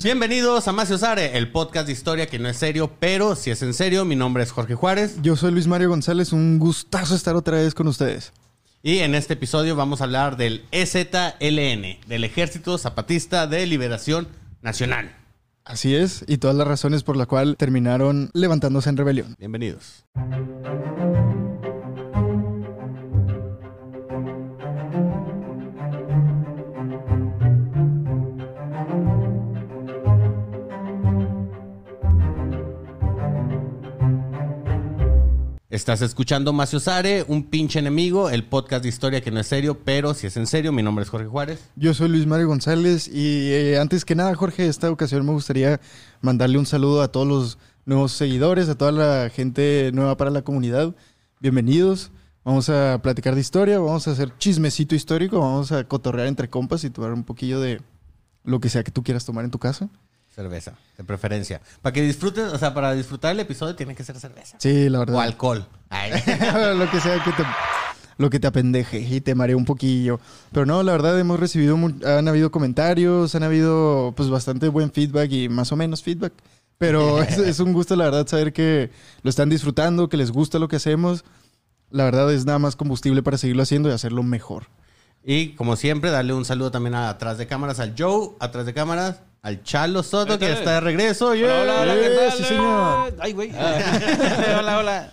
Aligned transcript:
Bienvenidos 0.00 0.68
a 0.68 0.72
Maciosare, 0.72 1.36
el 1.36 1.50
podcast 1.50 1.86
de 1.86 1.92
historia 1.92 2.28
que 2.28 2.38
no 2.38 2.48
es 2.48 2.56
serio, 2.56 2.88
pero 3.00 3.34
si 3.34 3.50
es 3.50 3.62
en 3.62 3.74
serio, 3.74 4.04
mi 4.04 4.14
nombre 4.14 4.44
es 4.44 4.52
Jorge 4.52 4.76
Juárez 4.76 5.16
Yo 5.22 5.34
soy 5.34 5.50
Luis 5.50 5.66
Mario 5.66 5.88
González, 5.88 6.32
un 6.32 6.60
gustazo 6.60 7.16
estar 7.16 7.34
otra 7.34 7.56
vez 7.56 7.74
con 7.74 7.88
ustedes. 7.88 8.32
y 8.80 8.98
en 8.98 9.16
este 9.16 9.32
episodio 9.34 9.74
vamos 9.74 10.00
a 10.00 10.04
hablar 10.04 10.36
del 10.36 10.64
EZLN, 10.70 11.98
del 12.06 12.22
Ejército 12.22 12.78
Zapatista 12.78 13.48
de 13.48 13.66
Liberación 13.66 14.28
Nacional. 14.62 15.16
Así 15.64 15.96
es, 15.96 16.24
y 16.28 16.38
todas 16.38 16.56
las 16.56 16.68
razones 16.68 17.02
por 17.02 17.16
las 17.16 17.26
cuales 17.26 17.56
terminaron 17.56 18.30
levantándose 18.34 18.90
en 18.90 18.98
rebelión. 18.98 19.34
Bienvenidos. 19.36 20.04
Estás 35.70 36.00
escuchando 36.00 36.54
Maciosare, 36.54 37.26
un 37.28 37.42
pinche 37.42 37.78
enemigo, 37.78 38.30
el 38.30 38.42
podcast 38.42 38.82
de 38.82 38.88
historia 38.88 39.20
que 39.20 39.30
no 39.30 39.38
es 39.38 39.48
serio, 39.48 39.78
pero 39.84 40.14
si 40.14 40.26
es 40.26 40.38
en 40.38 40.46
serio, 40.46 40.72
mi 40.72 40.82
nombre 40.82 41.02
es 41.02 41.10
Jorge 41.10 41.26
Juárez. 41.26 41.62
Yo 41.76 41.92
soy 41.92 42.08
Luis 42.08 42.26
Mario 42.26 42.48
González 42.48 43.06
y 43.06 43.52
eh, 43.52 43.78
antes 43.78 44.06
que 44.06 44.14
nada, 44.14 44.34
Jorge, 44.34 44.66
esta 44.66 44.90
ocasión 44.90 45.26
me 45.26 45.32
gustaría 45.32 45.78
mandarle 46.22 46.56
un 46.56 46.64
saludo 46.64 47.02
a 47.02 47.08
todos 47.08 47.26
los 47.26 47.58
nuevos 47.84 48.12
seguidores, 48.12 48.70
a 48.70 48.78
toda 48.78 48.92
la 48.92 49.28
gente 49.28 49.90
nueva 49.92 50.16
para 50.16 50.30
la 50.30 50.40
comunidad. 50.40 50.94
Bienvenidos. 51.38 52.12
Vamos 52.44 52.70
a 52.70 53.00
platicar 53.02 53.34
de 53.34 53.42
historia, 53.42 53.78
vamos 53.78 54.08
a 54.08 54.12
hacer 54.12 54.32
chismecito 54.38 54.94
histórico, 54.94 55.38
vamos 55.38 55.70
a 55.70 55.84
cotorrear 55.84 56.28
entre 56.28 56.48
compas 56.48 56.82
y 56.84 56.88
tomar 56.88 57.12
un 57.12 57.24
poquillo 57.24 57.60
de 57.60 57.82
lo 58.42 58.58
que 58.58 58.70
sea 58.70 58.84
que 58.84 58.90
tú 58.90 59.02
quieras 59.02 59.26
tomar 59.26 59.44
en 59.44 59.50
tu 59.50 59.58
casa. 59.58 59.90
Cerveza, 60.38 60.74
de 60.96 61.02
preferencia. 61.02 61.60
Para 61.82 61.92
que 61.92 62.00
disfrutes, 62.00 62.52
o 62.52 62.58
sea, 62.58 62.72
para 62.72 62.94
disfrutar 62.94 63.32
el 63.32 63.40
episodio 63.40 63.74
tiene 63.74 63.96
que 63.96 64.04
ser 64.04 64.20
cerveza. 64.20 64.56
Sí, 64.60 64.88
la 64.88 65.00
verdad. 65.00 65.16
O 65.16 65.20
alcohol. 65.20 65.66
Ay. 65.90 66.12
lo 66.76 66.88
que 66.88 67.00
sea 67.00 67.20
que 67.24 67.32
te, 67.32 67.42
lo 68.18 68.30
que 68.30 68.38
te 68.38 68.46
apendeje 68.46 69.00
y 69.00 69.20
te 69.20 69.34
maree 69.34 69.56
un 69.56 69.64
poquillo. 69.64 70.20
Pero 70.52 70.64
no, 70.64 70.84
la 70.84 70.92
verdad 70.92 71.18
hemos 71.18 71.40
recibido, 71.40 71.76
han 72.06 72.28
habido 72.28 72.52
comentarios, 72.52 73.34
han 73.34 73.42
habido 73.42 74.14
pues 74.16 74.30
bastante 74.30 74.68
buen 74.68 74.92
feedback 74.92 75.28
y 75.32 75.48
más 75.48 75.72
o 75.72 75.76
menos 75.76 76.04
feedback. 76.04 76.32
Pero 76.78 77.20
es, 77.22 77.36
es 77.38 77.58
un 77.58 77.72
gusto 77.72 77.96
la 77.96 78.04
verdad 78.04 78.28
saber 78.28 78.52
que 78.52 78.92
lo 79.22 79.30
están 79.30 79.48
disfrutando, 79.48 80.08
que 80.08 80.16
les 80.16 80.30
gusta 80.30 80.60
lo 80.60 80.68
que 80.68 80.76
hacemos. 80.76 81.24
La 81.90 82.04
verdad 82.04 82.32
es 82.32 82.46
nada 82.46 82.60
más 82.60 82.76
combustible 82.76 83.24
para 83.24 83.38
seguirlo 83.38 83.64
haciendo 83.64 83.88
y 83.88 83.92
hacerlo 83.92 84.22
mejor. 84.22 84.66
Y 85.24 85.56
como 85.56 85.74
siempre, 85.74 86.12
darle 86.12 86.32
un 86.32 86.44
saludo 86.44 86.70
también 86.70 86.94
a 86.94 87.08
atrás 87.08 87.38
de 87.38 87.48
cámaras 87.48 87.80
al 87.80 87.96
Joe, 87.98 88.36
atrás 88.38 88.66
de 88.66 88.72
cámaras 88.72 89.22
al 89.42 89.62
Chalo 89.62 90.02
Soto, 90.02 90.38
que 90.38 90.52
está 90.52 90.74
de 90.74 90.80
regreso. 90.80 91.34
¡Yeah! 91.34 91.62
Hola, 91.62 91.80
hola, 91.80 91.94
¿qué 91.94 92.10
tal? 92.10 92.32
sí, 92.32 92.44
señor. 92.44 93.14
Ay, 93.20 93.32
güey. 93.32 93.50
hola, 94.58 94.78
hola. 94.78 95.12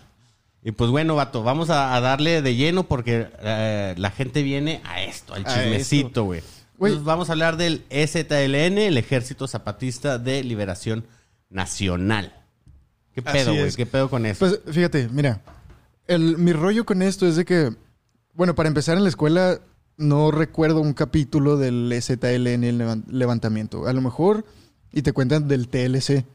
Y 0.64 0.72
pues 0.72 0.90
bueno, 0.90 1.16
vato, 1.16 1.44
vamos 1.44 1.70
a, 1.70 1.96
a 1.96 2.02
darle 2.02 2.42
de 2.42 2.56
lleno 2.56 2.88
porque 2.88 3.28
eh, 3.40 3.94
la 3.98 4.10
gente 4.10 4.42
viene 4.42 4.82
a 4.84 5.04
esto, 5.04 5.36
al 5.36 5.46
chismecito, 5.46 6.24
güey. 6.24 6.42
Entonces 6.74 7.04
vamos 7.04 7.30
a 7.30 7.34
hablar 7.34 7.56
del 7.56 7.86
EZLN, 7.90 8.80
el 8.80 8.98
Ejército 8.98 9.48
Zapatista 9.48 10.18
de 10.18 10.44
Liberación 10.44 11.06
Nacional. 11.50 12.34
¿Qué 13.14 13.22
pedo, 13.22 13.54
güey? 13.54 13.72
¿Qué 13.74 13.86
pedo 13.86 14.10
con 14.10 14.26
eso? 14.26 14.40
Pues 14.40 14.60
fíjate, 14.76 15.08
mira, 15.10 15.40
el, 16.08 16.38
mi 16.38 16.52
rollo 16.52 16.86
con 16.86 17.02
esto 17.02 17.26
es 17.28 17.38
de 17.38 17.46
que, 17.46 17.72
bueno, 18.34 18.56
para 18.56 18.68
empezar 18.68 18.98
en 18.98 19.04
la 19.04 19.10
escuela 19.10 19.60
no 19.98 20.32
recuerdo 20.32 20.82
un 20.82 20.94
capítulo 20.94 21.58
del 21.58 21.94
ZLN, 22.02 22.64
el 22.64 22.78
levan- 22.80 23.06
levantamiento. 23.08 23.88
A 23.88 23.94
lo 23.94 24.02
mejor, 24.02 24.46
y 24.92 25.02
te 25.02 25.14
cuentan 25.14 25.48
del 25.48 25.68
TLC. 25.68 26.26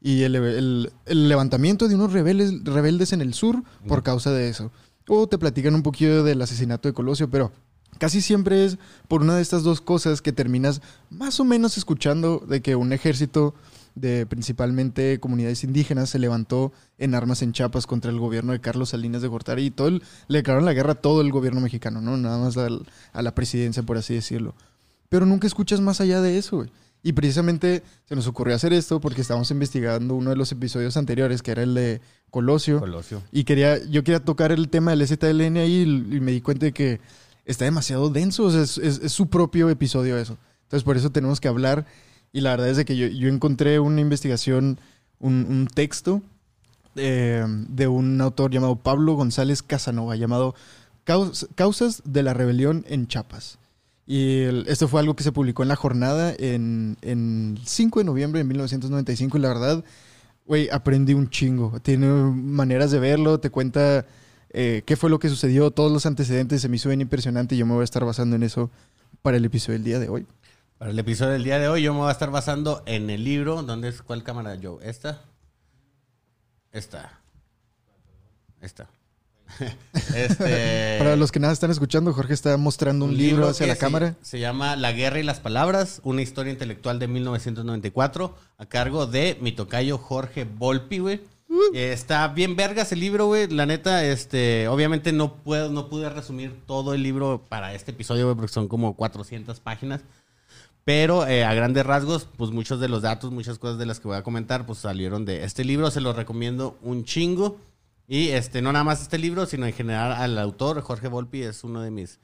Y 0.00 0.22
el, 0.22 0.36
el- 0.36 0.92
el 1.06 1.28
levantamiento 1.28 1.88
de 1.88 1.94
unos 1.96 2.12
rebeldes, 2.12 2.62
rebeldes 2.64 3.12
en 3.12 3.20
el 3.20 3.34
sur 3.34 3.62
por 3.86 4.02
causa 4.02 4.30
de 4.30 4.48
eso. 4.48 4.70
O 5.08 5.26
te 5.26 5.38
platican 5.38 5.74
un 5.74 5.82
poquito 5.82 6.22
del 6.22 6.40
asesinato 6.42 6.88
de 6.88 6.94
Colosio, 6.94 7.28
pero 7.30 7.50
casi 7.98 8.20
siempre 8.20 8.64
es 8.64 8.78
por 9.08 9.22
una 9.22 9.34
de 9.36 9.42
estas 9.42 9.62
dos 9.64 9.80
cosas 9.80 10.22
que 10.22 10.32
terminas 10.32 10.82
más 11.10 11.40
o 11.40 11.44
menos 11.44 11.76
escuchando 11.78 12.44
de 12.46 12.60
que 12.60 12.76
un 12.76 12.92
ejército 12.92 13.54
de 14.00 14.26
principalmente 14.26 15.20
comunidades 15.20 15.64
indígenas 15.64 16.10
se 16.10 16.18
levantó 16.18 16.72
en 16.98 17.14
armas 17.14 17.42
en 17.42 17.52
Chiapas 17.52 17.86
contra 17.86 18.10
el 18.10 18.18
gobierno 18.18 18.52
de 18.52 18.60
Carlos 18.60 18.90
Salinas 18.90 19.22
de 19.22 19.28
Gortari 19.28 19.66
y 19.66 19.70
todo 19.70 19.88
el- 19.88 20.02
le 20.28 20.38
declararon 20.38 20.64
la 20.64 20.72
guerra 20.72 20.92
a 20.92 20.94
todo 20.96 21.20
el 21.20 21.30
gobierno 21.32 21.60
mexicano, 21.60 22.00
¿no? 22.00 22.16
Nada 22.16 22.38
más 22.38 22.56
al- 22.56 22.86
a 23.12 23.22
la 23.22 23.34
presidencia, 23.34 23.82
por 23.82 23.96
así 23.98 24.14
decirlo. 24.14 24.54
Pero 25.08 25.26
nunca 25.26 25.46
escuchas 25.46 25.80
más 25.80 26.00
allá 26.00 26.20
de 26.20 26.38
eso, 26.38 26.56
güey. 26.58 26.70
Y 27.02 27.12
precisamente 27.12 27.82
se 28.08 28.16
nos 28.16 28.26
ocurrió 28.26 28.56
hacer 28.56 28.72
esto 28.72 29.00
porque 29.00 29.20
estábamos 29.20 29.50
investigando 29.52 30.14
uno 30.14 30.30
de 30.30 30.36
los 30.36 30.50
episodios 30.50 30.96
anteriores, 30.96 31.42
que 31.42 31.52
era 31.52 31.62
el 31.62 31.74
de 31.74 32.00
Colosio. 32.30 32.80
Colosio. 32.80 33.22
Y 33.32 33.44
quería, 33.44 33.78
yo 33.84 34.02
quería 34.04 34.24
tocar 34.24 34.50
el 34.52 34.68
tema 34.68 34.90
del 34.90 35.06
ZLN 35.06 35.58
ahí 35.58 35.76
y, 36.10 36.16
y 36.16 36.20
me 36.20 36.32
di 36.32 36.40
cuenta 36.40 36.66
de 36.66 36.72
que 36.72 37.00
está 37.46 37.64
demasiado 37.64 38.10
denso. 38.10 38.44
O 38.44 38.50
sea, 38.50 38.62
es, 38.62 38.78
es- 38.78 39.00
es 39.02 39.12
su 39.12 39.28
propio 39.28 39.70
episodio 39.70 40.18
eso. 40.18 40.36
Entonces, 40.64 40.82
por 40.84 40.96
eso 40.96 41.10
tenemos 41.10 41.40
que 41.40 41.48
hablar. 41.48 41.86
Y 42.32 42.40
la 42.40 42.50
verdad 42.50 42.68
es 42.70 42.84
que 42.84 42.96
yo, 42.96 43.06
yo 43.08 43.28
encontré 43.28 43.80
una 43.80 44.00
investigación, 44.00 44.78
un, 45.18 45.46
un 45.48 45.66
texto 45.72 46.22
eh, 46.96 47.44
de 47.68 47.88
un 47.88 48.20
autor 48.20 48.50
llamado 48.50 48.76
Pablo 48.76 49.14
González 49.14 49.62
Casanova, 49.62 50.16
llamado 50.16 50.54
Caus- 51.04 51.48
Causas 51.54 52.02
de 52.04 52.22
la 52.22 52.34
Rebelión 52.34 52.84
en 52.88 53.06
Chiapas. 53.06 53.58
Y 54.06 54.40
esto 54.68 54.88
fue 54.88 55.00
algo 55.00 55.14
que 55.14 55.22
se 55.22 55.32
publicó 55.32 55.62
en 55.62 55.68
La 55.68 55.76
Jornada 55.76 56.34
en, 56.38 56.96
en 57.02 57.56
el 57.60 57.66
5 57.66 58.00
de 58.00 58.04
noviembre 58.04 58.38
de 58.38 58.44
1995. 58.44 59.36
Y 59.36 59.40
la 59.40 59.48
verdad, 59.48 59.84
güey, 60.46 60.68
aprendí 60.70 61.12
un 61.12 61.28
chingo. 61.28 61.78
Tiene 61.82 62.06
maneras 62.08 62.90
de 62.90 62.98
verlo, 63.00 63.38
te 63.38 63.50
cuenta 63.50 64.06
eh, 64.50 64.82
qué 64.86 64.96
fue 64.96 65.10
lo 65.10 65.18
que 65.18 65.28
sucedió, 65.28 65.70
todos 65.70 65.92
los 65.92 66.06
antecedentes. 66.06 66.62
Se 66.62 66.68
me 66.70 66.76
hizo 66.76 66.88
bien 66.88 67.02
impresionante 67.02 67.54
y 67.54 67.58
yo 67.58 67.66
me 67.66 67.74
voy 67.74 67.82
a 67.82 67.84
estar 67.84 68.02
basando 68.04 68.34
en 68.34 68.42
eso 68.44 68.70
para 69.20 69.36
el 69.36 69.44
episodio 69.44 69.74
del 69.74 69.84
día 69.84 69.98
de 69.98 70.08
hoy. 70.08 70.26
Para 70.78 70.92
el 70.92 70.98
episodio 70.98 71.32
del 71.32 71.42
día 71.44 71.58
de 71.58 71.68
hoy 71.68 71.82
yo 71.82 71.92
me 71.92 72.00
voy 72.00 72.08
a 72.08 72.12
estar 72.12 72.30
basando 72.30 72.82
en 72.86 73.10
el 73.10 73.24
libro. 73.24 73.62
¿Dónde 73.62 73.88
es? 73.88 74.00
¿Cuál 74.00 74.22
cámara, 74.22 74.56
Joe? 74.62 74.78
¿Esta? 74.88 75.20
Esta. 76.70 77.18
Esta. 78.60 78.88
este... 80.14 80.96
Para 80.98 81.16
los 81.16 81.32
que 81.32 81.40
nada 81.40 81.52
están 81.52 81.72
escuchando, 81.72 82.12
Jorge 82.12 82.34
está 82.34 82.56
mostrando 82.58 83.06
un, 83.06 83.16
libro, 83.16 83.48
hacia 83.48 83.66
la 83.66 83.74
se- 83.74 83.80
cámara. 83.80 84.14
Se 84.22 84.38
llama 84.38 84.76
La 84.76 84.92
guerra 84.92 85.18
y 85.18 85.24
las 85.24 85.40
palabras, 85.40 86.00
una 86.04 86.22
historia 86.22 86.52
intelectual 86.52 87.00
de 87.00 87.08
1994, 87.08 88.36
a 88.58 88.66
cargo 88.66 89.06
de 89.06 89.36
mi 89.40 89.50
tocayo 89.50 89.98
Jorge 89.98 90.44
Volpi, 90.44 90.98
güey. 90.98 91.20
Eh, 91.74 91.92
Está 91.92 92.28
bien 92.28 92.54
vergas 92.54 92.92
el 92.92 93.00
libro, 93.00 93.26
güey. 93.26 93.48
La 93.48 93.66
neta, 93.66 94.04
este, 94.04 94.68
obviamente 94.68 95.12
no 95.12 95.34
puedo, 95.34 95.70
no 95.72 95.88
pude 95.88 96.08
resumir 96.08 96.54
todo 96.66 96.94
el 96.94 97.02
libro 97.02 97.42
para 97.48 97.74
este 97.74 97.90
episodio, 97.90 98.26
güey, 98.26 98.36
porque 98.36 98.52
son 98.52 98.68
como 98.68 98.94
400 98.94 99.58
páginas. 99.58 100.02
Pero 100.84 101.26
eh, 101.26 101.44
a 101.44 101.52
grandes 101.54 101.84
rasgos, 101.84 102.26
pues 102.36 102.50
muchos 102.50 102.80
de 102.80 102.88
los 102.88 103.02
datos, 103.02 103.30
muchas 103.30 103.58
cosas 103.58 103.78
de 103.78 103.84
las 103.86 104.00
que 104.00 104.08
voy 104.08 104.16
a 104.16 104.22
comentar, 104.22 104.64
pues 104.64 104.78
salieron 104.78 105.24
de 105.26 105.44
este 105.44 105.64
libro. 105.64 105.90
Se 105.90 106.00
los 106.00 106.16
recomiendo 106.16 106.78
un 106.82 107.04
chingo. 107.04 107.58
Y 108.06 108.28
este, 108.28 108.62
no 108.62 108.72
nada 108.72 108.84
más 108.84 109.02
este 109.02 109.18
libro, 109.18 109.44
sino 109.44 109.66
en 109.66 109.74
general 109.74 110.12
al 110.12 110.38
autor, 110.38 110.80
Jorge 110.80 111.08
Volpi, 111.08 111.42
es 111.42 111.62
uno 111.62 111.82
de 111.82 111.90
mis 111.90 112.18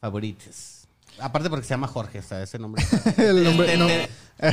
favoritos. 0.00 0.86
Aparte 1.18 1.48
porque 1.48 1.64
se 1.64 1.70
llama 1.70 1.86
Jorge, 1.88 2.18
o 2.18 2.22
sea, 2.22 2.42
ese 2.42 2.58
nombre. 2.58 2.84
El 3.16 3.42
nombre- 3.44 3.66
te, 3.66 3.76
no. 3.78 3.86
te- 3.86 4.08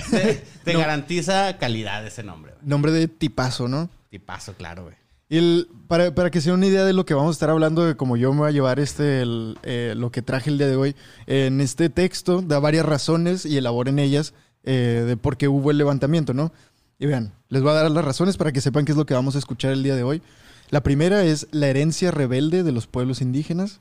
te- 0.10 0.44
te 0.64 0.74
garantiza 0.78 1.58
calidad 1.58 2.06
ese 2.08 2.24
nombre. 2.24 2.54
güey. 2.54 2.66
Nombre 2.68 2.92
de 2.94 3.08
tipazo, 3.10 3.68
¿no? 3.68 3.90
Tipazo, 4.10 4.54
claro, 4.54 4.84
güey. 4.84 4.96
Y 5.30 5.38
el- 5.38 5.68
para, 5.88 6.32
que 6.32 6.42
sea 6.42 6.54
una 6.54 6.66
idea 6.68 6.86
de 6.86 6.94
lo 6.94 7.06
que 7.06 7.14
vamos 7.14 7.30
a 7.30 7.34
estar 7.38 7.50
hablando, 7.50 7.86
de 7.86 7.96
cómo 7.96 8.18
yo 8.18 8.32
me 8.34 8.40
voy 8.40 8.50
a 8.50 8.52
llevar 8.52 8.80
este, 8.80 9.22
el, 9.22 9.58
eh, 9.64 9.94
lo 9.98 10.12
que 10.12 10.22
traje 10.22 10.50
el 10.50 10.58
día 10.58 10.68
de 10.68 10.76
hoy, 10.76 10.96
en 11.26 11.62
este 11.62 11.90
texto 11.90 12.42
da 12.42 12.60
varias 12.60 12.86
razones 12.86 13.46
y 13.46 13.58
elaboren 13.58 14.00
ellas 14.00 14.34
eh, 14.64 15.04
de 15.06 15.18
por 15.18 15.38
qué 15.38 15.48
hubo 15.48 15.72
el 15.72 15.78
levantamiento, 15.78 16.34
¿no? 16.34 16.52
Y 17.00 17.06
vean, 17.06 17.34
les 17.50 17.62
voy 17.62 17.72
a 17.72 17.76
dar 17.76 17.92
las 17.92 18.04
razones 18.04 18.38
para 18.38 18.52
que 18.52 18.62
sepan 18.62 18.84
qué 18.86 18.92
es 18.92 18.98
lo 18.98 19.06
que 19.06 19.14
vamos 19.14 19.36
a 19.36 19.40
escuchar 19.40 19.72
el 19.72 19.84
día 19.84 19.96
de 19.96 20.04
hoy. 20.04 20.22
La 20.70 20.82
primera 20.82 21.24
es 21.24 21.48
la 21.52 21.68
herencia 21.68 22.12
rebelde 22.12 22.64
de 22.64 22.72
los 22.72 22.88
pueblos 22.88 23.22
indígenas 23.22 23.80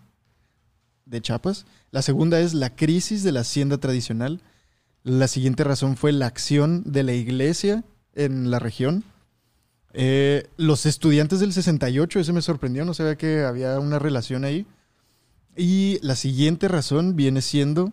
de 1.06 1.20
Chiapas. 1.20 1.66
La 1.90 2.02
segunda 2.02 2.40
es 2.40 2.54
la 2.54 2.74
crisis 2.76 3.22
de 3.24 3.32
la 3.32 3.40
hacienda 3.40 3.78
tradicional. 3.78 4.40
La 5.02 5.28
siguiente 5.28 5.64
razón 5.64 5.96
fue 5.96 6.12
la 6.12 6.26
acción 6.26 6.82
de 6.84 7.02
la 7.02 7.14
iglesia 7.14 7.84
en 8.14 8.50
la 8.50 8.58
región. 8.58 9.02
Eh, 9.98 10.44
los 10.58 10.84
estudiantes 10.84 11.40
del 11.40 11.54
68, 11.54 12.20
eso 12.20 12.32
me 12.34 12.42
sorprendió, 12.42 12.84
no 12.84 12.92
sabía 12.92 13.16
que 13.16 13.44
había 13.44 13.80
una 13.80 13.98
relación 13.98 14.44
ahí. 14.44 14.66
Y 15.56 15.98
la 16.02 16.16
siguiente 16.16 16.68
razón 16.68 17.16
viene 17.16 17.40
siendo 17.40 17.92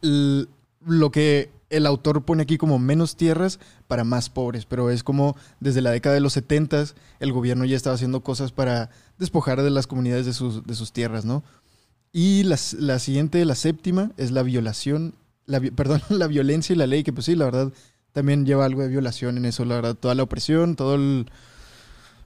lo 0.00 1.12
que 1.12 1.52
el 1.70 1.86
autor 1.86 2.24
pone 2.24 2.42
aquí 2.42 2.58
como 2.58 2.80
menos 2.80 3.14
tierras 3.14 3.60
para 3.86 4.02
más 4.02 4.30
pobres, 4.30 4.66
pero 4.66 4.90
es 4.90 5.04
como 5.04 5.36
desde 5.60 5.80
la 5.80 5.92
década 5.92 6.16
de 6.16 6.20
los 6.20 6.32
70 6.32 6.86
el 7.20 7.32
gobierno 7.32 7.64
ya 7.66 7.76
estaba 7.76 7.94
haciendo 7.94 8.24
cosas 8.24 8.50
para 8.50 8.90
despojar 9.16 9.62
de 9.62 9.70
las 9.70 9.86
comunidades 9.86 10.26
de 10.26 10.32
sus, 10.32 10.66
de 10.66 10.74
sus 10.74 10.92
tierras, 10.92 11.24
¿no? 11.24 11.44
Y 12.12 12.42
la, 12.42 12.58
la 12.80 12.98
siguiente, 12.98 13.44
la 13.44 13.54
séptima, 13.54 14.10
es 14.16 14.32
la 14.32 14.42
violación, 14.42 15.14
la, 15.46 15.60
perdón, 15.76 16.02
la 16.08 16.26
violencia 16.26 16.72
y 16.72 16.76
la 16.76 16.88
ley, 16.88 17.04
que 17.04 17.12
pues 17.12 17.26
sí, 17.26 17.36
la 17.36 17.44
verdad, 17.44 17.72
también 18.12 18.46
lleva 18.46 18.64
algo 18.64 18.82
de 18.82 18.88
violación 18.88 19.38
en 19.38 19.44
eso, 19.46 19.64
la 19.64 19.76
verdad. 19.76 19.94
Toda 19.94 20.14
la 20.14 20.22
opresión, 20.22 20.76
todo 20.76 20.94
el... 20.94 21.30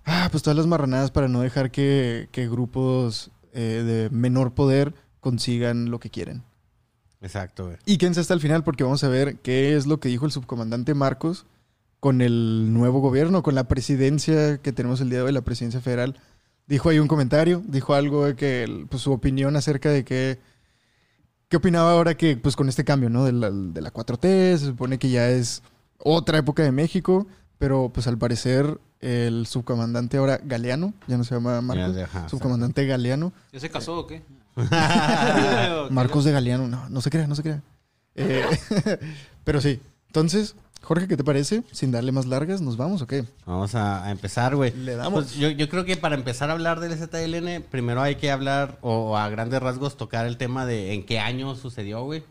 Ah, 0.05 0.29
pues 0.31 0.43
todas 0.43 0.57
las 0.57 0.67
marranadas 0.67 1.11
para 1.11 1.29
no 1.29 1.41
dejar 1.41 1.71
que, 1.71 2.29
que 2.31 2.49
grupos 2.49 3.31
eh, 3.53 3.83
de 3.85 4.11
menor 4.11 4.55
poder 4.55 4.95
consigan 5.21 5.91
lo 5.91 5.99
que 5.99 6.11
quieren. 6.11 6.45
Exacto, 7.21 7.67
güey. 7.67 7.77
Y 7.87 7.99
quédense 7.99 8.21
hasta 8.21 8.35
el 8.35 8.41
final 8.41 8.63
porque 8.63 8.85
vamos 8.85 9.03
a 9.03 9.09
ver 9.09 9.39
qué 9.39 9.77
es 9.77 9.87
lo 9.87 9.99
que 9.99 10.09
dijo 10.09 10.27
el 10.27 10.33
subcomandante 10.33 10.95
Marcos 10.95 11.47
con 11.99 12.21
el 12.21 12.73
nuevo 12.73 13.01
gobierno, 13.01 13.43
con 13.43 13.55
la 13.55 13.67
presidencia 13.67 14.59
que 14.59 14.73
tenemos 14.73 15.01
el 15.01 15.11
día 15.11 15.19
de 15.19 15.25
hoy, 15.25 15.33
la 15.33 15.41
presidencia 15.41 15.81
federal. 15.81 16.21
Dijo 16.67 16.89
ahí 16.89 16.99
un 16.99 17.09
comentario, 17.09 17.63
dijo 17.67 17.95
algo 17.95 18.27
de 18.27 18.37
que 18.37 18.87
pues, 18.89 19.03
su 19.03 19.13
opinión 19.13 19.57
acerca 19.57 19.91
de 19.91 20.05
que 20.05 20.39
qué 21.49 21.57
opinaba 21.57 21.93
ahora 21.93 22.17
que 22.17 22.37
pues 22.37 22.57
con 22.57 22.69
este 22.69 22.85
cambio, 22.85 23.11
¿no? 23.11 23.25
De 23.25 23.33
la, 23.33 23.51
de 23.51 23.81
la 23.81 23.93
4T, 23.93 24.57
se 24.57 24.67
supone 24.67 24.99
que 24.99 25.11
ya 25.11 25.29
es 25.31 25.63
otra 25.99 26.39
época 26.39 26.63
de 26.63 26.73
México, 26.73 27.27
pero 27.59 27.91
pues 27.93 28.07
al 28.07 28.19
parecer 28.19 28.79
el 29.01 29.47
subcomandante 29.47 30.17
ahora 30.17 30.41
Galeano, 30.43 30.95
ya 31.07 31.17
no 31.19 31.25
se 31.25 31.35
llama 31.35 31.61
Marcos, 31.61 31.95
Ya, 31.97 32.05
ajá, 32.05 32.29
subcomandante 32.29 32.87
Galeano, 32.87 33.33
¿Ya 33.53 33.61
se 33.61 33.71
casó 33.71 33.99
o 33.99 34.07
qué? 34.07 34.23
Marcos 35.91 36.25
de 36.25 36.33
Galeano, 36.33 36.67
no, 36.69 36.89
no 36.89 37.01
se 37.01 37.11
crea, 37.11 37.27
no 37.27 37.35
se 37.35 37.43
crea. 37.43 37.63
Eh, 38.15 38.45
pero 39.45 39.61
sí, 39.61 39.81
entonces, 40.07 40.57
Jorge, 40.83 41.07
¿qué 41.09 41.17
te 41.17 41.25
parece? 41.25 41.63
Sin 41.73 41.91
darle 41.93 42.13
más 42.13 42.27
largas, 42.27 42.61
¿nos 42.63 42.77
vamos 42.77 43.03
o 43.03 43.07
qué? 43.07 43.25
Vamos 43.45 43.75
a, 43.75 44.05
a 44.05 44.11
empezar, 44.11 44.57
güey. 44.57 44.73
Le 44.75 44.97
damos. 44.97 45.25
Pues 45.25 45.35
yo, 45.37 45.51
yo 45.51 45.69
creo 45.69 45.85
que 45.85 45.97
para 45.97 46.15
empezar 46.15 46.49
a 46.49 46.55
hablar 46.55 46.81
del 46.81 46.95
ZLN, 46.97 47.63
primero 47.71 48.01
hay 48.03 48.15
que 48.17 48.31
hablar, 48.31 48.79
o 48.81 49.17
a 49.19 49.29
grandes 49.29 49.61
rasgos, 49.61 49.97
tocar 49.97 50.27
el 50.27 50.37
tema 50.39 50.65
de 50.65 50.95
en 50.95 51.05
qué 51.05 51.19
año 51.21 51.55
sucedió, 51.55 52.03
güey. 52.05 52.23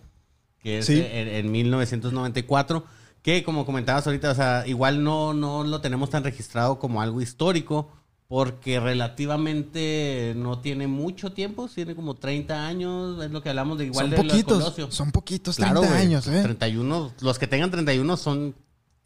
Que 0.61 0.79
es 0.79 0.85
Sí. 0.87 0.99
en, 0.99 1.27
en 1.27 1.51
1994. 1.51 2.83
Que 3.25 3.43
como 3.43 3.65
comentabas 3.65 4.05
ahorita, 4.05 4.29
o 4.29 4.35
sea, 4.35 4.67
igual 4.67 5.03
no, 5.03 5.33
no 5.33 5.63
lo 5.63 5.81
tenemos 5.81 6.11
tan 6.11 6.23
registrado 6.23 6.77
como 6.77 7.01
algo 7.01 7.21
histórico, 7.21 7.89
porque 8.27 8.79
relativamente 8.79 10.33
no 10.35 10.59
tiene 10.59 10.85
mucho 10.85 11.31
tiempo, 11.31 11.67
tiene 11.67 11.95
como 11.95 12.13
30 12.13 12.67
años, 12.67 13.23
es 13.23 13.31
lo 13.31 13.41
que 13.41 13.49
hablamos 13.49 13.79
de 13.79 13.85
igual 13.85 14.05
son 14.05 14.11
de 14.11 14.17
los 14.17 14.25
poquitos, 14.27 14.57
Colosio. 14.59 14.91
son 14.91 15.11
poquitos, 15.11 15.55
30 15.55 15.79
güey. 15.79 15.91
años, 15.91 16.27
¿eh? 16.27 16.43
31, 16.43 17.13
los 17.21 17.39
que 17.39 17.47
tengan 17.47 17.71
31 17.71 18.15
son 18.15 18.53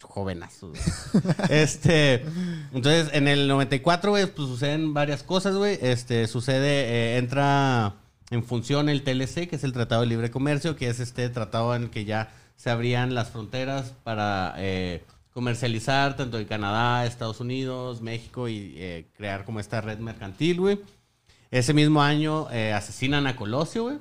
jovenazos. 0.01 0.77
este, 1.49 2.25
entonces 2.73 3.07
en 3.13 3.29
el 3.29 3.47
94, 3.47 4.11
güey, 4.11 4.25
pues 4.25 4.49
suceden 4.49 4.93
varias 4.93 5.23
cosas, 5.23 5.55
güey. 5.55 5.79
Este, 5.81 6.27
sucede, 6.27 7.13
eh, 7.13 7.17
entra 7.19 7.95
en 8.31 8.43
función 8.43 8.89
el 8.89 9.01
TLC, 9.03 9.47
que 9.47 9.55
es 9.55 9.63
el 9.63 9.71
Tratado 9.71 10.01
de 10.01 10.07
Libre 10.07 10.29
Comercio, 10.29 10.75
que 10.75 10.89
es 10.89 10.99
este 10.99 11.29
tratado 11.29 11.73
en 11.73 11.83
el 11.83 11.89
que 11.89 12.03
ya 12.03 12.33
se 12.59 12.69
abrían 12.69 13.15
las 13.15 13.29
fronteras 13.29 13.93
para 14.03 14.53
eh, 14.57 15.01
comercializar 15.33 16.17
tanto 16.17 16.37
en 16.39 16.43
Canadá, 16.45 17.05
Estados 17.05 17.39
Unidos, 17.39 18.01
México 18.01 18.49
y 18.49 18.73
eh, 18.75 19.07
crear 19.15 19.45
como 19.45 19.61
esta 19.61 19.79
red 19.79 19.99
mercantil, 19.99 20.59
güey. 20.59 20.81
Ese 21.51 21.73
mismo 21.73 22.01
año 22.01 22.51
eh, 22.51 22.73
asesinan 22.73 23.27
a 23.27 23.37
Colosio, 23.37 23.83
güey. 23.83 23.97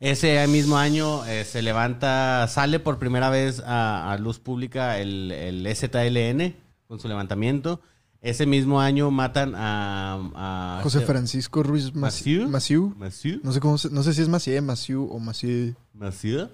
Ese 0.00 0.46
mismo 0.48 0.76
año 0.76 1.22
se 1.44 1.62
levanta, 1.62 2.46
sale 2.48 2.78
por 2.78 2.98
primera 2.98 3.30
vez 3.30 3.60
a, 3.64 4.12
a 4.12 4.18
luz 4.18 4.38
pública 4.38 4.98
el, 4.98 5.32
el 5.32 5.66
ZLN 5.74 6.54
con 6.86 7.00
su 7.00 7.08
levantamiento. 7.08 7.80
Ese 8.20 8.46
mismo 8.46 8.80
año 8.80 9.10
matan 9.10 9.54
a... 9.56 10.18
a 10.34 10.80
José 10.82 11.00
Francisco 11.02 11.62
Ruiz 11.62 11.94
Massieu. 11.94 12.48
Massieu. 12.48 13.40
No 13.42 13.52
sé 13.52 13.60
cómo 13.60 13.76
se- 13.78 13.90
no 13.90 14.02
sé 14.02 14.14
si 14.14 14.22
es 14.22 14.28
Macié, 14.28 14.60
Maciú 14.60 15.08
o 15.10 15.18
Macié. 15.18 15.74
Massieu. 15.94 16.48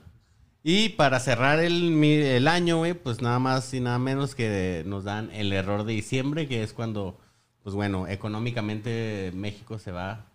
Y 0.63 0.91
para 0.91 1.21
cerrar 1.21 1.59
el, 1.59 2.03
el 2.05 2.49
año, 2.49 2.79
güey, 2.79 2.95
pues 2.95 3.23
nada 3.23 3.39
más 3.39 3.73
y 3.73 3.81
nada 3.81 3.99
menos 3.99 4.35
que 4.35 4.83
nos 4.87 5.05
dan 5.05 5.31
el 5.33 5.53
error 5.53 5.85
de 5.85 5.95
diciembre, 5.95 6.47
que 6.49 6.63
es 6.63 6.75
cuando, 6.75 7.19
pues 7.63 7.75
bueno, 7.75 8.07
económicamente 8.07 9.33
México 9.35 9.79
se 9.79 9.91
va 9.91 10.27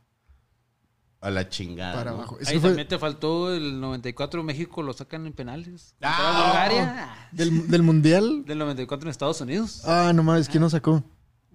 a 1.22 1.30
la 1.30 1.50
chingada. 1.50 1.94
Para 1.94 2.12
¿no? 2.12 2.18
abajo. 2.18 2.38
Ahí 2.46 2.60
fue 2.60 2.70
también 2.70 2.88
te 2.88 2.98
faltó 2.98 3.54
el 3.54 3.80
94 3.80 4.44
México, 4.44 4.82
lo 4.82 4.94
sacan 4.94 5.28
en 5.28 5.34
penales. 5.34 5.96
Ah. 6.02 6.44
Bulgaria. 6.48 7.30
del, 7.32 7.68
del 7.68 7.84
Mundial. 7.84 8.46
Del 8.46 8.58
94 8.58 9.08
en 9.08 9.12
Estados 9.12 9.42
Unidos. 9.42 9.84
Ah, 9.86 10.12
no 10.14 10.24
mames, 10.24 10.50
¿quién 10.50 10.62
nos 10.62 10.72
sacó? 10.72 11.04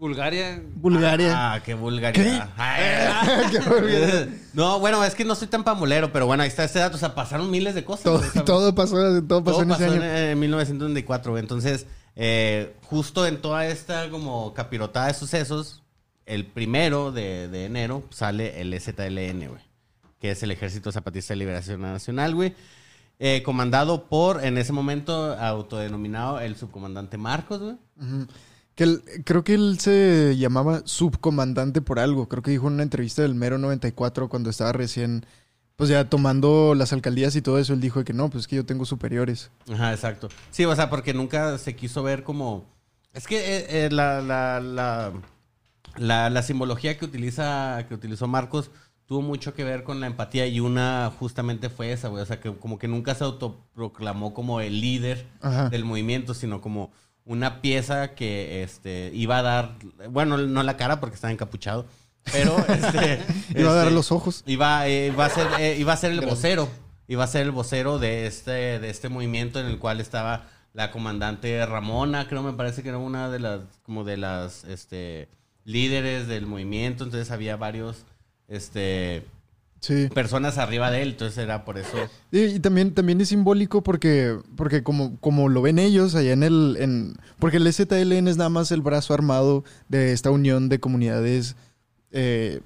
Bulgaria. 0.00 0.62
Bulgaria. 0.76 1.32
Ah, 1.36 1.62
qué 1.62 1.74
vulgaridad. 1.74 2.48
Ay. 2.56 3.46
Qué 3.52 3.58
vulgaridad. 3.60 4.28
no, 4.54 4.80
bueno, 4.80 5.04
es 5.04 5.14
que 5.14 5.24
no 5.26 5.34
soy 5.34 5.46
tan 5.48 5.62
pambolero, 5.62 6.10
pero 6.10 6.24
bueno, 6.26 6.42
ahí 6.42 6.48
está 6.48 6.64
este 6.64 6.78
dato. 6.78 6.96
O 6.96 6.98
sea, 6.98 7.14
pasaron 7.14 7.50
miles 7.50 7.74
de 7.74 7.84
cosas. 7.84 8.04
todo, 8.44 8.74
pasó, 8.74 8.96
todo 9.24 9.44
pasó 9.44 9.56
Todo 9.58 9.62
en 9.62 9.70
ese 9.72 9.84
pasó 9.84 9.92
año. 9.92 10.02
en, 10.02 10.10
en 10.30 10.38
1994, 10.40 11.32
güey. 11.32 11.42
Entonces, 11.42 11.86
eh, 12.16 12.74
justo 12.84 13.26
en 13.26 13.42
toda 13.42 13.66
esta 13.66 14.08
como 14.08 14.54
capirotada 14.54 15.08
de 15.08 15.14
sucesos, 15.14 15.82
el 16.24 16.46
primero 16.46 17.12
de, 17.12 17.48
de 17.48 17.66
enero 17.66 18.02
sale 18.10 18.60
el 18.62 18.78
ZLN, 18.80 19.48
güey. 19.48 19.62
Que 20.18 20.30
es 20.30 20.42
el 20.42 20.50
Ejército 20.50 20.90
Zapatista 20.92 21.34
de 21.34 21.38
Liberación 21.38 21.82
Nacional, 21.82 22.34
güey. 22.34 22.54
Eh, 23.18 23.42
comandado 23.42 24.04
por, 24.08 24.42
en 24.42 24.56
ese 24.56 24.72
momento, 24.72 25.36
autodenominado 25.38 26.40
el 26.40 26.56
subcomandante 26.56 27.18
Marcos, 27.18 27.60
güey. 27.60 27.76
Ujú. 28.00 28.26
Que 28.80 28.84
él- 28.84 29.02
creo 29.26 29.44
que 29.44 29.52
él 29.52 29.78
se 29.78 30.38
llamaba 30.38 30.80
subcomandante 30.86 31.82
por 31.82 31.98
algo. 31.98 32.30
Creo 32.30 32.42
que 32.42 32.50
dijo 32.50 32.66
en 32.68 32.72
una 32.74 32.82
entrevista 32.82 33.20
del 33.20 33.34
Mero 33.34 33.58
94 33.58 34.30
cuando 34.30 34.48
estaba 34.48 34.72
recién, 34.72 35.26
pues 35.76 35.90
ya 35.90 36.08
tomando 36.08 36.74
las 36.74 36.94
alcaldías 36.94 37.36
y 37.36 37.42
todo 37.42 37.58
eso, 37.58 37.74
él 37.74 37.82
dijo 37.82 38.02
que 38.04 38.14
no, 38.14 38.30
pues 38.30 38.46
que 38.46 38.56
yo 38.56 38.64
tengo 38.64 38.86
superiores. 38.86 39.50
Ajá, 39.70 39.92
exacto. 39.92 40.30
Sí, 40.50 40.64
o 40.64 40.74
sea, 40.74 40.88
porque 40.88 41.12
nunca 41.12 41.58
se 41.58 41.76
quiso 41.76 42.02
ver 42.02 42.22
como... 42.22 42.64
Es 43.12 43.26
que 43.26 43.36
eh, 43.58 43.66
eh, 43.84 43.88
la, 43.90 44.22
la, 44.22 44.60
la, 44.60 45.12
la, 45.98 46.30
la 46.30 46.42
simbología 46.42 46.96
que, 46.96 47.04
utiliza, 47.04 47.84
que 47.86 47.92
utilizó 47.94 48.28
Marcos 48.28 48.70
tuvo 49.04 49.20
mucho 49.20 49.52
que 49.52 49.62
ver 49.64 49.82
con 49.84 50.00
la 50.00 50.06
empatía 50.06 50.46
y 50.46 50.58
una 50.60 51.12
justamente 51.18 51.68
fue 51.68 51.92
esa, 51.92 52.08
güey. 52.08 52.22
O 52.22 52.26
sea, 52.26 52.40
que 52.40 52.54
como 52.56 52.78
que 52.78 52.88
nunca 52.88 53.14
se 53.14 53.24
autoproclamó 53.24 54.32
como 54.32 54.62
el 54.62 54.80
líder 54.80 55.26
Ajá. 55.42 55.68
del 55.68 55.84
movimiento, 55.84 56.32
sino 56.32 56.62
como 56.62 56.92
una 57.30 57.60
pieza 57.60 58.16
que 58.16 58.64
este, 58.64 59.12
iba 59.14 59.38
a 59.38 59.42
dar, 59.42 59.76
bueno, 60.10 60.36
no 60.36 60.64
la 60.64 60.76
cara 60.76 60.98
porque 60.98 61.14
estaba 61.14 61.32
encapuchado, 61.32 61.86
pero 62.32 62.58
este, 62.68 63.22
Iba 63.54 63.70
a 63.70 63.74
dar 63.74 63.84
este, 63.84 63.94
los 63.94 64.10
ojos. 64.10 64.42
Iba, 64.46 64.88
eh, 64.88 65.12
iba, 65.12 65.26
a 65.26 65.30
ser, 65.30 65.46
eh, 65.60 65.76
iba 65.78 65.92
a 65.92 65.96
ser 65.96 66.10
el 66.10 66.22
vocero. 66.22 66.68
Iba 67.06 67.22
a 67.22 67.28
ser 67.28 67.42
el 67.42 67.52
vocero 67.52 68.00
de 68.00 68.26
este, 68.26 68.80
de 68.80 68.90
este 68.90 69.08
movimiento 69.08 69.60
en 69.60 69.66
el 69.66 69.78
cual 69.78 70.00
estaba 70.00 70.48
la 70.72 70.90
comandante 70.90 71.64
Ramona, 71.66 72.26
creo 72.26 72.42
me 72.42 72.52
parece 72.52 72.82
que 72.82 72.88
era 72.88 72.98
una 72.98 73.30
de 73.30 73.38
las, 73.38 73.60
como 73.84 74.02
de 74.02 74.16
las 74.16 74.64
este, 74.64 75.28
líderes 75.64 76.26
del 76.26 76.46
movimiento. 76.46 77.04
Entonces 77.04 77.30
había 77.30 77.56
varios 77.56 78.06
este, 78.48 79.24
Sí. 79.80 80.08
personas 80.14 80.58
arriba 80.58 80.90
de 80.90 81.02
él. 81.02 81.08
Entonces 81.10 81.38
era 81.38 81.64
por 81.64 81.78
eso. 81.78 81.96
Y, 82.30 82.40
y 82.40 82.60
también, 82.60 82.92
también 82.94 83.20
es 83.20 83.28
simbólico 83.28 83.82
porque, 83.82 84.38
porque 84.56 84.82
como, 84.82 85.18
como 85.20 85.48
lo 85.48 85.62
ven 85.62 85.78
ellos 85.78 86.14
allá 86.14 86.32
en 86.32 86.42
el... 86.42 86.76
En, 86.78 87.14
porque 87.38 87.56
el 87.56 87.72
ZLN 87.72 88.28
es 88.28 88.36
nada 88.36 88.50
más 88.50 88.70
el 88.72 88.82
brazo 88.82 89.14
armado 89.14 89.64
de 89.88 90.12
esta 90.12 90.30
unión 90.30 90.68
de 90.68 90.80
comunidades 90.80 91.56
eh, 92.12 92.60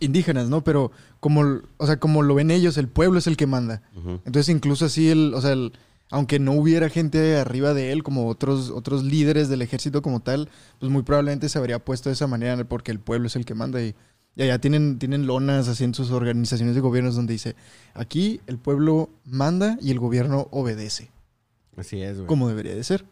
indígenas, 0.00 0.48
¿no? 0.48 0.62
Pero 0.62 0.92
como, 1.20 1.60
o 1.76 1.86
sea, 1.86 1.98
como 1.98 2.22
lo 2.22 2.34
ven 2.34 2.50
ellos, 2.50 2.76
el 2.78 2.88
pueblo 2.88 3.18
es 3.18 3.26
el 3.26 3.36
que 3.36 3.46
manda. 3.46 3.82
Entonces 4.24 4.48
incluso 4.48 4.84
así, 4.86 5.08
el, 5.10 5.34
o 5.34 5.40
sea, 5.40 5.52
el- 5.52 5.72
aunque 6.10 6.38
no 6.38 6.52
hubiera 6.52 6.88
gente 6.88 7.36
arriba 7.36 7.74
de 7.74 7.92
él, 7.92 8.02
como 8.02 8.28
otros, 8.28 8.70
otros 8.70 9.04
líderes 9.04 9.48
del 9.50 9.60
ejército 9.60 10.00
como 10.00 10.20
tal, 10.20 10.48
pues 10.78 10.90
muy 10.90 11.02
probablemente 11.02 11.48
se 11.50 11.58
habría 11.58 11.80
puesto 11.84 12.08
de 12.08 12.14
esa 12.14 12.26
manera 12.26 12.64
porque 12.64 12.92
el 12.92 12.98
pueblo 13.00 13.26
es 13.26 13.36
el 13.36 13.44
que 13.44 13.54
manda 13.54 13.82
y, 13.82 13.94
y 14.38 14.42
allá 14.42 14.58
tienen, 14.58 14.98
tienen 14.98 15.26
lonas 15.26 15.68
así 15.68 15.84
en 15.84 15.92
sus 15.94 16.10
organizaciones 16.12 16.74
de 16.74 16.80
gobiernos 16.80 17.14
donde 17.16 17.34
dice, 17.34 17.54
aquí 17.92 18.40
el 18.46 18.56
pueblo 18.56 19.10
manda 19.26 19.76
y 19.82 19.90
el 19.90 19.98
gobierno 19.98 20.48
obedece, 20.50 21.10
Así 21.76 22.00
es, 22.02 22.16
güey. 22.16 22.26
como 22.26 22.48
debería 22.48 22.74
de 22.74 22.82
ser. 22.84 23.04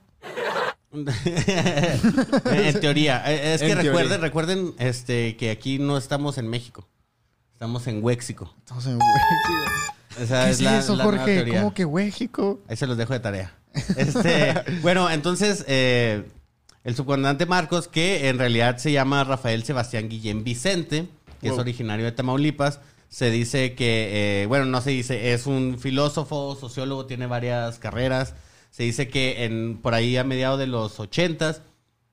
en 0.94 2.80
teoría. 2.80 3.22
Eh, 3.30 3.54
Es 3.54 3.60
que 3.60 3.66
En 3.66 3.72
teoría. 3.74 3.90
recuerden, 3.92 4.20
recuerden 4.20 4.74
este, 4.78 5.36
que 5.36 5.50
aquí 5.50 5.78
no 5.78 5.96
estamos 5.98 6.38
en 6.38 6.48
México. 6.48 6.86
Estamos 7.52 7.86
en 7.86 8.02
Huéxico. 8.04 8.54
Estamos 8.58 8.86
en. 8.86 8.98
Esa 10.20 10.44
¿Qué 10.44 10.50
es 10.50 10.56
es 10.56 10.62
la- 10.62 10.78
eso, 10.78 10.96
la 10.96 11.04
Jorge? 11.04 11.46
¿Cómo 11.48 11.74
que 11.74 11.86
México? 11.86 12.60
Ahí 12.68 12.76
se 12.76 12.86
los 12.86 12.96
dejo 12.96 13.12
de 13.12 13.20
tarea. 13.20 13.54
Este, 13.96 14.54
bueno, 14.80 15.10
entonces, 15.10 15.62
eh, 15.68 16.24
el 16.86 16.94
subcomandante 16.94 17.46
Marcos, 17.46 17.88
que 17.88 18.28
en 18.28 18.38
realidad 18.38 18.76
se 18.76 18.92
llama 18.92 19.24
Rafael 19.24 19.64
Sebastián 19.64 20.08
Guillén 20.08 20.44
Vicente, 20.44 21.08
que 21.40 21.48
es 21.48 21.58
originario 21.58 22.04
de 22.04 22.12
Tamaulipas, 22.12 22.78
se 23.08 23.28
dice 23.32 23.74
que, 23.74 24.42
eh, 24.42 24.46
bueno, 24.46 24.66
no 24.66 24.80
se 24.80 24.90
dice, 24.90 25.32
es 25.32 25.46
un 25.48 25.80
filósofo, 25.80 26.54
sociólogo, 26.54 27.06
tiene 27.06 27.26
varias 27.26 27.80
carreras. 27.80 28.36
Se 28.70 28.84
dice 28.84 29.08
que 29.08 29.44
en, 29.44 29.78
por 29.78 29.94
ahí 29.94 30.16
a 30.16 30.22
mediados 30.22 30.60
de 30.60 30.68
los 30.68 31.00
ochentas 31.00 31.62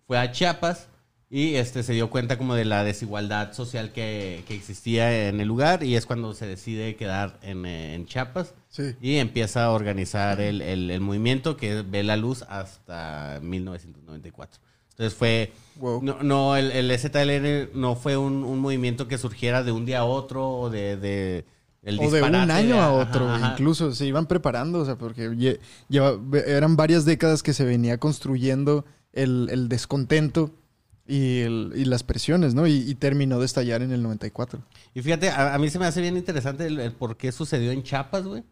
fue 0.08 0.18
a 0.18 0.32
Chiapas 0.32 0.88
y 1.36 1.56
este 1.56 1.82
se 1.82 1.94
dio 1.94 2.12
cuenta 2.12 2.38
como 2.38 2.54
de 2.54 2.64
la 2.64 2.84
desigualdad 2.84 3.54
social 3.54 3.92
que, 3.92 4.44
que 4.48 4.54
existía 4.54 5.30
en 5.30 5.42
el 5.42 5.48
lugar 5.48 5.84
y 5.84 5.96
es 5.96 6.06
cuando 6.06 6.36
se 6.36 6.46
decide 6.46 6.96
quedar 6.96 7.40
en, 7.42 7.66
eh, 7.66 7.96
en 7.96 8.06
Chiapas 8.06 8.54
Sí. 8.70 8.96
y 9.02 9.16
empieza 9.18 9.66
a 9.66 9.72
organizar 9.72 10.40
el, 10.42 10.62
el- 10.62 10.92
el 10.92 11.02
movimiento 11.02 11.58
que 11.58 11.82
ve 11.82 12.04
la 12.04 12.18
luz 12.18 12.44
hasta 12.50 13.40
1994. 13.42 14.62
Entonces 14.92 15.18
fue... 15.18 15.52
Wow. 15.78 16.04
No, 16.04 16.22
no, 16.22 16.56
el, 16.56 16.72
el 16.72 16.98
ZLN 17.00 17.70
no 17.80 17.96
fue 17.96 18.16
un, 18.16 18.44
un 18.44 18.60
movimiento 18.60 19.08
que 19.08 19.18
surgiera 19.18 19.64
de 19.64 19.72
un 19.72 19.86
día 19.86 20.00
a 20.00 20.06
otro 20.06 20.48
o 20.50 20.70
de... 20.70 20.98
de 20.98 21.46
el 21.82 22.00
O 22.00 22.10
de 22.12 22.22
un 22.22 22.34
año 22.36 22.80
a 22.82 22.94
otro, 22.94 23.28
ajá. 23.30 23.52
incluso 23.54 23.92
se 23.94 24.06
iban 24.06 24.26
preparando, 24.28 24.80
o 24.80 24.86
sea, 24.86 24.98
porque 24.98 25.30
lle- 25.32 25.60
lleva- 25.90 26.18
eran 26.48 26.78
varias 26.78 27.04
décadas 27.06 27.44
que 27.44 27.52
se 27.54 27.66
venía 27.66 27.98
construyendo 27.98 28.86
el, 29.12 29.50
el 29.52 29.68
descontento 29.68 30.52
y, 31.16 31.42
el- 31.42 31.74
y 31.76 31.86
las 31.86 32.04
presiones, 32.04 32.54
¿no? 32.56 32.66
Y, 32.68 32.74
y 32.90 32.96
terminó 32.96 33.40
de 33.40 33.46
estallar 33.46 33.82
en 33.82 33.92
el 33.92 34.02
94. 34.04 34.62
Y 34.94 35.02
fíjate, 35.02 35.30
a, 35.30 35.54
a 35.54 35.58
mí 35.60 35.70
se 35.70 35.80
me 35.80 35.86
hace 35.86 36.02
bien 36.02 36.18
interesante 36.18 36.66
el, 36.66 36.80
el 36.80 36.92
por 36.94 37.18
qué 37.18 37.32
sucedió 37.32 37.72
en 37.72 37.84
Chiapas, 37.84 38.24
güey. 38.26 38.44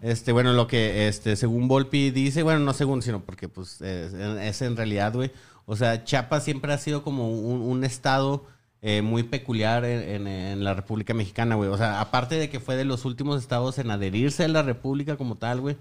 Este, 0.00 0.32
bueno, 0.32 0.54
lo 0.54 0.66
que, 0.66 1.08
este, 1.08 1.36
según 1.36 1.68
Volpi 1.68 2.10
dice, 2.10 2.42
bueno, 2.42 2.60
no 2.60 2.72
según, 2.72 3.02
sino 3.02 3.20
porque, 3.22 3.48
pues, 3.50 3.82
es, 3.82 4.14
es 4.14 4.62
en 4.62 4.76
realidad, 4.78 5.12
güey. 5.12 5.30
O 5.66 5.76
sea, 5.76 6.04
Chiapas 6.04 6.42
siempre 6.44 6.72
ha 6.72 6.78
sido 6.78 7.02
como 7.02 7.30
un, 7.30 7.60
un 7.60 7.84
estado 7.84 8.46
eh, 8.80 9.02
muy 9.02 9.24
peculiar 9.24 9.84
en, 9.84 10.26
en- 10.26 10.26
en 10.26 10.64
la 10.64 10.72
República 10.72 11.12
Mexicana, 11.12 11.54
güey. 11.56 11.68
O 11.68 11.76
sea, 11.76 12.00
aparte 12.00 12.36
de 12.36 12.48
que 12.48 12.60
fue 12.60 12.76
de 12.76 12.86
los 12.86 13.04
últimos 13.04 13.42
estados 13.42 13.76
en 13.78 13.90
adherirse 13.90 14.44
a 14.44 14.48
la 14.48 14.62
República 14.62 15.16
como 15.18 15.36
tal, 15.36 15.60
güey. 15.60 15.76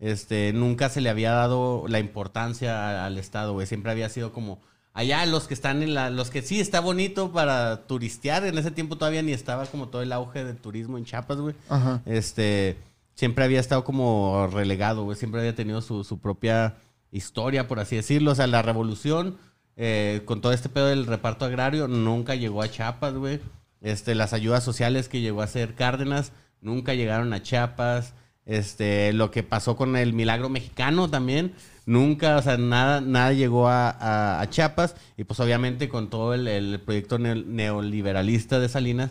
Este, 0.00 0.52
nunca 0.52 0.88
se 0.88 1.00
le 1.00 1.08
había 1.10 1.30
dado 1.32 1.84
la 1.88 2.00
importancia 2.00 3.04
al 3.04 3.18
estado, 3.18 3.52
güey. 3.52 3.68
Siempre 3.68 3.92
había 3.92 4.08
sido 4.08 4.32
como 4.32 4.60
allá 4.98 5.24
los 5.26 5.46
que 5.46 5.54
están 5.54 5.82
en 5.84 5.94
la, 5.94 6.10
los 6.10 6.28
que 6.28 6.42
sí 6.42 6.58
está 6.58 6.80
bonito 6.80 7.30
para 7.30 7.86
turistear. 7.86 8.44
En 8.44 8.58
ese 8.58 8.72
tiempo 8.72 8.98
todavía 8.98 9.22
ni 9.22 9.32
estaba 9.32 9.64
como 9.66 9.88
todo 9.88 10.02
el 10.02 10.12
auge 10.12 10.42
del 10.42 10.56
turismo 10.56 10.98
en 10.98 11.04
Chiapas, 11.04 11.38
güey 11.38 11.54
Ajá. 11.68 12.02
este 12.04 12.76
siempre 13.14 13.44
había 13.44 13.60
estado 13.60 13.84
como 13.84 14.48
relegado, 14.52 15.04
güey. 15.04 15.16
Siempre 15.16 15.40
había 15.40 15.54
tenido 15.54 15.82
su, 15.82 16.02
su 16.02 16.18
propia 16.18 16.76
historia, 17.12 17.68
por 17.68 17.78
así 17.78 17.94
decirlo. 17.96 18.32
O 18.32 18.34
sea, 18.34 18.46
la 18.48 18.62
revolución, 18.62 19.36
eh, 19.76 20.22
con 20.24 20.40
todo 20.40 20.52
este 20.52 20.68
pedo 20.68 20.86
del 20.86 21.06
reparto 21.06 21.44
agrario, 21.44 21.88
nunca 21.88 22.34
llegó 22.34 22.62
a 22.62 22.68
Chiapas, 22.68 23.14
güey. 23.14 23.40
Este, 23.80 24.16
las 24.16 24.32
ayudas 24.32 24.64
sociales 24.64 25.08
que 25.08 25.20
llegó 25.20 25.40
a 25.40 25.44
hacer 25.44 25.74
Cárdenas, 25.74 26.32
nunca 26.60 26.94
llegaron 26.94 27.32
a 27.32 27.42
Chiapas. 27.42 28.14
Este, 28.46 29.12
lo 29.12 29.30
que 29.30 29.42
pasó 29.42 29.76
con 29.76 29.96
el 29.96 30.12
milagro 30.12 30.48
mexicano 30.48 31.10
también, 31.10 31.54
nunca, 31.88 32.36
o 32.36 32.42
sea, 32.42 32.56
nada, 32.58 33.00
nada 33.00 33.32
llegó 33.32 33.66
a, 33.68 33.90
a- 33.90 34.40
a 34.40 34.50
Chiapas. 34.50 34.94
Y 35.16 35.24
pues 35.24 35.40
obviamente 35.40 35.88
con 35.88 36.10
todo 36.10 36.34
el, 36.34 36.46
el 36.46 36.80
proyecto 36.80 37.18
neo- 37.18 37.44
neoliberalista 37.44 38.60
de 38.60 38.68
Salinas, 38.68 39.10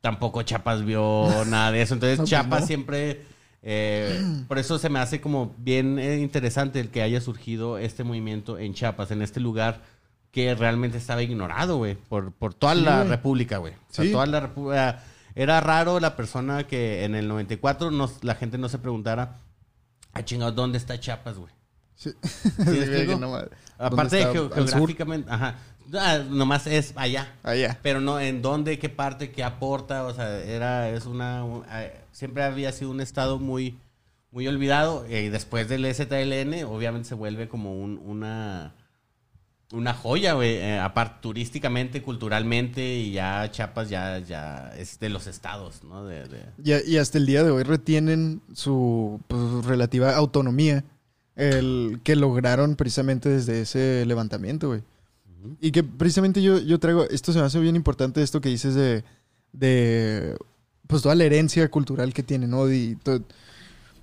tampoco 0.00 0.42
Chiapas 0.42 0.84
vio 0.84 1.28
nada 1.46 1.70
de 1.70 1.82
eso. 1.82 1.94
Entonces 1.94 2.18
No, 2.18 2.24
Chiapas 2.24 2.62
no. 2.62 2.66
siempre, 2.66 3.22
eh, 3.62 4.20
por 4.48 4.58
eso 4.58 4.78
se 4.78 4.88
me 4.88 4.98
hace 4.98 5.20
como 5.20 5.54
bien 5.58 5.98
eh, 5.98 6.18
interesante 6.18 6.80
el 6.80 6.88
que 6.90 7.02
haya 7.02 7.20
surgido 7.20 7.78
este 7.78 8.04
movimiento 8.04 8.58
en 8.58 8.74
Chiapas, 8.74 9.10
en 9.10 9.22
este 9.22 9.40
lugar 9.40 9.82
que 10.30 10.54
realmente 10.54 10.98
estaba 10.98 11.22
ignorado, 11.22 11.76
güey, 11.76 11.94
por, 11.94 12.32
por 12.32 12.54
toda 12.54 12.74
Sí, 12.74 12.80
la 12.80 13.04
república, 13.04 13.58
güey. 13.58 13.74
O 13.74 13.92
sea, 13.94 14.04
Sí. 14.04 14.10
toda 14.12 14.26
la 14.26 14.40
república. 14.40 15.04
Era 15.36 15.60
raro 15.60 16.00
la 16.00 16.16
persona 16.16 16.64
que 16.66 17.04
en 17.04 17.14
el 17.14 17.28
94 17.28 17.90
nos- 17.90 18.24
la 18.24 18.34
gente 18.34 18.56
no 18.58 18.68
se 18.68 18.78
preguntara, 18.78 19.36
ah, 20.12 20.24
chingado, 20.24 20.52
¿dónde 20.52 20.78
está 20.78 20.98
Chiapas, 20.98 21.38
güey? 21.38 21.52
Sí. 21.96 22.10
Sí, 22.22 22.80
Aparte 23.76 24.16
de 24.16 24.22
geográficamente, 24.32 25.30
ajá. 25.30 25.56
Ah, 25.94 26.18
nomás 26.28 26.66
es 26.66 26.92
allá. 26.96 27.34
Allá. 27.42 27.78
Pero 27.82 28.00
no 28.00 28.18
en 28.20 28.40
dónde, 28.40 28.78
qué 28.78 28.88
parte, 28.88 29.30
qué 29.32 29.42
aporta, 29.44 30.04
o 30.06 30.14
sea, 30.14 30.38
era, 30.40 30.88
es 30.90 31.06
una, 31.06 31.44
un- 31.44 31.64
eh, 31.70 31.92
siempre 32.12 32.42
había 32.44 32.72
sido 32.72 32.90
un 32.90 33.00
estado 33.00 33.38
muy, 33.38 33.76
muy 34.30 34.46
olvidado 34.48 35.04
eh, 35.08 35.24
y 35.24 35.28
después 35.28 35.68
del 35.68 35.84
STLN 35.84 36.64
obviamente 36.64 37.08
se 37.08 37.14
vuelve 37.14 37.48
como 37.48 37.74
un- 37.78 38.00
una, 38.04 38.74
una 39.72 39.92
joya, 39.92 40.34
güey, 40.34 40.54
eh, 40.56 40.78
aparte 40.78 41.16
turísticamente, 41.20 42.00
culturalmente 42.00 42.94
y 42.96 43.12
ya 43.12 43.50
Chiapas 43.50 43.88
ya, 43.90 44.20
ya 44.20 44.72
es 44.78 44.98
de 45.00 45.08
los 45.10 45.26
estados, 45.26 45.82
¿no? 45.84 46.04
De, 46.06 46.24
de- 46.28 46.46
Y, 46.86 46.92
y 46.92 46.96
hasta 46.98 47.18
el 47.18 47.26
día 47.26 47.42
de 47.42 47.50
hoy 47.50 47.62
retienen 47.64 48.40
su 48.54 49.20
pues, 49.28 49.64
relativa 49.66 50.14
autonomía, 50.16 50.84
el 51.36 52.00
que 52.04 52.16
lograron 52.16 52.76
precisamente 52.76 53.28
desde 53.28 53.60
ese 53.62 54.04
levantamiento, 54.06 54.68
güey. 54.68 54.82
Y 55.60 55.72
que 55.72 55.82
precisamente 55.84 56.42
yo, 56.42 56.58
yo 56.58 56.78
traigo, 56.78 57.04
esto 57.10 57.32
se 57.32 57.38
me 57.38 57.44
hace 57.44 57.60
bien 57.60 57.76
importante, 57.76 58.22
esto 58.22 58.40
que 58.40 58.48
dices 58.48 58.74
de, 58.74 59.04
de 59.52 60.36
pues 60.86 61.02
toda 61.02 61.14
la 61.14 61.24
herencia 61.24 61.70
cultural 61.70 62.14
que 62.14 62.22
tiene, 62.22 62.46
¿no? 62.46 62.70
Y 62.72 62.96
to- 63.02 63.22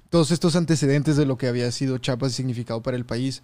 todos 0.10 0.32
estos 0.32 0.56
antecedentes 0.56 1.18
de 1.18 1.26
lo 1.26 1.38
que 1.38 1.48
había 1.48 1.72
sido 1.72 1.98
Chiapas 1.98 2.34
y 2.34 2.36
significado 2.36 2.82
para 2.84 2.98
el 2.98 3.06
país. 3.06 3.44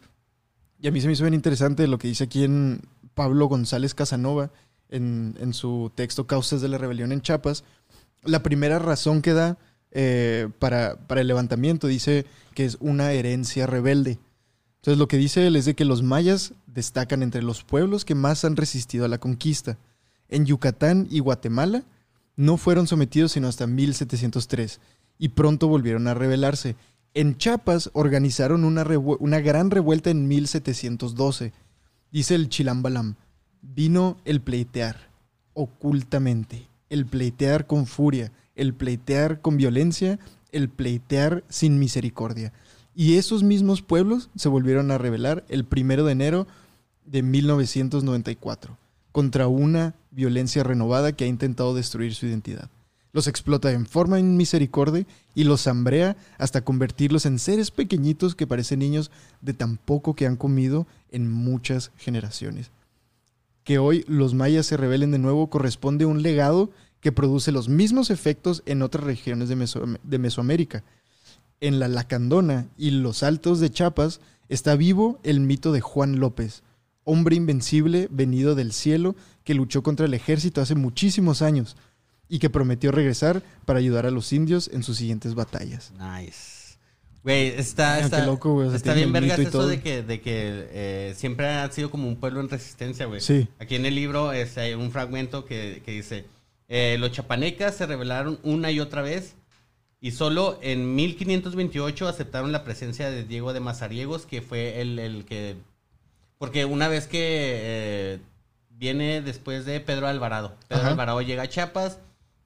Y 0.80 0.88
a 0.88 0.92
mí 0.92 1.02
se 1.02 1.08
me 1.08 1.14
hizo 1.14 1.24
bien 1.24 1.34
interesante 1.34 1.88
lo 1.88 1.98
que 1.98 2.08
dice 2.10 2.26
aquí 2.26 2.44
en 2.44 2.82
Pablo 3.16 3.48
González 3.48 3.96
Casanova, 3.96 4.52
en, 4.90 5.36
en 5.40 5.54
su 5.54 5.92
texto 5.96 6.28
Causas 6.28 6.62
de 6.62 6.68
la 6.68 6.78
Rebelión 6.78 7.12
en 7.12 7.22
Chiapas. 7.22 7.64
La 8.24 8.44
primera 8.44 8.78
razón 8.80 9.22
que 9.22 9.34
da 9.34 9.58
eh, 9.92 10.50
para, 10.60 10.96
para 11.08 11.22
el 11.22 11.28
levantamiento 11.28 11.88
dice 11.88 12.26
que 12.54 12.66
es 12.66 12.78
una 12.80 13.12
herencia 13.12 13.68
rebelde. 13.68 14.20
Entonces 14.78 15.00
lo 15.00 15.08
que 15.08 15.18
dice 15.18 15.48
él 15.48 15.56
es 15.56 15.66
de 15.66 15.76
que 15.76 15.86
los 15.86 16.04
mayas 16.04 16.54
destacan 16.66 17.24
entre 17.24 17.42
los 17.42 17.64
pueblos 17.64 18.06
que 18.06 18.16
más 18.16 18.46
han 18.46 18.56
resistido 18.56 19.06
a 19.06 19.10
la 19.10 19.18
conquista. 19.18 19.78
En 20.30 20.46
Yucatán 20.46 21.08
y 21.10 21.20
Guatemala 21.20 21.84
no 22.36 22.58
fueron 22.58 22.88
sometidos 22.88 23.32
sino 23.32 23.48
hasta 23.48 23.68
1703 23.68 24.80
y 25.18 25.30
pronto 25.30 25.68
volvieron 25.68 26.08
a 26.08 26.14
rebelarse. 26.14 26.76
En 27.14 27.38
Chiapas 27.38 27.90
organizaron 27.94 28.64
una, 28.64 28.86
una 29.20 29.40
gran 29.40 29.72
revuelta 29.72 30.10
en 30.10 30.28
1712. 30.28 31.52
Dice 32.12 32.36
el 32.36 32.50
Chilambalam, 32.50 33.16
vino 33.62 34.18
el 34.24 34.42
pleitear 34.42 35.10
ocultamente, 35.54 36.68
el 36.90 37.06
pleitear 37.06 37.66
con 37.66 37.88
furia, 37.88 38.32
el 38.58 38.74
pleitear 38.74 39.40
con 39.40 39.56
violencia, 39.56 40.20
el 40.52 40.68
pleitear 40.68 41.46
sin 41.48 41.80
misericordia. 41.80 42.52
Y 42.94 43.16
esos 43.16 43.44
mismos 43.44 43.82
pueblos 43.82 44.30
se 44.36 44.50
volvieron 44.50 44.92
a 44.92 44.98
rebelar 44.98 45.46
el 45.48 45.64
primero 45.64 46.04
de 46.04 46.12
enero 46.12 46.48
de 47.06 47.22
1994 47.22 48.78
contra 49.12 49.48
una 49.48 49.96
violencia 50.12 50.64
renovada 50.64 51.12
que 51.12 51.24
ha 51.24 51.28
intentado 51.28 51.74
destruir 51.74 52.14
su 52.14 52.26
identidad. 52.26 52.70
Los 53.14 53.28
explota 53.28 53.72
en 53.72 53.86
forma 53.86 54.20
inmisericordia 54.20 55.06
y 55.34 55.44
los 55.44 55.66
hambrea 55.68 56.18
hasta 56.38 56.64
convertirlos 56.64 57.26
en 57.26 57.40
seres 57.40 57.72
pequeñitos 57.72 58.36
que 58.36 58.46
parecen 58.46 58.80
niños 58.80 59.10
de 59.42 59.54
tan 59.54 59.78
poco 59.78 60.16
que 60.16 60.28
han 60.28 60.36
comido 60.36 60.86
en 61.10 61.32
muchas 61.32 61.92
generaciones. 61.98 62.72
Que 63.64 63.80
hoy 63.80 64.06
los 64.08 64.34
mayas 64.34 64.66
se 64.66 64.78
rebelen 64.78 65.12
de 65.12 65.20
nuevo 65.20 65.50
corresponde 65.50 66.06
a 66.06 66.08
un 66.08 66.22
legado 66.22 66.70
que 67.02 67.12
produce 67.12 67.52
los 67.52 67.70
mismos 67.70 68.10
efectos 68.10 68.64
en 68.66 68.82
otras 68.82 69.04
regiones 69.04 69.50
de, 69.50 69.56
Meso- 69.56 70.00
de 70.04 70.18
Mesoamérica. 70.18 70.84
En 71.60 71.80
la 71.80 71.88
Lacandona 71.88 72.68
y 72.78 72.92
los 72.92 73.24
Altos 73.24 73.60
de 73.60 73.70
Chiapas 73.72 74.20
está 74.50 74.76
vivo 74.76 75.20
el 75.24 75.40
mito 75.40 75.72
de 75.72 75.82
Juan 75.82 76.20
López, 76.20 76.64
hombre 77.04 77.36
invencible 77.36 78.08
venido 78.12 78.54
del 78.56 78.74
cielo 78.74 79.16
que 79.44 79.54
luchó 79.54 79.82
contra 79.84 80.06
el 80.06 80.14
ejército 80.14 80.62
hace 80.62 80.76
muchísimos 80.76 81.42
años 81.42 81.76
y 82.30 82.40
que 82.40 82.50
prometió 82.50 82.92
regresar 82.92 83.42
para 83.66 83.80
ayudar 83.80 84.06
a 84.06 84.12
los 84.12 84.34
indios 84.34 84.70
en 84.74 84.84
sus 84.84 84.98
siguientes 84.98 85.34
batallas. 85.34 85.94
Nice. 85.98 86.78
Güey, 87.24 87.48
está, 87.50 88.00
está, 88.00 88.22
qué 88.22 88.26
loco, 88.26 88.54
güey, 88.54 88.68
o 88.68 88.70
sea, 88.70 88.78
está 88.78 88.94
bien 88.94 89.12
vergas 89.12 89.40
eso 89.40 89.50
todo. 89.50 89.68
de 89.68 89.82
que, 89.82 90.02
de 90.04 90.22
que 90.22 90.68
eh, 90.72 91.14
siempre 91.18 91.48
ha 91.48 91.70
sido 91.72 91.90
como 91.90 92.08
un 92.08 92.18
pueblo 92.18 92.40
en 92.40 92.48
resistencia, 92.50 93.06
güey. 93.06 93.20
Sí. 93.22 93.48
Aquí 93.60 93.76
en 93.76 93.86
el 93.86 93.96
libro 93.96 94.32
este, 94.32 94.62
hay 94.62 94.74
un 94.76 94.92
fragmento 94.92 95.44
que, 95.44 95.82
que 95.86 95.92
dice, 95.92 96.26
eh, 96.68 96.98
los 97.00 97.12
chapanecas 97.12 97.76
se 97.76 97.86
rebelaron 97.86 98.40
una 98.44 98.72
y 98.72 98.80
otra 98.80 99.02
vez 99.02 99.36
y 100.00 100.12
solo 100.12 100.60
en 100.62 100.96
1528 100.96 102.08
aceptaron 102.08 102.52
la 102.52 102.64
presencia 102.64 103.10
de 103.10 103.24
Diego 103.24 103.54
de 103.54 103.60
Mazariegos, 103.60 104.26
que 104.26 104.42
fue 104.42 104.82
el, 104.82 105.00
el 105.00 105.26
que... 105.26 105.56
Porque 106.38 106.66
una 106.66 106.88
vez 106.88 107.08
que 107.08 107.18
eh, 107.20 108.20
viene 108.70 109.22
después 109.22 109.66
de 109.66 109.80
Pedro 109.80 110.08
Alvarado, 110.08 110.56
Pedro 110.68 110.82
Ajá. 110.84 110.92
Alvarado 110.92 111.22
llega 111.24 111.44
a 111.44 111.50
Chiapas 111.50 111.98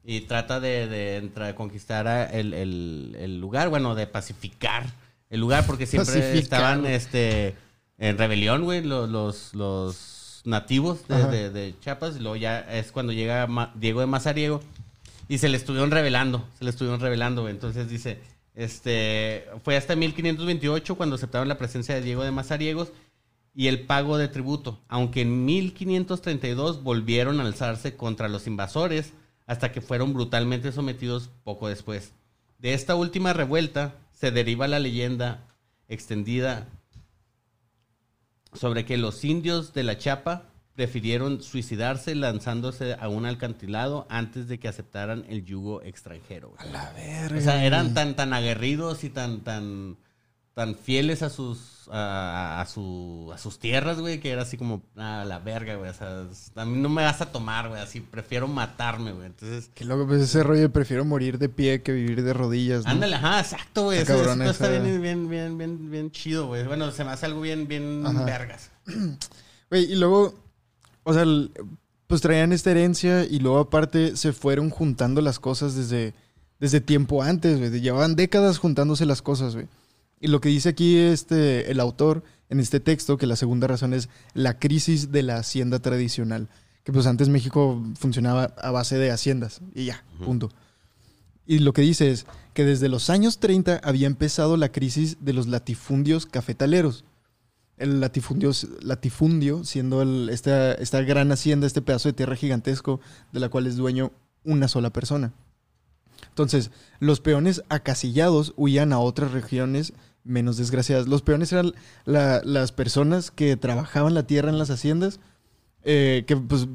y 0.03 0.21
trata 0.21 0.59
de, 0.61 0.87
de 0.87 1.17
entrar, 1.17 1.53
conquistar 1.55 2.07
a 2.07 2.23
el, 2.25 2.53
el- 2.53 3.17
el 3.19 3.39
lugar, 3.41 3.67
bueno, 3.69 3.93
de 3.95 4.07
pacificar 4.07 4.85
el 5.29 5.39
lugar, 5.41 5.65
porque 5.65 5.85
siempre 5.85 6.13
Pacificar, 6.13 6.37
estaban 6.41 6.85
este, 6.85 7.55
en 7.97 8.17
rebelión, 8.17 8.63
güey, 8.63 8.81
los, 8.81 9.09
los, 9.09 9.53
los 9.53 10.20
nativos 10.45 11.07
de, 11.07 11.25
de- 11.27 11.49
de 11.49 11.75
Chiapas, 11.79 12.15
y 12.15 12.19
luego 12.19 12.35
ya 12.35 12.59
es 12.59 12.91
cuando 12.91 13.13
llega 13.13 13.47
Ma- 13.47 13.71
Diego 13.75 13.99
de 13.99 14.07
Mazariego, 14.07 14.61
y 15.27 15.37
se 15.37 15.49
le 15.49 15.57
estuvieron 15.57 15.91
revelando, 15.91 16.47
se 16.57 16.63
le 16.65 16.69
estuvieron 16.71 16.99
revelando. 16.99 17.47
Entonces 17.49 17.89
dice, 17.89 18.19
este, 18.55 19.45
fue 19.63 19.77
hasta 19.77 19.95
1528 19.95 20.95
cuando 20.95 21.15
aceptaron 21.15 21.47
la 21.47 21.57
presencia 21.57 21.95
de 21.95 22.01
Diego 22.01 22.23
de 22.23 22.31
Mazariegos, 22.31 22.91
y 23.53 23.67
el 23.67 23.81
pago 23.81 24.17
de 24.17 24.29
tributo, 24.29 24.79
aunque 24.87 25.21
en 25.21 25.43
1532 25.45 26.83
volvieron 26.83 27.39
a 27.39 27.43
alzarse 27.43 27.95
contra 27.97 28.29
los 28.29 28.47
invasores 28.47 29.11
hasta 29.45 29.71
que 29.73 29.81
fueron 29.81 30.13
brutalmente 30.13 30.71
sometidos 30.71 31.29
poco 31.43 31.67
después. 31.67 32.13
De 32.59 32.73
esta 32.73 32.95
última 32.95 33.33
revuelta 33.33 33.93
se 34.13 34.31
deriva 34.31 34.67
la 34.69 34.79
leyenda 34.79 35.43
extendida 35.89 36.67
sobre 38.53 38.85
que 38.85 38.97
los 38.97 39.23
indios 39.23 39.73
de 39.73 39.83
la 39.83 39.97
Chapa 39.97 40.51
prefirieron 40.75 41.41
suicidarse 41.41 42.15
lanzándose 42.15 42.95
a 42.99 43.09
un 43.09 43.25
alcantilado 43.25 44.07
antes 44.09 44.47
de 44.47 44.59
que 44.59 44.67
aceptaran 44.67 45.25
el 45.27 45.45
yugo 45.45 45.81
extranjero. 45.81 46.53
güey. 46.57 46.71
La 46.71 46.91
verga. 46.93 47.37
O 47.37 47.41
sea, 47.41 47.65
eran 47.65 47.93
tan, 47.93 48.15
tan 48.15 48.33
aguerridos 48.33 49.03
y 49.03 49.09
tan, 49.09 49.41
tan, 49.41 49.97
tan 50.53 50.75
fieles 50.75 51.21
a 51.21 51.29
sus, 51.29 51.87
a, 51.89 52.59
a 52.61 52.65
su, 52.65 53.31
a 53.33 53.37
sus 53.37 53.57
tierras, 53.57 53.99
güey, 53.99 54.19
que 54.19 54.31
era 54.31 54.41
así 54.41 54.57
como, 54.57 54.81
a 54.97 55.23
la 55.25 55.39
verga, 55.39 55.75
güey. 55.75 55.89
O 55.89 55.93
sea, 55.93 56.25
a 56.55 56.65
mí 56.65 56.77
no 56.79 56.89
me 56.89 57.03
vas 57.03 57.21
a 57.21 57.31
tomar, 57.31 57.69
güey, 57.69 57.81
así 57.81 58.01
prefiero 58.01 58.47
matarme, 58.47 59.13
güey. 59.13 59.27
Entonces, 59.27 59.69
Que 59.73 59.85
luego 59.85 60.05
pues 60.07 60.21
ese 60.21 60.43
rollo 60.43 60.61
de 60.61 60.69
prefiero 60.69 61.05
morir 61.05 61.37
de 61.37 61.47
pie 61.47 61.81
que 61.81 61.93
vivir 61.93 62.23
de 62.23 62.33
rodillas. 62.33 62.83
¿no? 62.85 62.91
ándale, 62.91 63.15
ajá, 63.15 63.39
exacto, 63.39 63.85
güey. 63.85 63.99
Eso, 63.99 64.13
eso 64.21 64.43
está 64.43 64.69
bien, 64.69 65.01
bien, 65.01 65.29
bien, 65.29 65.57
bien, 65.57 65.89
bien 65.91 66.11
chido, 66.11 66.47
güey. 66.47 66.65
Bueno, 66.67 66.91
se 66.91 67.05
me 67.05 67.11
hace 67.11 67.25
algo 67.27 67.41
bien, 67.41 67.67
bien 67.67 68.05
Ajá. 68.05 68.25
vergas. 68.25 68.71
Güey, 69.69 69.89
y 69.89 69.95
luego, 69.95 70.35
o 71.03 71.13
sea, 71.13 71.23
pues 72.07 72.19
traían 72.19 72.51
esta 72.51 72.71
herencia 72.71 73.23
y 73.23 73.39
luego 73.39 73.59
aparte 73.59 74.17
se 74.17 74.33
fueron 74.33 74.69
juntando 74.69 75.21
las 75.21 75.39
cosas 75.39 75.75
desde, 75.75 76.13
desde 76.59 76.81
tiempo 76.81 77.23
antes, 77.23 77.57
güey. 77.57 77.79
Llevaban 77.79 78.17
décadas 78.17 78.57
juntándose 78.57 79.05
las 79.05 79.21
cosas, 79.21 79.55
güey. 79.55 79.67
Y 80.21 80.27
lo 80.27 80.39
que 80.39 80.49
dice 80.49 80.69
aquí 80.69 80.97
este, 80.97 81.69
el 81.71 81.79
autor 81.81 82.23
en 82.49 82.59
este 82.59 82.79
texto, 82.79 83.17
que 83.17 83.25
la 83.27 83.35
segunda 83.35 83.67
razón 83.67 83.93
es 83.93 84.07
la 84.33 84.59
crisis 84.59 85.11
de 85.11 85.23
la 85.23 85.37
hacienda 85.37 85.79
tradicional. 85.79 86.47
Que 86.83 86.91
pues 86.93 87.05
antes 87.07 87.27
México 87.29 87.83
funcionaba 87.99 88.53
a 88.61 88.71
base 88.71 88.97
de 88.97 89.11
haciendas 89.11 89.61
y 89.75 89.85
ya, 89.85 90.03
punto. 90.23 90.49
Y 91.45 91.59
lo 91.59 91.73
que 91.73 91.81
dice 91.81 92.11
es 92.11 92.25
que 92.53 92.63
desde 92.65 92.87
los 92.89 93.09
años 93.09 93.39
30 93.39 93.81
había 93.83 94.07
empezado 94.07 94.57
la 94.57 94.71
crisis 94.71 95.17
de 95.21 95.33
los 95.33 95.47
latifundios 95.47 96.25
cafetaleros. 96.25 97.03
El 97.77 97.99
latifundio, 97.99 98.51
latifundio 98.81 99.63
siendo 99.63 100.01
el- 100.03 100.29
esta, 100.29 100.73
esta 100.73 101.01
gran 101.01 101.31
hacienda, 101.31 101.65
este 101.67 101.81
pedazo 101.81 102.09
de 102.09 102.13
tierra 102.13 102.35
gigantesco 102.35 102.99
de 103.31 103.39
la 103.39 103.49
cual 103.49 103.65
es 103.67 103.75
dueño 103.75 104.11
una 104.43 104.67
sola 104.67 104.91
persona. 104.91 105.33
Entonces, 106.29 106.71
los 106.99 107.19
peones 107.21 107.63
acasillados 107.69 108.53
huían 108.55 108.93
a 108.93 108.99
otras 108.99 109.31
regiones 109.31 109.93
menos 110.23 110.57
desgraciadas. 110.57 111.07
Los 111.07 111.21
peones 111.21 111.51
eran 111.51 111.73
la- 112.05 112.41
las 112.43 112.71
personas 112.71 113.31
que 113.31 113.57
trabajaban 113.57 114.13
la 114.13 114.23
tierra 114.27 114.49
en 114.49 114.57
las 114.57 114.69
haciendas, 114.69 115.19
eh, 115.83 116.23
que 116.27 116.37
pues 116.37 116.67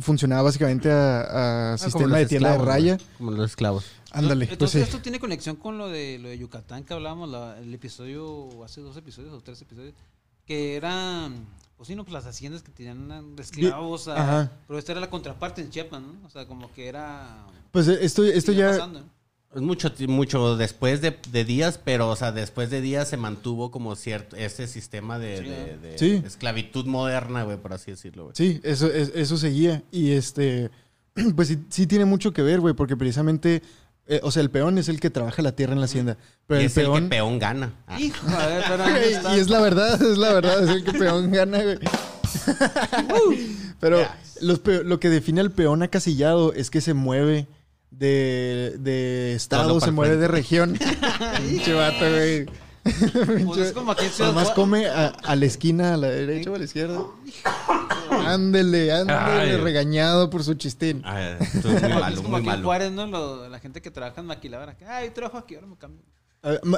funcionaba 0.00 0.42
básicamente 0.42 0.90
a, 0.90 1.20
a 1.20 1.72
Ah, 1.74 1.78
sistema 1.78 2.18
de 2.18 2.26
tierra 2.26 2.52
de 2.52 2.58
raya. 2.58 2.94
güey, 2.96 3.06
Como 3.18 3.30
los 3.32 3.50
esclavos. 3.50 3.84
Ándale, 4.12 4.46
pues 4.46 4.52
Entonces, 4.52 4.82
sí. 4.82 4.88
esto 4.88 5.02
tiene 5.02 5.18
conexión 5.20 5.56
con 5.56 5.78
lo 5.78 5.88
de, 5.88 6.18
lo 6.18 6.28
de 6.28 6.38
Yucatán 6.38 6.84
que 6.84 6.94
hablábamos 6.94 7.28
la- 7.28 7.58
el 7.58 7.72
episodio, 7.74 8.64
hace 8.64 8.80
dos 8.80 8.96
episodios 8.96 9.32
o 9.32 9.40
tres 9.40 9.60
episodios, 9.62 9.94
que 10.46 10.76
eran, 10.76 11.46
pues 11.76 11.88
sí, 11.88 11.94
no, 11.94 12.04
pues 12.04 12.12
las 12.12 12.26
haciendas 12.26 12.62
que 12.62 12.72
tenían 12.72 13.36
esclavos, 13.38 14.08
a- 14.08 14.50
pero 14.66 14.78
esta 14.78 14.92
era 14.92 15.00
la 15.00 15.10
contraparte 15.10 15.60
en 15.60 15.70
Chiapas, 15.70 16.00
¿no? 16.02 16.14
O 16.26 16.30
sea, 16.30 16.46
como 16.46 16.72
que 16.72 16.88
era... 16.88 17.46
Pues 17.70 17.86
eh, 17.88 17.98
esto, 18.02 18.24
esto 18.24 18.52
ya... 18.52 18.68
pasando, 18.70 19.00
¿no? 19.00 19.19
Es 19.54 19.60
mucho, 19.62 19.92
mucho 20.06 20.56
después 20.56 21.00
de, 21.00 21.16
de 21.32 21.44
días, 21.44 21.80
pero, 21.82 22.08
o 22.08 22.14
sea, 22.14 22.30
después 22.30 22.70
de 22.70 22.80
días 22.80 23.08
se 23.08 23.16
mantuvo 23.16 23.72
como 23.72 23.96
cierto, 23.96 24.36
ese 24.36 24.68
sistema 24.68 25.18
de, 25.18 25.38
Sí, 25.38 25.42
de- 25.44 25.76
¿no? 25.76 25.82
de 25.82 25.98
Sí. 25.98 26.22
esclavitud 26.24 26.86
moderna, 26.86 27.42
güey, 27.42 27.56
por 27.56 27.72
así 27.72 27.90
decirlo, 27.90 28.24
güey. 28.24 28.34
Sí, 28.36 28.60
eso, 28.62 28.86
es- 28.86 29.10
eso 29.14 29.36
seguía. 29.36 29.82
Y 29.90 30.12
este, 30.12 30.70
pues 31.34 31.48
sí, 31.48 31.58
sí 31.68 31.88
tiene 31.88 32.04
mucho 32.04 32.32
que 32.32 32.42
ver, 32.42 32.60
güey, 32.60 32.74
porque 32.74 32.96
precisamente, 32.96 33.62
eh, 34.06 34.20
o 34.22 34.30
sea, 34.30 34.42
el 34.42 34.50
peón 34.50 34.78
es 34.78 34.88
el 34.88 35.00
que 35.00 35.10
trabaja 35.10 35.42
la 35.42 35.50
tierra 35.56 35.72
en 35.72 35.80
la 35.80 35.86
hacienda. 35.86 36.16
Pero 36.46 36.60
y 36.60 36.64
el 36.64 36.70
es 36.70 36.76
el 36.76 36.84
peón... 36.84 37.02
que 37.02 37.08
peón 37.08 37.38
gana. 37.40 37.72
Ah. 37.88 38.00
Hijo, 38.00 38.28
a 38.28 38.46
ver, 38.46 38.64
pero 38.68 38.84
y 39.36 39.40
es 39.40 39.48
la 39.50 39.60
verdad, 39.60 40.00
es 40.00 40.16
la 40.16 40.32
verdad, 40.32 40.62
es 40.62 40.70
el 40.70 40.84
que 40.84 40.92
peón 40.92 41.28
gana, 41.32 41.60
güey. 41.62 41.78
Pero 43.80 43.98
Yes. 44.00 44.42
los 44.42 44.60
lo 44.84 45.00
que 45.00 45.08
define 45.08 45.40
al 45.40 45.50
peón 45.50 45.82
acasillado 45.82 46.52
es 46.52 46.70
que 46.70 46.80
se 46.80 46.94
mueve 46.94 47.46
de, 48.00 48.76
de 48.80 49.34
estado, 49.34 49.78
se 49.78 49.86
pa'l 49.86 49.92
mueve 49.94 50.16
de 50.16 50.26
región. 50.26 50.76
Pinche 51.48 51.72
vato, 51.74 51.98
güey. 52.10 52.46
Pues 53.44 53.58
es 53.58 53.72
como 53.72 53.92
aquí 53.92 54.06
Además 54.20 54.50
come 54.52 54.86
a, 54.86 55.08
a 55.08 55.36
la 55.36 55.44
esquina, 55.44 55.94
a 55.94 55.96
la 55.98 56.08
derecha 56.08 56.50
o 56.50 56.54
a 56.54 56.58
la 56.58 56.64
izquierda. 56.64 56.98
Ándele, 58.10 58.90
ándele, 58.92 59.18
Ay. 59.18 59.56
regañado 59.58 60.30
por 60.30 60.42
su 60.42 60.54
chistín. 60.54 61.02
Muy 61.04 62.10
Es 62.12 62.20
como 62.20 62.30
muy 62.30 62.40
aquí 62.40 62.48
en. 62.50 62.62
Juárez, 62.64 62.90
¿no? 62.92 63.06
Lo- 63.06 63.48
la 63.48 63.58
gente 63.60 63.82
que 63.82 63.90
trabaja 63.90 64.20
en 64.20 64.26
maquiladora. 64.26 64.76
que, 64.76 64.84
Ay, 64.86 65.10
trabajo 65.10 65.38
aquí, 65.38 65.54
ahora 65.54 65.66
me 65.66 65.76
cambio. 65.76 66.02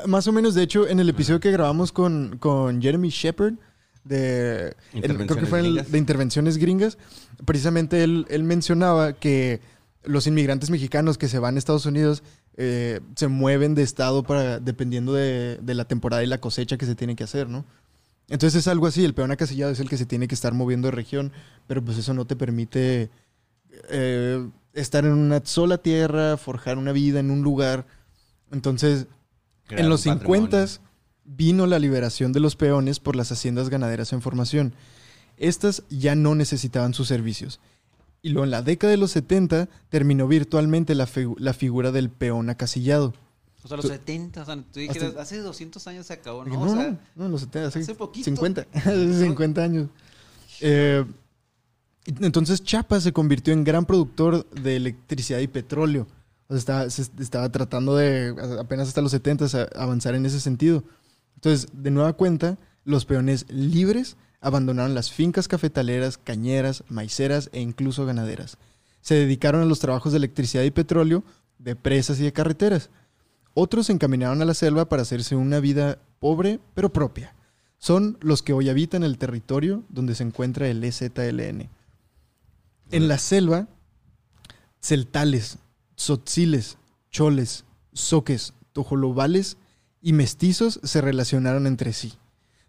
Más 0.07 0.27
o 0.27 0.33
menos, 0.33 0.55
de 0.57 0.63
hecho, 0.65 0.89
en 0.89 0.99
el 0.99 1.09
episodio 1.09 1.39
que 1.39 1.53
grabamos 1.53 1.93
con, 1.93 2.37
con 2.39 2.83
Jeremy 2.83 3.11
Shepard, 3.11 3.55
de, 4.03 4.75
creo 4.91 5.03
que 5.03 5.09
Intervenciones 5.09 5.49
fue 5.49 5.61
el- 5.61 5.85
de 5.91 5.99
intervenciones 5.99 6.57
gringas, 6.59 6.99
precisamente 7.45 8.03
él, 8.03 8.27
él 8.29 8.43
mencionaba 8.43 9.13
que 9.13 9.61
los 10.05 10.27
inmigrantes 10.27 10.71
mexicanos 10.71 11.19
que 11.19 11.29
se 11.29 11.39
van 11.39 11.57
a 11.57 11.59
Estados 11.59 11.87
Unidos 11.87 12.23
eh, 12.57 13.01
se 13.17 13.29
mueven 13.29 13.75
de 13.75 13.83
estado 13.83 14.23
para 14.23 14.61
dependiendo 14.61 15.13
de, 15.13 15.59
de 15.63 15.75
la 15.75 15.85
temporada 15.85 16.23
y 16.23 16.27
la 16.27 16.41
cosecha 16.41 16.77
que 16.77 16.87
se 16.87 16.95
tiene 16.95 17.17
que 17.17 17.25
hacer, 17.25 17.49
¿no? 17.49 17.65
Entonces 18.29 18.61
es 18.61 18.69
algo 18.69 18.87
así, 18.87 19.05
el 19.05 19.15
peón 19.15 19.31
acasillado 19.31 19.73
es 19.73 19.81
el 19.81 19.89
que 19.89 19.97
se 19.97 20.07
tiene 20.07 20.29
que 20.29 20.35
estar 20.35 20.55
moviendo 20.55 20.89
de 20.89 20.93
región, 20.93 21.33
pero 21.67 21.85
pues 21.85 21.99
eso 21.99 22.15
no 22.15 22.25
te 22.25 22.37
permite 22.37 23.11
eh, 23.91 24.49
estar 24.73 25.05
en 25.05 25.13
una 25.13 25.45
sola 25.45 25.79
tierra, 25.79 26.37
forjar 26.37 26.79
una 26.79 26.93
vida 26.93 27.21
en 27.21 27.31
un 27.31 27.43
lugar. 27.43 27.87
Entonces, 28.51 29.07
Crear 29.67 29.83
en 29.83 29.89
los 29.89 30.07
un 30.07 30.15
patrimonio. 30.15 30.49
50 30.49 30.83
vino 31.25 31.67
la 31.67 31.79
liberación 31.79 32.33
de 32.33 32.41
los 32.41 32.57
peones 32.57 33.01
por 33.01 33.17
las 33.17 33.31
haciendas 33.33 33.69
ganaderas 33.69 34.13
en 34.13 34.23
formación. 34.23 34.75
Estas 35.37 35.83
ya 35.89 36.15
no 36.15 36.35
necesitaban 36.35 36.95
sus 36.95 37.09
servicios. 37.09 37.61
Y 38.23 38.31
luego 38.31 38.45
en 38.45 38.51
la 38.53 38.63
década 38.63 38.93
de 38.93 38.97
los 38.97 39.11
70 39.11 39.69
terminó 39.89 40.29
virtualmente 40.29 40.95
la, 40.95 41.07
figu- 41.07 41.37
la 41.39 41.53
figura 41.53 41.91
del 41.91 42.09
peón 42.09 42.49
acasillado. 42.51 43.13
O 43.65 43.69
sea, 43.69 43.77
los 43.77 43.87
70, 43.87 44.43
o 44.43 44.45
sea, 44.45 44.57
tú 44.57 44.81
dijeras, 44.81 45.17
hace 45.17 45.39
200 45.39 45.87
años 45.89 46.07
se 46.07 46.13
acabó, 46.15 46.45
¿no? 46.45 46.55
No, 46.55 46.63
o 46.63 46.75
sea, 46.75 46.91
no, 46.91 46.99
no, 47.17 47.27
en 47.27 47.33
los 47.33 47.41
70, 47.43 47.71
sí, 47.73 47.79
hace 47.81 47.95
poquito. 47.95 48.25
50, 48.25 48.67
hace 48.75 49.21
50 49.25 49.63
años. 49.63 49.89
Eh, 50.61 51.05
entonces 52.21 52.63
Chiapas 52.65 53.03
se 53.05 53.13
convirtió 53.13 53.53
en 53.53 53.65
gran 53.65 53.85
productor 53.87 54.49
de 54.51 54.77
electricidad 54.77 55.39
y 55.39 55.47
petróleo. 55.47 56.07
O 56.49 56.55
sea, 56.55 56.59
estaba, 56.59 56.91
se 56.91 57.03
estaba 57.21 57.51
tratando 57.53 57.97
de, 57.97 58.35
apenas 58.61 58.89
hasta 58.89 59.01
los 59.01 59.13
70, 59.13 59.47
a- 59.47 59.83
avanzar 59.83 60.15
en 60.15 60.27
ese 60.27 60.41
sentido. 60.41 60.83
Entonces, 61.37 61.69
de 61.73 61.91
nueva 61.91 62.13
cuenta, 62.15 62.59
los 62.85 63.05
peones 63.05 63.47
libres 63.49 64.17
abandonaron 64.43 64.95
las 64.95 65.11
fincas 65.11 65.49
cafetaleras, 65.49 66.19
cañeras, 66.19 66.85
maiceras 66.89 67.49
e 67.53 67.61
incluso 67.61 68.05
ganaderas. 68.05 68.59
Se 69.01 69.15
dedicaron 69.15 69.63
a 69.63 69.67
los 69.67 69.79
trabajos 69.79 70.13
de 70.13 70.19
electricidad 70.19 70.65
y 70.65 70.71
petróleo, 70.71 71.25
de 71.59 71.77
presas 71.77 72.21
y 72.21 72.25
de 72.25 72.33
carreteras. 72.33 72.91
Otros 73.55 73.87
se 73.87 73.93
encaminaron 73.93 74.43
a 74.43 74.45
la 74.45 74.55
selva 74.55 74.89
para 74.89 75.03
hacerse 75.03 75.37
una 75.37 75.61
vida 75.61 75.99
pobre 76.19 76.61
pero 76.75 76.93
propia. 76.93 77.35
Son 77.79 78.19
los 78.21 78.43
que 78.43 78.53
hoy 78.53 78.69
habitan 78.69 79.05
el 79.05 79.17
territorio 79.17 79.85
donde 79.89 80.15
se 80.15 80.25
encuentra 80.25 80.69
el 80.69 80.83
EZLN. 80.83 81.69
En 82.91 83.09
la 83.09 83.19
selva, 83.19 83.69
celtales, 84.81 85.59
tzotziles, 85.97 86.79
choles, 87.11 87.65
soques, 87.93 88.55
tojolobales 88.73 89.57
y 90.01 90.13
mestizos 90.13 90.81
se 90.83 91.01
relacionaron 91.01 91.67
entre 91.67 91.93
sí. 91.93 92.15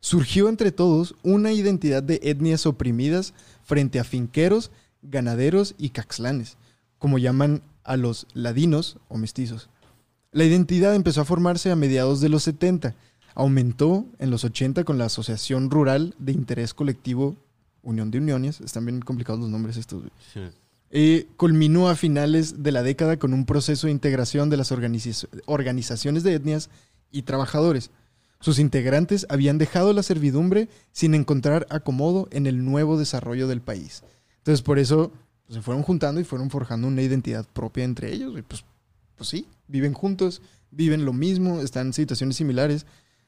Surgió 0.03 0.49
entre 0.49 0.73
todos 0.73 1.15
una 1.23 1.53
identidad 1.53 2.03
de 2.03 2.19
etnias 2.23 2.65
oprimidas 2.65 3.33
frente 3.63 4.01
a 4.01 4.03
finqueros, 4.03 4.69
ganaderos 5.01 5.75
y 5.77 5.91
caxlanes, 5.91 6.57
como 6.99 7.19
llaman 7.19 7.61
a 7.85 7.95
los 7.95 8.27
ladinos 8.33 8.97
o 9.07 9.17
mestizos. 9.17 9.69
La 10.33 10.43
identidad 10.43 10.93
empezó 10.93 11.21
a 11.21 11.25
formarse 11.25 11.71
a 11.71 11.77
mediados 11.77 12.19
de 12.19 12.27
los 12.27 12.43
70, 12.43 12.95
aumentó 13.33 14.05
en 14.19 14.29
los 14.29 14.43
80 14.43 14.83
con 14.83 14.97
la 14.97 15.05
Asociación 15.05 15.69
Rural 15.71 16.15
de 16.19 16.33
Interés 16.33 16.73
Colectivo 16.73 17.37
Unión 17.81 18.11
de 18.11 18.17
Uniones, 18.17 18.59
están 18.59 18.85
bien 18.85 18.99
complicados 18.99 19.39
los 19.39 19.49
nombres 19.49 19.77
estos. 19.77 20.03
Sí. 20.33 20.41
Eh, 20.91 21.27
culminó 21.37 21.87
a 21.87 21.95
finales 21.95 22.61
de 22.61 22.73
la 22.73 22.83
década 22.83 23.15
con 23.17 23.33
un 23.33 23.45
proceso 23.45 23.87
de 23.87 23.93
integración 23.93 24.49
de 24.49 24.57
las 24.57 24.73
organiza- 24.73 25.29
organizaciones 25.45 26.23
de 26.23 26.33
etnias 26.33 26.69
y 27.09 27.21
trabajadores. 27.21 27.89
Sus 28.43 28.59
integrantes 28.59 29.25
habían 29.29 29.57
dejado 29.57 29.93
la 29.93 30.03
servidumbre 30.03 30.67
sin 30.91 31.15
encontrar 31.15 31.65
acomodo 31.69 32.27
en 32.31 32.45
el 32.45 32.65
nuevo 32.65 32.97
desarrollo 32.99 33.47
del 33.47 33.61
país. 33.61 34.03
Entonces, 34.39 34.61
por 34.61 34.79
eso 34.79 35.13
pues, 35.45 35.55
se 35.55 35.61
fueron 35.61 35.81
juntando 35.81 36.19
y 36.19 36.25
fueron 36.25 36.49
forjando 36.49 36.89
una 36.89 37.01
identidad 37.01 37.45
propia 37.53 37.85
entre 37.85 38.11
ellos. 38.11 38.37
Y 38.37 38.41
pues, 38.41 38.65
pues 39.15 39.29
sí, 39.29 39.47
viven 39.69 39.93
juntos, 39.93 40.41
viven 40.71 41.05
lo 41.05 41.13
mismo, 41.13 41.61
están 41.61 41.87
en 41.87 41.93
situaciones 41.93 42.35
similares, 42.35 42.85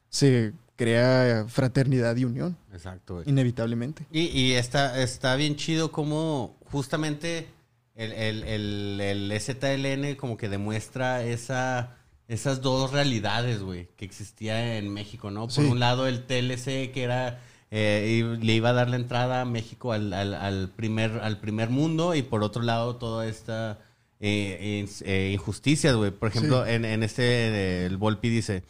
se 0.10 0.51
crea 0.75 1.45
fraternidad 1.47 2.17
y 2.17 2.25
unión, 2.25 2.58
Exacto, 2.73 3.13
güey. 3.15 3.30
inevitablemente. 3.30 4.06
Y, 4.12 4.23
y 4.38 4.51
está, 4.56 5.01
está 5.01 5.38
bien 5.38 5.56
chido 5.56 5.93
como 5.93 6.58
justamente 6.65 7.47
el, 7.95 8.12
el, 8.12 8.43
el, 8.43 9.32
el 9.32 9.39
ZLN 9.39 10.15
como 10.17 10.36
que 10.36 10.49
demuestra 10.49 11.23
esa, 11.23 11.95
esas 12.28 12.62
dos 12.62 12.92
realidades, 12.92 13.62
güey, 13.62 13.90
que 13.98 14.06
existía 14.06 14.78
en 14.78 14.90
México, 14.94 15.30
¿no? 15.32 15.42
Por 15.44 15.52
Sí. 15.52 15.62
un 15.62 15.80
lado 15.80 16.08
el 16.08 16.26
TLC 16.26 16.92
que 16.92 17.04
era... 17.04 17.42
eh, 17.72 18.22
y 18.40 18.46
le 18.46 18.54
iba 18.54 18.70
a 18.70 18.74
dar 18.74 18.90
la 18.90 18.96
entrada 18.96 19.42
a 19.42 19.46
México 19.46 19.92
al, 19.92 20.14
al, 20.14 20.34
al 20.34 20.70
primer, 20.70 21.20
al 21.22 21.40
primer 21.40 21.70
mundo 21.70 22.16
y 22.16 22.22
por 22.22 22.44
otro 22.44 22.62
lado 22.62 22.96
toda 22.96 23.28
esta 23.28 23.80
eh, 24.22 24.86
eh, 25.04 25.32
injusticias, 25.34 25.96
güey. 25.96 26.12
Por 26.12 26.30
ejemplo, 26.30 26.64
Sí. 26.66 26.72
en, 26.72 26.86
en 26.86 27.04
este, 27.04 27.86
el 27.86 27.98
Volpi 27.98 28.30
dice... 28.30 28.64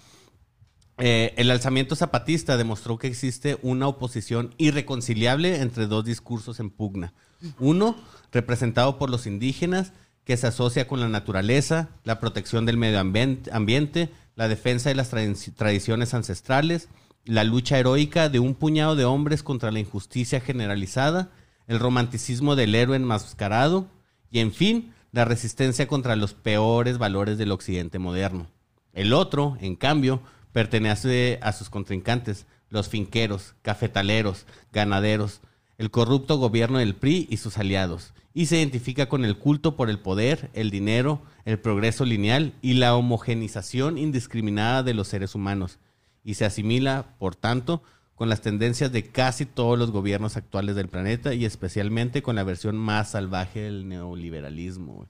Eh, 0.98 1.34
el 1.36 1.52
alzamiento 1.52 1.94
zapatista 1.98 2.56
demostró 2.56 2.98
que 2.98 3.08
existe 3.08 3.58
una 3.62 3.86
oposición 3.90 4.56
irreconciliable 4.58 5.58
entre 5.62 5.88
dos 5.88 6.06
discursos 6.06 6.62
en 6.62 6.70
pugna. 6.70 7.14
Uno, 7.60 7.98
representado 8.32 8.98
por 8.98 9.10
los 9.10 9.28
indígenas, 9.28 9.92
que 10.26 10.38
se 10.38 10.48
asocia 10.48 10.88
con 10.88 11.00
la 11.00 11.08
naturaleza, 11.08 11.90
la 12.04 12.20
protección 12.20 12.66
del 12.66 12.78
medio 12.78 13.00
ambien- 13.00 13.48
ambiente, 13.52 14.10
la 14.36 14.48
defensa 14.48 14.90
de 14.90 14.96
las 14.96 15.14
tradi- 15.14 15.54
tradiciones 15.56 16.14
ancestrales, 16.14 16.90
la 17.24 17.44
lucha 17.44 17.78
heroica 17.80 18.28
de 18.30 18.40
un 18.40 18.54
puñado 18.56 18.96
de 18.96 19.06
hombres 19.06 19.44
contra 19.44 19.72
la 19.72 19.80
injusticia 19.80 20.42
generalizada, 20.42 21.30
el 21.68 21.80
romanticismo 21.80 22.56
del 22.56 22.76
héroe 22.76 22.98
enmascarado 22.98 23.88
y, 24.30 24.40
en 24.40 24.52
fin, 24.52 24.94
la 25.12 25.26
resistencia 25.26 25.88
contra 25.88 26.16
los 26.16 26.34
peores 26.34 26.98
valores 26.98 27.38
del 27.38 27.52
occidente 27.52 28.00
moderno. 28.00 28.48
El 28.94 29.14
otro, 29.14 29.58
en 29.62 29.76
cambio, 29.76 30.22
pertenece 30.52 31.40
a 31.42 31.52
sus 31.54 31.70
contrincantes, 31.70 32.46
los 32.70 32.90
finqueros, 32.90 33.56
cafetaleros, 33.62 34.46
ganaderos, 34.74 35.42
el 35.78 35.92
corrupto 35.92 36.38
gobierno 36.38 36.80
del 36.80 36.96
PRI 36.96 37.28
y 37.30 37.38
sus 37.38 37.58
aliados, 37.58 38.14
y 38.36 38.46
se 38.46 38.58
identifica 38.58 39.08
con 39.10 39.26
el 39.26 39.38
culto 39.40 39.76
por 39.76 39.90
el 39.90 39.98
poder, 39.98 40.52
el 40.54 40.70
dinero, 40.70 41.22
el 41.46 41.58
progreso 41.58 42.06
lineal 42.06 42.54
y 42.62 42.74
la 42.76 42.96
homogenización 42.96 43.98
indiscriminada 43.98 44.84
de 44.84 44.94
los 44.94 45.08
seres 45.08 45.34
humanos, 45.34 45.80
y 46.24 46.36
se 46.36 46.46
asimila, 46.46 47.16
por 47.18 47.36
tanto, 47.36 47.82
con 48.14 48.30
las 48.30 48.42
tendencias 48.42 48.92
de 48.92 49.04
casi 49.04 49.46
todos 49.46 49.78
los 49.80 49.92
gobiernos 49.92 50.38
actuales 50.38 50.76
del 50.76 50.88
planeta 50.90 51.34
y 51.34 51.44
especialmente 51.46 52.22
con 52.22 52.36
la 52.36 52.44
versión 52.44 52.78
más 52.78 53.12
salvaje 53.12 53.62
del 53.62 53.88
neoliberalismo. 53.90 54.94
güey. 54.94 55.08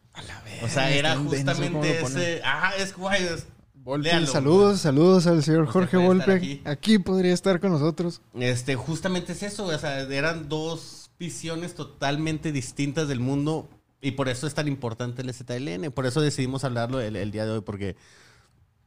O 0.64 0.68
sea, 0.68 0.92
era 0.92 1.16
justamente 1.16 2.02
ese... 2.02 2.42
Ah, 2.44 2.72
es 2.80 2.96
guay. 2.96 3.24
es- 3.24 3.48
Volpe, 3.76 4.10
saludos, 4.26 4.80
saludos 4.82 5.28
al 5.28 5.44
señor 5.44 5.68
Jorge 5.68 5.98
Volpe. 5.98 6.32
aquí. 6.34 6.62
Aquí. 6.66 6.98
podría 6.98 7.34
estar 7.34 7.60
con 7.60 7.72
nosotros. 7.72 8.20
Este, 8.34 8.74
justamente 8.76 9.34
es 9.34 9.44
eso, 9.44 9.66
o 9.66 9.78
sea, 9.78 10.00
eran 10.02 10.50
dos 10.50 11.05
visiones 11.20 11.76
totalmente 11.76 12.52
distintas 12.52 13.08
del 13.08 13.20
mundo 13.20 13.68
y 14.02 14.12
por 14.12 14.30
eso 14.30 14.46
es 14.48 14.54
tan 14.54 14.68
importante 14.68 15.22
el 15.22 15.34
ZLN, 15.34 15.92
por 15.92 16.06
eso 16.06 16.22
decidimos 16.22 16.64
hablarlo 16.64 17.00
el, 17.02 17.16
el 17.16 17.32
día 17.32 17.46
de 17.46 17.52
hoy, 17.52 17.62
porque 17.62 17.96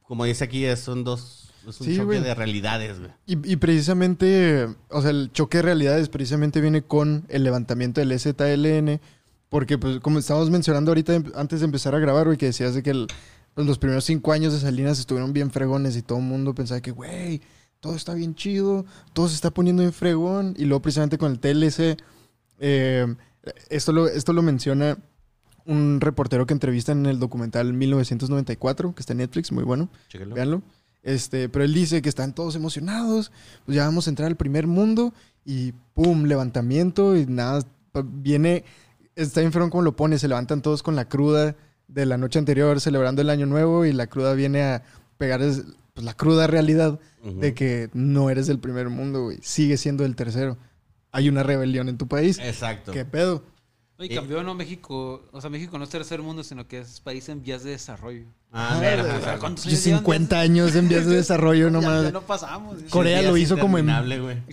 como 0.03 0.25
dice 0.25 0.43
aquí, 0.43 0.65
son 0.75 1.03
dos, 1.03 1.51
es 1.67 1.79
un 1.81 1.87
Sí, 1.87 1.95
choque 1.97 2.19
de 2.19 2.33
realidades, 2.33 2.99
güey. 2.99 3.11
Y, 3.27 3.53
y 3.53 3.55
precisamente, 3.57 4.67
o 4.89 5.01
sea, 5.01 5.11
el 5.11 5.31
choque 5.31 5.57
de 5.57 5.63
realidades 5.63 6.09
precisamente 6.09 6.61
viene 6.61 6.81
con 6.83 7.25
el 7.29 7.43
levantamiento 7.43 8.01
del 8.01 8.17
ZLN, 8.19 8.99
porque 9.49 9.77
pues 9.77 9.99
como 9.99 10.19
estábamos 10.19 10.49
mencionando 10.49 10.91
ahorita 10.91 11.15
em- 11.15 11.31
antes 11.35 11.59
de 11.59 11.65
empezar 11.65 11.93
a 11.95 11.99
grabar, 11.99 12.25
güey, 12.25 12.37
que 12.37 12.47
decías 12.47 12.73
de 12.75 12.81
que 12.83 12.91
el- 12.91 13.07
pues, 13.53 13.67
los 13.67 13.77
primeros 13.77 14.05
cinco 14.05 14.31
años 14.31 14.53
de 14.53 14.59
Salinas 14.59 14.99
estuvieron 14.99 15.33
bien 15.33 15.51
fregones 15.51 15.95
y 15.97 16.01
todo 16.01 16.19
el 16.19 16.23
mundo 16.23 16.55
pensaba 16.55 16.81
que, 16.81 16.91
güey, 16.91 17.41
todo 17.79 17.95
está 17.95 18.13
bien 18.13 18.35
chido, 18.35 18.85
todo 19.13 19.27
se 19.27 19.35
está 19.35 19.51
poniendo 19.51 19.83
en 19.83 19.91
fregón, 19.93 20.53
y 20.57 20.65
luego 20.65 20.81
precisamente 20.81 21.17
con 21.17 21.31
el 21.31 21.39
TLC, 21.39 21.97
eh, 22.59 23.07
esto, 23.69 23.91
lo, 23.93 24.07
esto 24.07 24.33
lo 24.33 24.41
menciona 24.41 24.97
un 25.65 26.01
reportero 26.01 26.45
que 26.45 26.53
entrevista 26.53 26.91
en 26.91 27.05
el 27.05 27.19
documental 27.19 27.73
1994, 27.73 28.93
que 28.95 29.01
está 29.01 29.13
en 29.13 29.17
Netflix, 29.19 29.51
muy 29.51 29.63
bueno. 29.63 29.89
Chéquenlo. 30.07 30.35
Véanlo. 30.35 30.61
Este, 31.03 31.47
pero 31.47 31.63
él 31.63 31.73
dice 31.73 32.01
que 32.01 32.09
están 32.09 32.33
todos 32.33 32.55
emocionados, 32.55 33.31
pues 33.65 33.75
ya 33.75 33.85
vamos 33.85 34.07
a 34.07 34.09
entrar 34.09 34.27
al 34.27 34.35
primer 34.35 34.67
mundo 34.67 35.13
y 35.45 35.71
pum, 35.93 36.25
levantamiento 36.25 37.15
y 37.15 37.25
nada, 37.25 37.61
viene, 38.03 38.65
está 39.15 39.39
bien 39.39 39.51
fregón 39.53 39.69
como 39.69 39.83
lo 39.83 39.95
pone, 39.95 40.19
se 40.19 40.27
levantan 40.27 40.61
todos 40.61 40.83
con 40.83 40.95
la 40.97 41.07
cruda 41.07 41.55
de 41.87 42.05
la 42.05 42.17
noche 42.17 42.37
anterior 42.37 42.81
celebrando 42.81 43.21
el 43.21 43.29
año 43.29 43.45
nuevo 43.45 43.85
y 43.85 43.93
la 43.93 44.07
cruda 44.07 44.33
viene 44.33 44.61
a 44.63 44.83
pegar 45.17 45.41
es- 45.41 45.63
pues, 45.93 46.03
la 46.05 46.13
cruda 46.13 46.47
realidad 46.47 46.99
de 47.23 47.53
que 47.53 47.89
no 47.93 48.29
eres 48.29 48.47
del 48.47 48.59
primer 48.59 48.89
mundo, 48.89 49.23
güey, 49.23 49.39
sigue 49.41 49.77
siendo 49.77 50.03
del 50.03 50.15
tercero. 50.15 50.57
Hay 51.11 51.29
una 51.29 51.43
rebelión 51.43 51.89
en 51.89 51.97
tu 51.97 52.07
país. 52.07 52.39
Exacto. 52.39 52.91
¿Qué 52.91 53.05
pedo? 53.05 53.43
Y 53.97 54.05
Eh, 54.05 54.15
cambió, 54.15 54.41
¿no? 54.43 54.53
México, 54.55 55.27
o 55.31 55.41
sea, 55.41 55.49
México 55.49 55.77
no 55.77 55.83
es 55.83 55.89
tercer 55.89 56.21
mundo, 56.21 56.43
sino 56.43 56.67
que 56.67 56.79
es 56.79 57.01
país 57.01 57.27
en 57.29 57.41
vías 57.41 57.63
de 57.63 57.71
desarrollo. 57.71 58.25
Ah, 58.51 58.69
Ah, 58.73 58.77
mira, 58.79 59.03
de- 59.03 59.11
o 59.11 59.21
sea, 59.21 59.37
¿cuántos 59.37 59.65
Y 59.65 59.69
años 59.69 59.83
llevan 59.85 59.99
50 59.99 60.39
años 60.39 60.75
en 60.75 60.89
vías 60.89 61.05
de 61.05 61.15
desarrollo 61.17 61.69
nomás. 61.69 62.05
Ya, 62.05 62.11
no 62.11 62.21
pasamos. 62.21 62.77
Corea 62.89 63.21
lo 63.21 63.37
hizo 63.37 63.57
como 63.59 63.77
en-. 63.77 63.87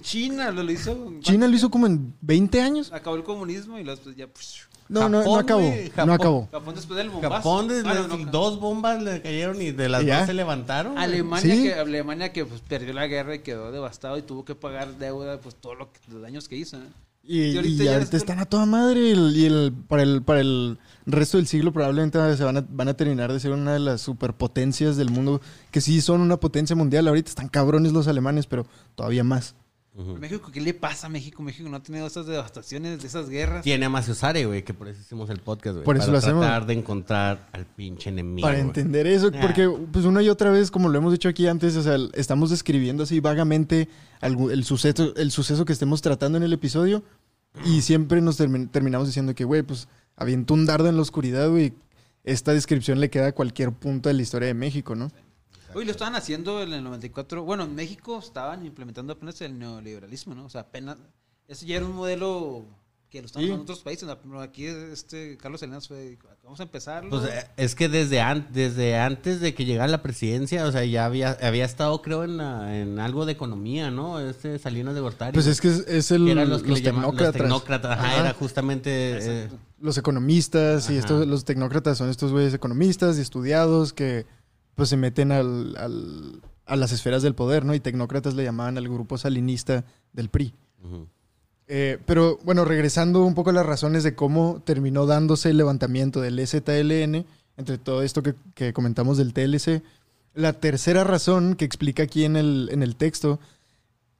China 0.02 0.50
lo, 0.50 0.62
lo 0.62 0.70
hizo. 0.72 1.12
China 1.20 1.46
lo 1.48 1.56
hizo 1.56 1.70
como 1.70 1.86
en 1.86 2.14
20 2.20 2.60
años. 2.60 2.92
Acabó 2.92 3.16
el 3.16 3.24
comunismo 3.24 3.78
y 3.78 3.84
luego 3.84 3.96
después 3.96 4.14
ya. 4.16 4.26
pues, 4.26 4.68
No, 4.88 5.08
no, 5.08 5.24
no 5.24 5.36
acabó. 5.38 5.62
No 5.62 5.90
Japón. 5.94 6.10
acabó. 6.10 6.48
Japón 6.52 6.74
después 6.74 6.96
del 6.98 7.08
bombazo. 7.08 7.34
Japón, 7.36 7.68
de 7.68 7.80
Ah, 7.80 7.94
las 7.94 8.08
no, 8.08 8.16
no, 8.18 8.30
dos 8.30 8.60
bombas 8.60 9.02
le 9.02 9.22
cayeron 9.22 9.62
y 9.62 9.70
de 9.72 9.88
las 9.88 10.02
¿Y 10.02 10.06
ya? 10.06 10.18
dos 10.18 10.26
se 10.26 10.34
levantaron. 10.34 10.98
Alemania, 10.98 11.54
Sí. 11.54 11.62
que, 11.62 11.74
Alemania 11.74 12.32
que 12.34 12.44
pues, 12.44 12.60
perdió 12.60 12.92
la 12.92 13.06
guerra 13.06 13.34
y 13.34 13.38
quedó 13.38 13.72
devastado 13.72 14.18
y 14.18 14.22
tuvo 14.22 14.44
que 14.44 14.54
pagar 14.54 14.98
deuda, 14.98 15.38
pues 15.40 15.54
todo 15.54 15.74
lo 15.74 15.90
que, 15.90 16.00
los 16.12 16.20
daños 16.20 16.48
que 16.48 16.56
hizo. 16.56 16.76
¿eh? 16.76 16.80
Y, 17.26 17.40
Y 17.42 17.82
y 17.82 17.88
ahorita 17.88 18.16
están 18.16 18.38
a 18.38 18.44
toda 18.46 18.66
madre. 18.66 19.10
el- 19.12 19.36
y 19.36 19.44
el, 19.46 19.72
para, 19.88 20.02
el, 20.02 20.22
para 20.22 20.40
el 20.40 20.78
resto 21.06 21.36
del 21.38 21.46
siglo 21.46 21.72
probablemente 21.72 22.18
se 22.36 22.44
van 22.44 22.56
a, 22.58 22.66
van 22.68 22.88
a 22.88 22.94
terminar 22.94 23.32
de 23.32 23.40
ser 23.40 23.52
una 23.52 23.72
de 23.72 23.80
las 23.80 24.00
superpotencias 24.00 24.96
del 24.96 25.10
mundo. 25.10 25.40
Que 25.70 25.80
sí 25.80 26.00
son 26.00 26.20
una 26.20 26.38
potencia 26.38 26.76
mundial. 26.76 27.08
Ahorita 27.08 27.28
están 27.28 27.48
cabrones 27.48 27.92
los 27.92 28.08
alemanes, 28.08 28.46
pero 28.46 28.66
todavía 28.94 29.24
más. 29.24 29.54
México, 30.20 30.50
¿qué 30.52 30.60
le 30.60 30.74
pasa 30.74 31.06
a 31.06 31.08
México? 31.10 31.42
México 31.42 31.66
no 31.70 31.76
ha 31.78 31.82
tenido 31.82 32.06
esas 32.06 32.26
devastaciones, 32.26 33.00
de 33.00 33.08
esas 33.08 33.30
guerras. 33.30 33.62
Tiene 33.64 33.86
a 33.86 33.88
Maciosare, 33.88 34.44
güey, 34.44 34.62
que 34.62 34.74
por 34.74 34.88
eso 34.88 35.00
hicimos 35.00 35.30
el 35.30 35.38
podcast, 35.38 35.72
güey. 35.76 35.84
Por 35.86 35.96
eso 35.96 36.02
para 36.04 36.12
lo 36.12 36.18
hacemos. 36.18 36.42
tratar 36.44 36.66
de 36.66 36.74
encontrar 36.74 37.48
al 37.52 37.64
pinche 37.64 38.10
enemigo. 38.10 38.46
para 38.46 38.58
entender 38.58 39.06
eso. 39.06 39.30
Ah. 39.32 39.38
Porque 39.40 39.66
pues 39.90 40.04
una 40.04 40.22
y 40.22 40.28
otra 40.28 40.50
vez, 40.50 40.70
como 40.70 40.90
lo 40.90 40.98
hemos 40.98 41.12
dicho 41.12 41.30
aquí 41.30 41.46
antes, 41.46 41.76
o 41.76 41.82
sea, 41.82 41.96
estamos 42.12 42.50
describiendo 42.50 43.04
así 43.04 43.20
vagamente 43.20 43.88
el, 44.20 44.64
suceso, 44.64 45.14
el 45.16 45.30
suceso 45.30 45.64
que 45.64 45.72
estemos 45.72 46.02
tratando 46.02 46.36
en 46.36 46.44
el 46.44 46.52
episodio. 46.52 47.02
Y 47.64 47.82
siempre 47.82 48.20
nos 48.20 48.38
termi- 48.40 48.70
terminamos 48.70 49.08
diciendo 49.08 49.34
que, 49.34 49.44
güey, 49.44 49.62
pues 49.62 49.88
avientó 50.16 50.54
un 50.54 50.66
dardo 50.66 50.88
en 50.88 50.96
la 50.96 51.02
oscuridad, 51.02 51.48
güey. 51.50 51.74
Esta 52.24 52.52
descripción 52.52 53.00
le 53.00 53.10
queda 53.10 53.28
a 53.28 53.32
cualquier 53.32 53.72
punto 53.72 54.08
de 54.08 54.14
la 54.14 54.22
historia 54.22 54.48
de 54.48 54.54
México, 54.54 54.94
¿no? 54.94 55.10
Hoy 55.74 55.84
lo 55.84 55.90
estaban 55.90 56.14
haciendo 56.16 56.62
en 56.62 56.72
el 56.72 56.82
94. 56.82 57.44
Bueno, 57.44 57.64
en 57.64 57.74
México 57.74 58.18
estaban 58.18 58.64
implementando 58.64 59.12
apenas 59.12 59.40
el 59.42 59.58
neoliberalismo, 59.58 60.34
¿no? 60.34 60.44
O 60.46 60.48
sea, 60.48 60.62
apenas. 60.62 60.96
Eso 61.48 61.64
ya 61.66 61.76
era 61.76 61.86
un 61.86 61.94
modelo 61.94 62.64
que 63.10 63.20
lo 63.20 63.26
estaban 63.26 63.44
Sí. 63.44 63.50
usando 63.50 63.62
en 63.62 63.70
otros 63.70 63.80
países. 63.80 64.08
aquí, 64.42 64.66
este, 64.66 65.36
Carlos 65.38 65.60
Salinas 65.60 65.86
fue. 65.88 66.18
Vamos 66.42 66.58
a 66.60 66.64
empezarlo. 66.64 67.10
Pues 67.10 67.24
eh, 67.24 67.46
es 67.56 67.74
que 67.74 67.88
desde, 67.88 68.20
an- 68.20 68.48
desde 68.52 68.96
antes 68.98 69.40
de 69.40 69.54
que 69.54 69.64
llegara 69.64 69.88
la 69.88 70.02
presidencia, 70.02 70.64
o 70.66 70.72
sea, 70.72 70.84
ya 70.84 71.04
había, 71.04 71.36
había 71.42 71.64
estado, 71.64 72.02
creo, 72.02 72.24
en, 72.24 72.36
la- 72.36 72.76
en 72.78 72.98
algo 72.98 73.24
de 73.24 73.32
economía, 73.32 73.90
¿no? 73.90 74.18
Este 74.20 74.58
Salinas 74.58 74.94
de 74.94 75.00
Gortari. 75.00 75.32
Pues 75.32 75.46
es 75.46 75.60
que 75.60 75.68
es, 75.68 75.78
es 75.86 76.10
el, 76.10 76.24
Que 76.26 76.32
eran 76.32 76.48
los, 76.50 76.62
los, 76.62 76.68
que 76.78 76.82
le 76.82 76.82
llaman- 76.82 77.02
los 77.02 77.10
tecnócratas. 77.12 77.42
tecnócratas. 77.42 77.92
Ajá, 77.98 78.06
Ajá. 78.08 78.20
era 78.20 78.32
justamente... 78.34 78.90
eh. 79.44 79.48
Los 79.80 79.98
economistas 79.98 80.90
y 80.90 80.96
estos, 80.96 81.26
los 81.26 81.44
tecnócratas 81.44 81.98
son 81.98 82.08
estos 82.08 82.32
güeyes 82.32 82.54
economistas 82.54 83.18
y 83.18 83.20
estudiados 83.20 83.92
que 83.92 84.26
pues 84.74 84.88
se 84.88 84.96
meten 84.96 85.32
al, 85.32 85.76
al- 85.76 86.42
a 86.66 86.76
las 86.76 86.92
esferas 86.92 87.22
del 87.22 87.34
poder, 87.34 87.64
¿no? 87.64 87.74
Y 87.74 87.80
tecnócratas 87.80 88.34
le 88.34 88.42
llamaban 88.42 88.76
al 88.78 88.88
grupo 88.88 89.16
salinista 89.18 89.84
del 90.12 90.28
PRI. 90.30 90.54
ujú. 90.82 91.08
Eh, 91.68 91.98
pero 92.06 92.38
bueno, 92.44 92.64
regresando 92.64 93.24
un 93.24 93.34
poco 93.34 93.50
a 93.50 93.52
las 93.52 93.66
razones 93.66 94.04
de 94.04 94.14
cómo 94.14 94.62
terminó 94.64 95.06
dándose 95.06 95.50
el 95.50 95.56
levantamiento 95.56 96.20
del 96.20 96.46
ZLN, 96.46 97.24
entre 97.56 97.78
todo 97.78 98.02
esto 98.02 98.22
que, 98.22 98.34
que 98.54 98.72
comentamos 98.72 99.18
del 99.18 99.32
TLC, 99.32 99.82
la 100.34 100.52
tercera 100.52 101.02
razón 101.02 101.56
que 101.56 101.64
explica 101.64 102.02
aquí 102.04 102.24
en 102.24 102.36
el, 102.36 102.68
en 102.70 102.82
el 102.82 102.94
texto 102.96 103.40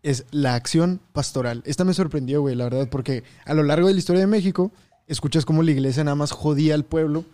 es 0.02 0.24
la 0.30 0.54
acción 0.54 1.00
pastoral. 1.12 1.62
Esta 1.66 1.84
me 1.84 1.94
sorprendió, 1.94 2.40
güey, 2.40 2.54
la 2.54 2.64
verdad, 2.64 2.88
porque 2.88 3.22
a 3.44 3.54
lo 3.54 3.62
largo 3.62 3.88
de 3.88 3.94
la 3.94 3.98
historia 3.98 4.20
de 4.20 4.26
México, 4.26 4.72
escuchas 5.06 5.44
cómo 5.44 5.62
la 5.62 5.70
iglesia 5.72 6.04
nada 6.04 6.14
más 6.14 6.32
jodía 6.32 6.74
al 6.74 6.84
pueblo 6.84 7.24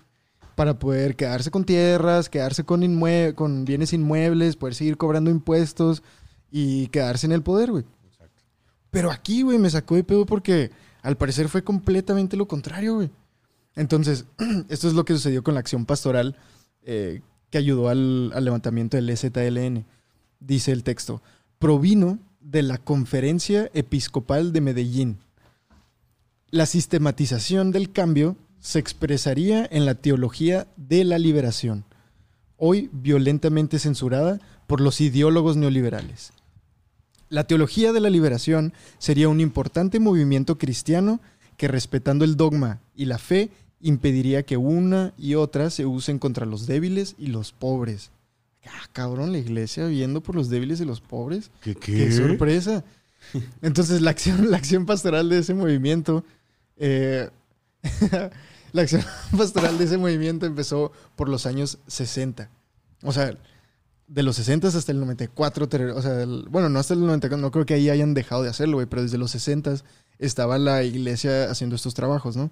para 0.57 0.79
poder 0.79 1.17
quedarse 1.17 1.51
con 1.51 1.65
tierras, 1.65 2.29
quedarse 2.29 2.65
con, 2.65 2.83
inmue- 2.83 3.35
con 3.35 3.65
bienes 3.65 3.93
inmuebles, 3.93 4.57
poder 4.57 4.75
seguir 4.75 4.97
cobrando 4.99 5.31
impuestos 5.31 6.03
y 6.51 6.89
quedarse 6.89 7.27
en 7.27 7.33
el 7.33 7.43
poder, 7.43 7.71
güey. 7.71 7.85
Pero 8.93 9.11
aquí, 9.11 9.41
güey, 9.41 9.59
me 9.59 9.71
sacó 9.71 9.97
de 9.97 10.05
pedo 10.05 10.27
porque 10.27 10.71
al 11.01 11.17
parecer 11.17 11.49
fue 11.49 11.65
completamente 11.65 12.37
lo 12.37 12.47
contrario, 12.47 12.97
güey. 12.97 13.11
Entonces, 13.75 14.27
esto 14.69 14.87
es 14.87 14.95
lo 14.95 15.05
que 15.05 15.15
sucedió 15.15 15.43
con 15.43 15.55
la 15.55 15.61
acción 15.61 15.87
pastoral 15.87 16.37
eh, 16.85 17.23
que 17.51 17.57
ayudó 17.57 17.89
al, 17.89 18.31
al 18.35 18.45
levantamiento 18.45 18.99
del 18.99 19.17
ZLN. 19.17 19.87
Dice 20.39 20.73
el 20.73 20.85
texto. 20.85 21.23
provino 21.59 22.19
de 22.41 22.63
la 22.63 22.77
Conferencia 22.77 23.71
Episcopal 23.73 24.53
de 24.53 24.61
Medellín. 24.61 25.19
La 26.51 26.67
sistematización 26.67 27.73
del 27.73 27.93
cambio 27.93 28.37
se 28.61 28.79
expresaría 28.79 29.67
en 29.71 29.87
la 29.87 29.95
teología 29.95 30.67
de 30.77 31.05
la 31.05 31.19
liberación, 31.19 31.85
hoy 32.59 32.91
violentamente 32.93 33.79
censurada 33.79 34.39
por 34.67 34.83
los 34.83 35.01
ideólogos 35.01 35.57
neoliberales. 35.57 36.33
La 37.33 37.45
teología 37.45 37.95
de 37.95 38.01
la 38.01 38.11
liberación 38.11 38.75
sería 38.99 39.31
un 39.31 39.41
importante 39.41 39.99
movimiento 40.01 40.59
cristiano 40.59 41.19
que 41.57 41.67
respetando 41.67 42.27
el 42.27 42.37
dogma 42.37 42.83
y 42.95 43.07
la 43.07 43.17
fe 43.17 43.49
impediría 43.81 44.43
que 44.43 44.59
una 44.59 45.15
y 45.17 45.35
otra 45.35 45.71
se 45.71 45.87
usen 45.87 46.19
contra 46.19 46.45
los 46.45 46.67
débiles 46.67 47.15
y 47.17 47.29
los 47.29 47.53
pobres. 47.53 48.11
Ah, 48.67 48.87
cabrón, 48.93 49.33
la 49.33 49.39
iglesia 49.39 49.87
viendo 49.87 50.21
por 50.21 50.35
los 50.35 50.51
débiles 50.51 50.83
y 50.83 50.85
los 50.85 51.01
pobres. 51.01 51.51
¿Qué, 51.63 51.75
¡Qué 51.75 52.13
sorpresa! 52.13 52.85
Entonces, 53.63 54.03
la 54.03 54.11
acción, 54.11 54.51
la 54.51 54.59
acción 54.59 54.85
pastoral 54.85 55.31
de 55.31 55.39
ese 55.39 55.55
movimiento. 55.55 56.27
eh, 56.77 57.31
la 58.73 58.83
acción 58.83 59.05
pastoral 59.35 59.79
de 59.79 59.85
ese 59.85 59.97
movimiento 59.97 60.45
empezó 60.45 60.93
por 61.17 61.31
los 61.31 61.47
años 61.47 61.79
60. 61.87 62.51
O 63.03 63.11
sea, 63.11 63.35
de 64.15 64.23
los 64.23 64.37
60 64.37 64.69
hasta 64.69 64.93
el 64.93 65.01
94. 65.01 65.69
ter- 65.69 65.91
O 65.91 66.03
sea, 66.03 66.27
bueno, 66.51 66.69
no 66.69 66.79
hasta 66.79 66.95
el 66.95 67.01
94. 67.01 67.41
No 67.41 67.51
creo 67.51 67.65
que 67.67 67.75
ahí 67.75 67.89
hayan 67.91 68.15
dejado 68.15 68.43
de 68.43 68.51
hacerlo, 68.51 68.77
güey. 68.77 68.87
Pero 68.87 69.03
desde 69.03 69.19
los 69.19 69.31
60 69.31 69.77
estaba 70.19 70.59
la 70.59 70.83
iglesia 70.85 71.51
haciendo 71.51 71.77
estos 71.77 71.95
trabajos, 71.95 72.37
¿no? 72.37 72.51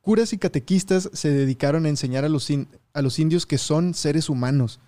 Curas 0.00 0.32
y 0.32 0.38
catequistas 0.38 1.10
se 1.12 1.30
dedicaron 1.30 1.84
a 1.86 1.88
enseñar 1.88 2.24
a 2.24 2.28
los, 2.28 2.48
a 2.94 3.02
los 3.02 3.18
indios 3.18 3.46
que 3.46 3.58
son 3.58 3.94
seres 3.94 4.28
humanos. 4.28 4.80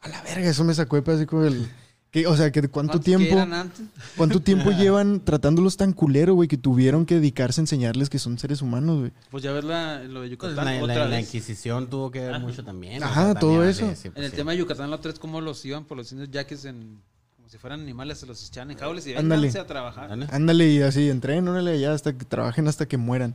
A 0.00 0.08
la 0.08 0.22
verga, 0.22 0.48
eso 0.50 0.64
me 0.64 0.74
sacó 0.74 1.00
de 1.00 1.12
así 1.12 1.26
como 1.26 1.44
el. 1.44 1.68
Que- 2.14 2.26
o 2.26 2.34
sea, 2.36 2.50
que 2.50 2.60
¿cuánto 2.62 2.92
¿Cuántos 2.92 3.00
que 3.00 3.04
tiempo? 3.04 3.34
eran 3.36 3.52
antes? 3.52 3.84
¿Cuánto 4.16 4.40
tiempo 4.40 4.70
llevan 4.70 5.20
tratándolos 5.20 5.76
tan 5.76 5.92
culero, 5.92 6.32
güey, 6.34 6.48
que 6.48 6.56
tuvieron 6.56 7.04
que 7.04 7.16
dedicarse 7.16 7.60
a 7.60 7.64
enseñarles 7.64 8.08
que 8.08 8.18
son 8.18 8.38
seres 8.38 8.62
humanos, 8.62 9.00
güey? 9.00 9.12
Pues 9.30 9.42
ya 9.44 9.52
ves 9.52 9.64
la, 9.64 9.98
lo 10.04 10.22
de 10.22 10.28
Pues 10.28 10.30
Yucatán 10.30 10.64
la, 10.64 10.72
la- 10.76 10.82
otra 10.82 10.94
la 11.08 11.16
vez. 11.16 11.26
Inquisición 11.26 11.90
tuvo 11.90 12.10
que 12.10 12.20
ver 12.20 12.40
mucho 12.40 12.64
también. 12.64 13.02
o 13.02 13.06
Ajá, 13.06 13.24
sea, 13.32 13.34
todo 13.34 13.50
también 13.52 13.68
eso. 13.70 13.84
vale 13.86 13.96
100%. 13.98 14.12
En 14.14 14.24
el 14.24 14.32
tema 14.32 14.52
de 14.52 14.58
Yucatán, 14.58 14.88
la 14.90 14.96
otra 14.96 15.12
es 15.12 15.18
como 15.18 15.40
los 15.42 15.62
iban 15.66 15.84
por 15.84 15.96
los 15.98 16.10
indios 16.12 16.30
yaquis 16.30 16.64
en. 16.64 17.02
Como 17.36 17.48
si 17.50 17.58
fueran 17.58 17.80
animales, 17.80 18.18
se 18.18 18.24
los 18.26 18.48
echaban 18.48 18.70
en 18.70 18.78
jaulas 18.78 19.06
y 19.06 19.14
Ándale. 19.14 19.50
a 19.50 19.66
trabajar. 19.66 20.10
Ándale 20.30 20.68
y 20.70 20.80
así, 20.80 21.10
entren, 21.10 21.46
órale 21.46 21.72
allá 21.72 21.92
hasta 21.92 22.16
que 22.16 22.24
trabajen 22.24 22.68
hasta 22.68 22.86
que 22.86 22.96
mueran. 22.96 23.34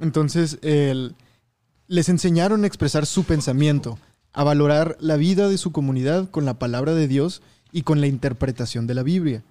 Entonces, 0.00 0.58
el- 0.62 1.14
les 1.86 2.08
enseñaron 2.08 2.64
a 2.64 2.66
expresar 2.66 3.04
su 3.04 3.24
pensamiento, 3.24 3.98
a 4.32 4.44
valorar 4.44 4.96
la 5.00 5.16
vida 5.16 5.48
de 5.48 5.58
su 5.58 5.72
comunidad 5.72 6.30
con 6.30 6.44
la 6.44 6.54
palabra 6.58 6.94
de 6.94 7.08
Dios 7.08 7.42
y 7.72 7.82
con 7.82 8.00
la 8.00 8.06
interpretación 8.06 8.86
de 8.86 8.94
la 8.94 9.02
Biblia. 9.02 9.42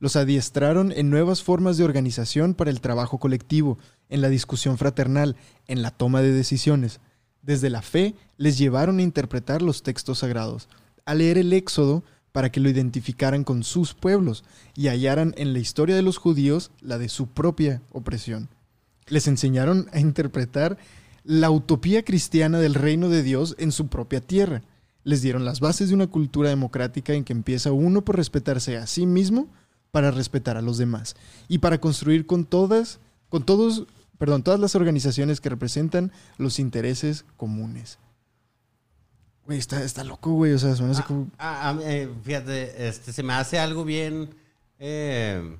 Los 0.00 0.16
adiestraron 0.16 0.92
en 0.92 1.10
nuevas 1.10 1.42
formas 1.42 1.76
de 1.76 1.84
organización 1.84 2.54
para 2.54 2.70
el 2.70 2.80
trabajo 2.80 3.18
colectivo, 3.18 3.78
en 4.08 4.20
la 4.20 4.28
discusión 4.28 4.78
fraternal, 4.78 5.36
en 5.66 5.82
la 5.82 5.90
toma 5.90 6.22
de 6.22 6.32
decisiones. 6.32 7.00
Desde 7.42 7.70
la 7.70 7.82
fe 7.82 8.14
les 8.36 8.58
llevaron 8.58 8.98
a 8.98 9.02
interpretar 9.02 9.62
los 9.62 9.82
textos 9.82 10.18
sagrados, 10.18 10.68
a 11.04 11.14
leer 11.14 11.38
el 11.38 11.52
Éxodo 11.52 12.04
para 12.32 12.52
que 12.52 12.60
lo 12.60 12.68
identificaran 12.68 13.42
con 13.42 13.64
sus 13.64 13.94
pueblos 13.94 14.44
y 14.76 14.88
hallaran 14.88 15.34
en 15.36 15.52
la 15.52 15.58
historia 15.58 15.96
de 15.96 16.02
los 16.02 16.18
judíos 16.18 16.70
la 16.80 16.98
de 16.98 17.08
su 17.08 17.26
propia 17.26 17.82
opresión. 17.90 18.48
Les 19.08 19.26
enseñaron 19.26 19.88
a 19.92 20.00
interpretar 20.00 20.78
la 21.24 21.50
utopía 21.50 22.04
cristiana 22.04 22.58
del 22.58 22.74
reino 22.74 23.08
de 23.08 23.22
Dios 23.22 23.56
en 23.58 23.72
su 23.72 23.88
propia 23.88 24.20
tierra. 24.20 24.62
Les 25.04 25.22
dieron 25.22 25.44
las 25.44 25.60
bases 25.60 25.88
de 25.88 25.94
una 25.94 26.06
cultura 26.08 26.50
democrática 26.50 27.14
en 27.14 27.24
que 27.24 27.32
empieza 27.32 27.72
uno 27.72 28.04
por 28.04 28.16
respetarse 28.16 28.76
a 28.76 28.86
sí 28.86 29.06
mismo 29.06 29.48
para 29.90 30.10
respetar 30.10 30.56
a 30.56 30.62
los 30.62 30.76
demás 30.78 31.16
y 31.48 31.58
para 31.58 31.80
construir 31.80 32.26
con 32.26 32.44
todas, 32.44 33.00
con 33.28 33.44
todos, 33.44 33.86
perdón, 34.18 34.42
todas 34.42 34.60
las 34.60 34.74
organizaciones 34.74 35.40
que 35.40 35.48
representan 35.48 36.12
los 36.36 36.58
intereses 36.58 37.24
comunes. 37.36 37.98
Güey, 39.46 39.58
está, 39.58 39.82
está 39.82 40.04
loco, 40.04 40.32
güey. 40.32 40.52
O 40.52 40.58
sea, 40.58 40.76
suena 40.76 40.92
así 40.92 41.02
como. 41.02 41.28
Ah, 41.38 41.70
ah, 41.70 41.78
eh, 41.82 42.10
fíjate, 42.22 42.86
este, 42.86 43.14
se 43.14 43.22
me 43.22 43.32
hace 43.32 43.58
algo 43.58 43.82
bien 43.82 44.28
eh, 44.78 45.56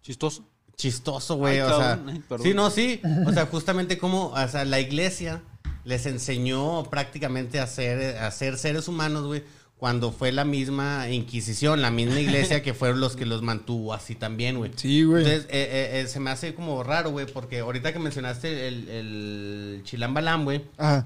Chistoso. 0.00 0.48
chistoso, 0.76 1.36
güey. 1.36 1.60
Ay, 1.60 1.60
O 1.60 1.76
sea, 1.76 2.02
ay, 2.06 2.22
sí, 2.42 2.54
no, 2.54 2.70
sí. 2.70 3.00
O 3.26 3.32
sea, 3.32 3.44
justamente 3.46 3.98
como 3.98 4.28
o 4.28 4.48
sea, 4.48 4.64
la 4.64 4.80
iglesia 4.80 5.42
les 5.86 6.04
enseñó 6.04 6.82
prácticamente 6.90 7.60
a 7.60 7.66
ser, 7.68 8.18
a 8.18 8.28
ser 8.32 8.58
seres 8.58 8.88
humanos, 8.88 9.24
güey, 9.24 9.44
cuando 9.76 10.10
fue 10.10 10.32
la 10.32 10.44
misma 10.44 11.08
Inquisición, 11.10 11.80
la 11.80 11.92
misma 11.92 12.18
iglesia 12.18 12.60
que 12.60 12.74
fueron 12.74 12.98
los 12.98 13.14
que 13.14 13.24
los 13.24 13.40
mantuvo 13.42 13.94
así 13.94 14.16
también, 14.16 14.58
güey. 14.58 14.72
Sí, 14.74 15.04
güey. 15.04 15.22
Entonces, 15.22 15.44
eh, 15.44 15.68
eh, 15.70 16.00
eh, 16.00 16.06
se 16.08 16.18
me 16.18 16.30
hace 16.30 16.56
como 16.56 16.82
raro, 16.82 17.12
güey, 17.12 17.26
porque 17.26 17.60
ahorita 17.60 17.92
que 17.92 18.00
mencionaste 18.00 18.66
el, 18.66 18.88
el 18.88 19.80
Chilambalam, 19.84 20.42
güey, 20.42 20.64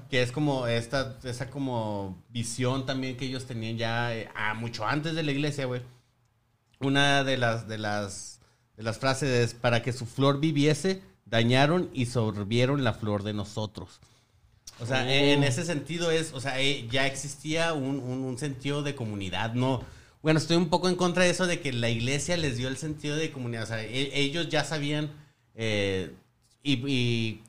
que 0.09 0.23
es 0.23 0.31
como 0.31 0.65
esta, 0.65 1.15
esa 1.25 1.51
como 1.51 2.17
visión 2.29 2.87
también 2.87 3.17
que 3.17 3.25
ellos 3.25 3.45
tenían 3.45 3.77
ya 3.77 4.15
eh, 4.15 4.29
ah, 4.33 4.55
mucho 4.55 4.87
antes 4.87 5.13
de 5.13 5.21
la 5.21 5.31
iglesia, 5.31 5.65
güey. 5.65 5.83
Una 6.79 7.23
de 7.23 7.37
las, 7.37 7.67
de 7.67 7.77
las, 7.77 8.39
de 8.77 8.81
las 8.81 8.97
frases 8.97 9.29
es, 9.29 9.53
para 9.53 9.83
que 9.83 9.93
su 9.93 10.07
flor 10.07 10.39
viviese, 10.39 11.03
dañaron 11.25 11.91
y 11.93 12.07
sorbieron 12.07 12.83
la 12.83 12.93
flor 12.93 13.21
de 13.21 13.33
nosotros. 13.33 13.99
O 14.81 14.85
sea, 14.85 15.07
eh, 15.11 15.33
en 15.33 15.43
ese 15.43 15.63
sentido 15.63 16.09
es, 16.11 16.33
o 16.33 16.41
sea, 16.41 16.59
eh, 16.59 16.87
ya 16.89 17.05
existía 17.05 17.73
un, 17.73 17.99
un- 17.99 18.23
un 18.23 18.37
sentido 18.37 18.81
de 18.83 18.95
comunidad, 18.95 19.53
¿no? 19.53 19.83
Bueno, 20.23 20.39
estoy 20.39 20.57
un 20.57 20.69
poco 20.69 20.89
en 20.89 20.95
contra 20.95 21.23
de 21.23 21.29
eso 21.29 21.47
de 21.47 21.59
que 21.61 21.71
la 21.73 21.89
iglesia 21.89 22.35
les 22.37 22.57
dio 22.57 22.67
el 22.67 22.77
sentido 22.77 23.15
de 23.15 23.31
comunidad. 23.31 23.63
O 23.63 23.67
sea, 23.67 23.83
e- 23.83 24.11
ellos 24.19 24.49
ya 24.49 24.63
sabían 24.63 25.09
eh, 25.55 26.11
y, 26.63 26.73
y 26.87 27.41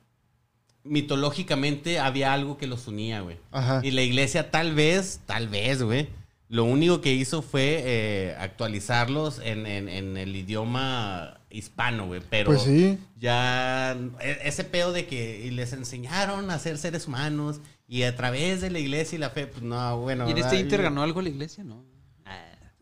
mitológicamente 0.85 1.99
había 1.99 2.33
algo 2.33 2.57
que 2.59 2.67
los 2.67 2.87
unía, 2.89 3.21
güey. 3.21 3.37
Ajá. 3.51 3.81
Y 3.85 3.91
la 3.93 4.03
iglesia 4.03 4.51
tal 4.51 4.75
vez, 4.75 5.21
tal 5.27 5.49
vez, 5.49 5.83
güey, 5.83 6.09
lo 6.49 6.65
único 6.65 7.01
que 7.01 7.13
hizo 7.13 7.41
fue 7.43 7.83
eh, 7.85 8.37
actualizarlos 8.39 9.39
en, 9.45 9.67
en- 9.67 9.89
en 9.89 10.17
el 10.17 10.35
idioma 10.37 11.39
hispano, 11.53 12.07
güey. 12.07 12.21
Pero 12.31 12.47
Pues 12.51 12.63
sí. 12.63 12.99
ya 13.21 13.97
e- 14.21 14.39
ese 14.45 14.65
pedo 14.65 14.93
de 14.93 15.07
que 15.07 15.45
y 15.47 15.51
les 15.51 15.73
enseñaron 15.73 16.51
a 16.51 16.59
ser 16.59 16.79
seres 16.79 17.07
humanos 17.07 17.61
y 17.87 18.03
a 18.05 18.17
través 18.17 18.61
de 18.61 18.71
la 18.71 18.79
iglesia 18.79 19.17
y 19.17 19.19
la 19.21 19.31
fe, 19.31 19.47
pues 19.47 19.63
no, 19.63 19.99
bueno. 20.01 20.27
¿Y 20.29 20.33
en 20.33 20.39
este 20.39 20.59
Inter 20.59 20.83
ganó 20.83 21.03
algo 21.03 21.21
la 21.23 21.29
iglesia? 21.29 21.63
No. 21.65 21.85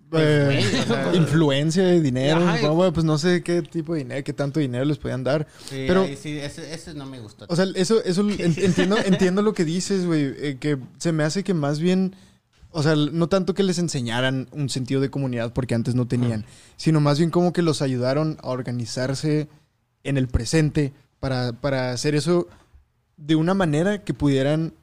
Pues, 0.08 0.24
Eh, 0.26 0.64
influencia 1.14 1.84
de 1.84 2.00
dinero. 2.00 2.38
Ajá, 2.38 2.60
no, 2.62 2.74
güey, 2.74 2.90
pues 2.90 3.04
no 3.04 3.16
sé 3.16 3.44
qué 3.44 3.62
tipo 3.62 3.92
de 3.94 4.00
dinero, 4.00 4.24
qué 4.24 4.32
tanto 4.32 4.58
dinero 4.58 4.84
les 4.84 4.98
podían 4.98 5.22
dar. 5.22 5.46
sí, 5.68 5.84
pero, 5.86 6.02
ahí 6.02 6.16
sí, 6.16 6.36
ese, 6.36 6.74
ese 6.74 6.94
no 6.94 7.06
me 7.06 7.20
gustó. 7.20 7.46
o 7.48 7.54
sea, 7.54 7.64
eso, 7.76 8.02
eso 8.04 8.22
en- 8.28 8.54
entiendo, 8.58 8.96
entiendo 9.04 9.40
lo 9.42 9.52
que 9.54 9.64
dices, 9.64 10.06
güey. 10.06 10.32
eh, 10.36 10.56
que 10.58 10.78
se 10.98 11.12
me 11.12 11.22
hace 11.22 11.44
que 11.44 11.54
más 11.54 11.78
bien, 11.78 12.16
o 12.72 12.82
sea, 12.82 12.94
no 12.94 13.28
tanto 13.28 13.54
que 13.54 13.62
les 13.62 13.78
enseñaran 13.78 14.48
un 14.52 14.68
sentido 14.68 15.00
de 15.00 15.10
comunidad 15.10 15.52
porque 15.52 15.74
antes 15.74 15.94
no 15.94 16.06
tenían, 16.06 16.44
sino 16.76 17.00
más 17.00 17.18
bien 17.18 17.30
como 17.30 17.52
que 17.52 17.62
los 17.62 17.82
ayudaron 17.82 18.38
a 18.42 18.48
organizarse 18.48 19.48
en 20.04 20.16
el 20.16 20.28
presente 20.28 20.92
para, 21.18 21.52
para 21.52 21.92
hacer 21.92 22.14
eso 22.14 22.48
de 23.16 23.34
una 23.34 23.54
manera 23.54 24.02
que 24.04 24.14
pudieran 24.14 24.74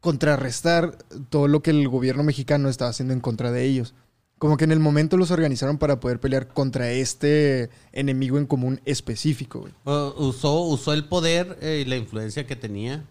contrarrestar 0.00 0.96
todo 1.30 1.48
lo 1.48 1.62
que 1.62 1.70
el 1.70 1.88
gobierno 1.88 2.22
mexicano 2.22 2.68
estaba 2.68 2.90
haciendo 2.90 3.14
en 3.14 3.20
contra 3.20 3.50
de 3.50 3.64
ellos. 3.64 3.94
Como 4.38 4.56
que 4.56 4.64
en 4.64 4.70
el 4.70 4.78
momento 4.78 5.16
los 5.16 5.32
organizaron 5.32 5.78
para 5.78 5.98
poder 5.98 6.20
pelear 6.20 6.48
contra 6.48 6.92
este 6.92 7.70
enemigo 7.92 8.38
en 8.38 8.46
común 8.46 8.80
específico, 8.84 9.68
usó, 9.84 10.60
usó 10.62 10.92
el 10.92 11.06
poder 11.06 11.58
eh, 11.60 11.82
y 11.84 11.88
la 11.88 11.96
influencia 11.96 12.46
que 12.46 12.54
tenía 12.54 13.04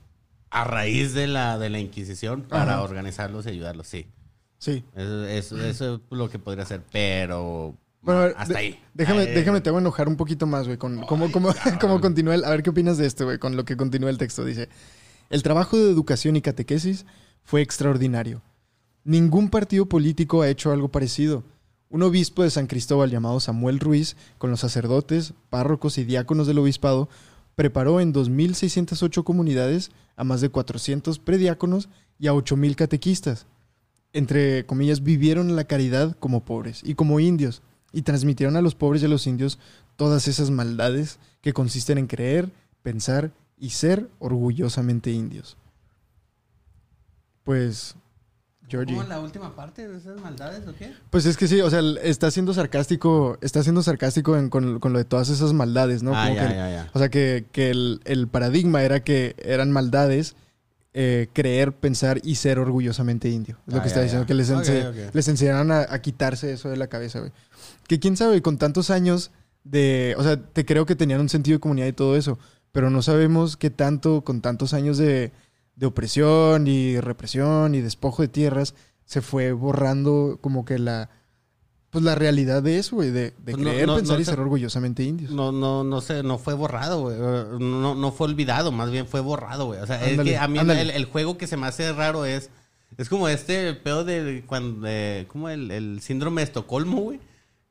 a 0.50 0.64
raíz 0.64 1.14
de 1.14 1.28
la, 1.28 1.58
de 1.60 1.70
la 1.70 1.80
Inquisición 1.80 2.44
para 2.44 2.74
Ajá. 2.76 2.82
organizarlos 2.84 3.46
y 3.46 3.50
ayudarlos, 3.50 3.88
sí. 3.88 4.08
Sí. 4.60 4.84
Eso, 4.96 5.26
eso- 5.26 5.62
eso 5.66 5.96
es 5.96 6.02
lo 6.10 6.30
que 6.30 6.40
podría 6.40 6.64
hacer, 6.64 6.82
pero 6.92 7.76
Bueno, 8.02 8.22
a 8.22 8.26
ver, 8.28 8.36
hasta 8.38 8.54
de- 8.54 8.60
ahí. 8.60 8.80
Déjame, 8.94 9.22
Ay, 9.22 9.34
déjame, 9.34 9.62
te 9.62 9.70
voy 9.70 9.78
a 9.80 9.82
enojar 9.82 10.08
un 10.08 10.16
poquito 10.16 10.48
más, 10.48 10.66
güey, 10.66 10.78
con 10.78 11.02
cómo, 11.02 11.32
cómo, 11.32 11.50
cómo 11.82 12.02
continúa 12.02 12.34
el... 12.36 12.44
A 12.46 12.50
ver 12.50 12.64
qué 12.64 12.70
opinas 12.72 12.98
de 12.98 13.06
esto, 13.06 13.26
güey, 13.26 13.38
con 13.40 13.56
lo 13.56 13.66
que 13.66 13.78
continúa 13.78 14.10
el 14.10 14.18
texto. 14.18 14.44
Dice, 14.46 14.70
el 15.30 15.44
trabajo 15.44 15.78
de 15.78 15.92
educación 15.92 16.36
y 16.36 16.42
catequesis 16.42 17.06
fue 17.44 17.62
extraordinario. 17.62 18.42
Ningún 19.04 19.50
partido 19.50 19.86
político 19.86 20.42
ha 20.42 20.50
hecho 20.50 20.72
algo 20.72 20.90
parecido. 20.90 21.44
Un 21.90 22.04
obispo 22.04 22.44
de 22.44 22.50
San 22.50 22.68
Cristóbal 22.68 23.10
llamado 23.10 23.40
Samuel 23.40 23.80
Ruiz, 23.80 24.18
con 24.38 24.50
los 24.52 24.60
sacerdotes, 24.60 25.34
párrocos 25.50 25.98
y 25.98 26.04
diáconos 26.04 26.46
del 26.48 26.58
obispado, 26.60 27.08
preparó 27.58 28.00
en 28.00 28.14
2.608 28.14 29.24
comunidades 29.24 29.90
a 30.16 30.24
más 30.24 30.42
de 30.42 30.50
400 30.50 31.18
prediáconos 31.18 31.90
y 32.20 32.28
a 32.28 32.34
8.000 32.34 32.76
catequistas. 32.76 33.48
Entre 34.14 34.64
comillas, 34.68 35.02
vivieron 35.02 35.56
la 35.56 35.64
caridad 35.64 36.16
como 36.20 36.46
pobres 36.46 36.82
y 36.84 36.94
como 36.94 37.20
indios, 37.20 37.64
y 37.92 38.04
transmitieron 38.04 38.58
a 38.58 38.62
los 38.62 38.76
pobres 38.76 39.02
y 39.02 39.06
a 39.06 39.10
los 39.10 39.26
indios 39.26 39.58
todas 39.96 40.28
esas 40.28 40.52
maldades 40.52 41.18
que 41.42 41.52
consisten 41.52 41.98
en 41.98 42.06
creer, 42.06 42.52
pensar 42.84 43.32
y 43.58 43.72
ser 43.72 44.08
orgullosamente 44.20 45.10
indios. 45.10 45.58
Pues 47.44 47.96
Georgie. 48.70 48.96
¿Cómo 48.96 49.08
la 49.08 49.20
última 49.20 49.56
parte 49.56 49.88
de 49.88 49.98
esas 49.98 50.20
maldades 50.20 50.68
o 50.68 50.76
qué? 50.76 50.92
Pues 51.10 51.26
es 51.26 51.38
que 51.38 51.48
sí, 51.48 51.62
o 51.62 51.70
sea, 51.70 51.82
está 52.04 52.30
siendo 52.32 52.54
sarcástico, 52.54 53.38
está 53.42 53.64
siendo 53.64 53.82
sarcástico 53.84 54.36
en- 54.38 54.50
con, 54.50 54.80
con 54.80 54.92
lo 54.94 55.00
de 55.00 55.06
todas 55.06 55.30
esas 55.30 55.54
maldades, 55.54 56.04
¿no? 56.04 56.12
ah, 56.16 56.26
Como 56.28 56.36
ya, 56.36 56.48
que- 56.50 56.54
ya, 56.56 56.70
ya. 56.70 56.90
O 56.94 57.00
sea, 57.00 57.10
que, 57.10 57.46
que 57.52 57.70
el, 57.70 58.02
el 58.06 58.28
paradigma 58.28 58.84
era 58.84 59.00
que 59.04 59.36
eran 59.40 59.72
maldades 59.72 60.36
eh, 60.94 61.28
creer, 61.34 61.74
pensar 61.74 62.20
y 62.24 62.36
ser 62.36 62.58
orgullosamente 62.60 63.30
indio. 63.30 63.58
Es 63.68 63.74
lo 63.74 63.80
Ah, 63.80 63.84
que 63.84 63.88
está 63.90 64.02
diciendo, 64.02 64.24
ya. 64.24 64.28
que 64.28 64.34
les, 64.34 64.50
ense- 64.52 65.12
les 65.14 65.28
enseñaron 65.28 65.72
a, 65.72 65.82
a 65.90 66.02
quitarse 66.02 66.52
eso 66.52 66.70
de 66.70 66.78
la 66.78 66.88
cabeza, 66.88 67.20
güey. 67.20 67.32
Que 67.88 68.00
quién 68.00 68.18
sabe, 68.18 68.42
con 68.42 68.58
tantos 68.58 68.90
años 68.90 69.32
de... 69.64 70.16
O 70.18 70.24
sea, 70.24 70.38
te 70.42 70.66
creo 70.66 70.86
que 70.86 70.96
tenían 70.96 71.20
un 71.22 71.30
sentido 71.30 71.56
de 71.58 71.60
comunidad 71.62 71.88
y 71.88 71.94
todo 71.94 72.16
eso, 72.18 72.40
pero 72.72 72.90
no 72.90 73.02
sabemos 73.02 73.58
qué 73.58 73.70
tanto, 73.70 74.24
con 74.24 74.42
tantos 74.42 74.74
años 74.74 74.98
de, 74.98 75.32
de 75.78 75.86
opresión 75.86 76.68
y 76.68 77.00
represión 77.00 77.74
y 77.76 77.80
despojo 77.82 78.22
de 78.24 78.28
tierras, 78.28 78.76
se 79.06 79.22
fue 79.22 79.54
borrando 79.54 80.38
como 80.42 80.66
que 80.66 80.78
la... 80.80 81.10
Pues 81.90 82.04
la 82.04 82.16
realidad 82.16 82.62
de 82.62 82.80
eso, 82.80 82.98
güey, 82.98 83.12
de, 83.12 83.32
de 83.32 83.34
Pues 83.54 83.58
no- 83.60 83.64
creer, 83.70 83.88
no- 83.88 83.96
pensar 83.96 84.16
no 84.18 84.22
y 84.22 84.26
se- 84.26 84.32
ser 84.32 84.40
orgullosamente 84.42 85.04
indios. 85.04 85.32
No, 85.32 85.54
no, 85.54 85.86
no 85.86 86.02
sé, 86.02 86.22
no 86.22 86.38
fue 86.38 86.54
borrado, 86.54 87.00
güey. 87.02 87.18
No, 87.18 87.96
no 87.96 88.12
fue 88.12 88.28
olvidado, 88.28 88.74
más 88.74 88.92
bien 88.92 89.08
fue 89.08 89.22
borrado, 89.22 89.68
güey. 89.68 89.80
O 89.80 89.88
sea, 89.88 90.06
es 90.06 90.20
que 90.20 90.38
a 90.38 90.48
mí 90.50 90.60
el, 90.60 90.70
el 90.92 91.06
juego 91.06 91.38
que 91.38 91.48
se 91.48 91.56
me 91.56 91.66
hace 91.66 91.94
raro 91.94 92.26
es. 92.26 92.50
Es 92.98 93.08
como 93.10 93.30
este 93.30 93.74
pedo 93.74 94.04
de 94.04 94.44
cuando. 94.46 94.86
de- 94.86 95.26
como 95.30 95.48
el, 95.48 95.72
el 95.72 96.02
síndrome 96.02 96.42
de 96.42 96.46
Estocolmo, 96.46 97.02
güey. 97.04 97.20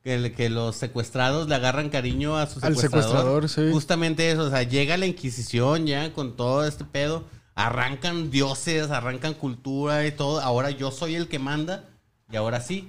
Que, 0.03 0.31
que 0.31 0.49
los 0.49 0.75
secuestrados 0.77 1.47
le 1.47 1.55
agarran 1.55 1.89
cariño 1.89 2.37
a 2.37 2.47
su 2.47 2.59
Al 2.65 2.75
secuestrador. 2.75 3.47
secuestrador, 3.47 3.49
sí. 3.49 3.71
Justamente 3.71 4.31
eso, 4.31 4.43
o 4.45 4.49
sea, 4.49 4.63
llega 4.63 4.97
la 4.97 5.05
Inquisición 5.05 5.85
ya 5.85 6.11
con 6.13 6.35
todo 6.35 6.65
este 6.65 6.85
pedo. 6.85 7.25
Arrancan 7.57 8.29
dioses, 8.29 8.91
arrancan 8.91 9.33
cultura 9.33 10.05
y 10.05 10.11
todo. 10.11 10.39
Ahora 10.41 10.69
yo 10.69 10.91
soy 10.91 11.15
el 11.15 11.27
que 11.27 11.39
manda. 11.39 11.85
Y 12.31 12.35
ahora 12.35 12.61
sí, 12.61 12.87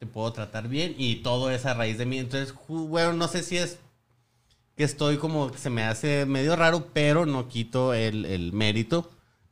te 0.00 0.06
puedo 0.06 0.32
tratar 0.32 0.66
bien. 0.66 0.96
Y 0.98 1.16
todo 1.22 1.52
es 1.52 1.66
a 1.66 1.74
raíz 1.74 1.98
de 1.98 2.04
mí. 2.06 2.18
Entonces, 2.18 2.52
bueno, 2.66 3.12
no 3.12 3.28
sé 3.28 3.44
si 3.44 3.58
es 3.58 3.78
que 4.76 4.82
estoy 4.82 5.18
como 5.18 5.52
que 5.52 5.58
se 5.58 5.70
me 5.70 5.84
hace 5.84 6.26
medio 6.26 6.56
raro, 6.56 6.88
pero 6.92 7.26
no 7.26 7.46
quito 7.46 7.94
el, 7.94 8.24
el 8.24 8.52
mérito 8.52 9.08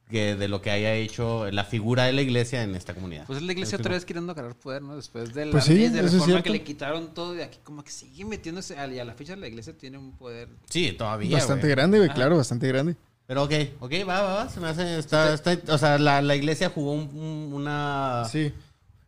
que 0.08 0.34
de 0.34 0.48
lo 0.48 0.60
que 0.60 0.72
haya 0.72 0.94
hecho 0.94 1.48
la 1.52 1.62
figura 1.62 2.06
de 2.06 2.12
la 2.12 2.22
iglesia 2.22 2.64
en 2.64 2.74
esta 2.74 2.94
comunidad. 2.94 3.26
Pues 3.28 3.36
es 3.38 3.44
la 3.44 3.52
iglesia 3.52 3.78
otra 3.78 3.92
vez 3.92 4.04
queriendo 4.04 4.32
agarrar 4.32 4.56
poder, 4.56 4.82
¿no? 4.82 4.96
Después 4.96 5.32
de 5.32 5.46
la 5.46 5.52
Pues 5.52 5.62
sí, 5.66 5.74
ley 5.74 5.88
de 5.90 5.98
es 6.00 6.04
reforma 6.06 6.24
cierto. 6.24 6.42
que 6.42 6.50
le 6.50 6.64
quitaron 6.64 7.14
todo 7.14 7.36
y 7.36 7.42
aquí 7.42 7.58
como 7.62 7.84
que 7.84 7.92
sigue 7.92 8.24
metiéndose. 8.24 8.74
Y 8.74 8.98
a 8.98 9.04
la 9.04 9.14
fecha 9.14 9.36
la 9.36 9.46
iglesia 9.46 9.78
tiene 9.78 9.98
un 9.98 10.16
poder. 10.16 10.48
Sí, 10.68 10.90
todavía. 10.98 11.36
Bastante 11.36 11.68
grande, 11.68 11.98
güey, 11.98 12.10
claro, 12.10 12.36
bastante 12.36 12.66
grande. 12.66 12.96
Pero 13.30 13.44
ok, 13.44 13.52
ok, 13.78 13.92
va, 14.08 14.22
va, 14.22 14.34
va. 14.34 14.48
Se 14.48 14.58
me 14.58 14.66
hace. 14.66 14.98
Está, 14.98 15.32
está- 15.32 15.56
o 15.72 15.78
sea, 15.78 15.98
la, 16.00 16.20
la 16.20 16.34
iglesia 16.34 16.68
jugó 16.68 16.94
un- 16.94 17.16
un- 17.16 17.52
una, 17.54 18.24
Sí. 18.28 18.52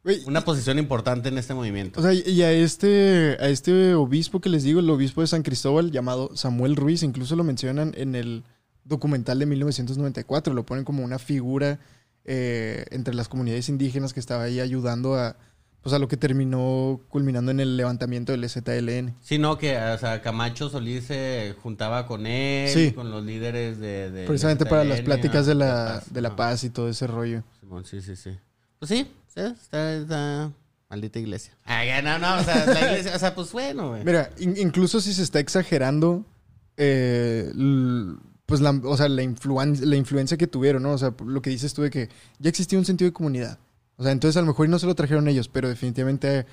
Güey, 0.05 0.23
una 0.27 0.45
posición 0.45 0.79
importante 0.79 1.29
en 1.29 1.39
este 1.39 1.55
movimiento. 1.55 1.99
o 1.99 2.03
sea, 2.05 2.13
y 2.13 2.43
a 2.43 2.53
este, 2.53 3.37
a 3.41 3.49
este 3.49 3.95
obispo 3.95 4.41
que 4.41 4.49
les 4.49 4.63
digo, 4.63 4.79
el 4.79 4.89
obispo 4.91 5.23
de 5.23 5.27
San 5.27 5.43
Cristóbal, 5.43 5.91
llamado 5.91 6.37
Samuel 6.37 6.77
Ruiz, 6.77 7.03
incluso 7.03 7.35
lo 7.35 7.43
mencionan 7.43 7.95
en 7.97 8.15
el 8.15 8.45
documental 8.85 9.41
de 9.41 9.47
1994, 9.47 10.55
lo 10.55 10.65
ponen 10.65 10.85
como 10.85 11.03
una 11.03 11.19
figura 11.19 11.81
eh, 12.25 12.85
entre 12.93 13.15
las 13.15 13.29
comunidades 13.29 13.69
indígenas 13.69 14.13
que 14.13 14.21
estaba 14.21 14.45
ahí 14.45 14.61
ayudando 14.61 15.17
a, 15.17 15.35
pues 15.83 15.93
a 15.93 15.99
lo 15.99 16.07
que 16.09 16.17
terminó 16.17 17.01
culminando 17.09 17.51
en 17.51 17.61
el 17.61 17.77
levantamiento 17.77 18.33
del 18.33 18.49
ZLN. 18.49 19.15
Sí, 19.21 19.39
no, 19.39 19.59
que 19.59 19.77
o 19.77 19.99
sea, 19.99 20.23
Camacho 20.23 20.69
Solís 20.71 21.05
se 21.05 21.55
juntaba 21.63 22.07
con 22.07 22.27
él, 22.27 22.69
Sí. 22.71 22.93
con 22.93 23.11
los 23.11 23.25
líderes 23.25 23.79
de... 23.81 24.11
de 24.11 24.27
Precisamente 24.27 24.65
para 24.65 24.85
las 24.85 25.01
pláticas 25.01 25.45
de 25.47 25.55
la, 25.57 25.95
paz, 26.01 26.13
de 26.13 26.21
la 26.21 26.37
paz 26.37 26.65
y 26.65 26.71
todo 26.71 26.89
ese 26.89 27.07
rollo. 27.07 27.43
Simón, 27.61 27.85
sí, 27.85 28.01
sí, 28.01 28.15
sí. 28.17 28.31
Pues 28.79 28.89
sí, 28.89 29.07
sí, 29.35 29.41
está, 29.41 29.95
está 29.95 30.53
maldita 30.89 31.19
iglesia. 31.19 31.53
Ah, 31.65 31.83
no, 32.03 32.19
no, 32.19 32.37
o 32.41 32.45
sea, 32.45 32.65
la 32.67 32.81
iglesia, 32.93 33.17
o 33.17 33.19
sea, 33.19 33.35
pues 33.35 33.51
bueno, 33.53 33.91
güey. 33.91 34.05
Mira, 34.05 34.31
in- 34.39 34.57
incluso 34.59 35.01
si 35.01 35.13
se 35.13 35.23
está 35.23 35.41
exagerando, 35.41 36.25
eh, 36.77 37.51
l- 37.55 38.17
pues 38.47 38.61
la, 38.61 38.71
o 38.71 38.97
sea, 38.97 39.09
la, 39.09 39.23
influen- 39.23 39.81
la 39.81 39.97
influencia 39.97 40.37
que 40.37 40.47
tuvieron, 40.47 40.83
¿no? 40.83 40.93
O 40.93 40.99
sea, 40.99 41.15
lo 41.25 41.41
que 41.43 41.51
dices 41.51 41.73
tú 41.75 41.83
de 41.83 41.91
que 41.91 42.09
ya 42.39 42.51
existía 42.51 42.79
un 42.79 42.85
sentido 42.85 43.09
de 43.09 43.13
comunidad. 43.15 43.59
O 43.97 44.03
sea, 44.03 44.13
entonces 44.13 44.37
a 44.37 44.41
lo 44.41 44.49
mejor 44.49 44.69
no 44.69 44.79
se 44.79 44.87
lo 44.87 44.95
trajeron 44.95 45.29
ellos, 45.29 45.49
pero 45.49 45.69
definitivamente, 45.69 46.47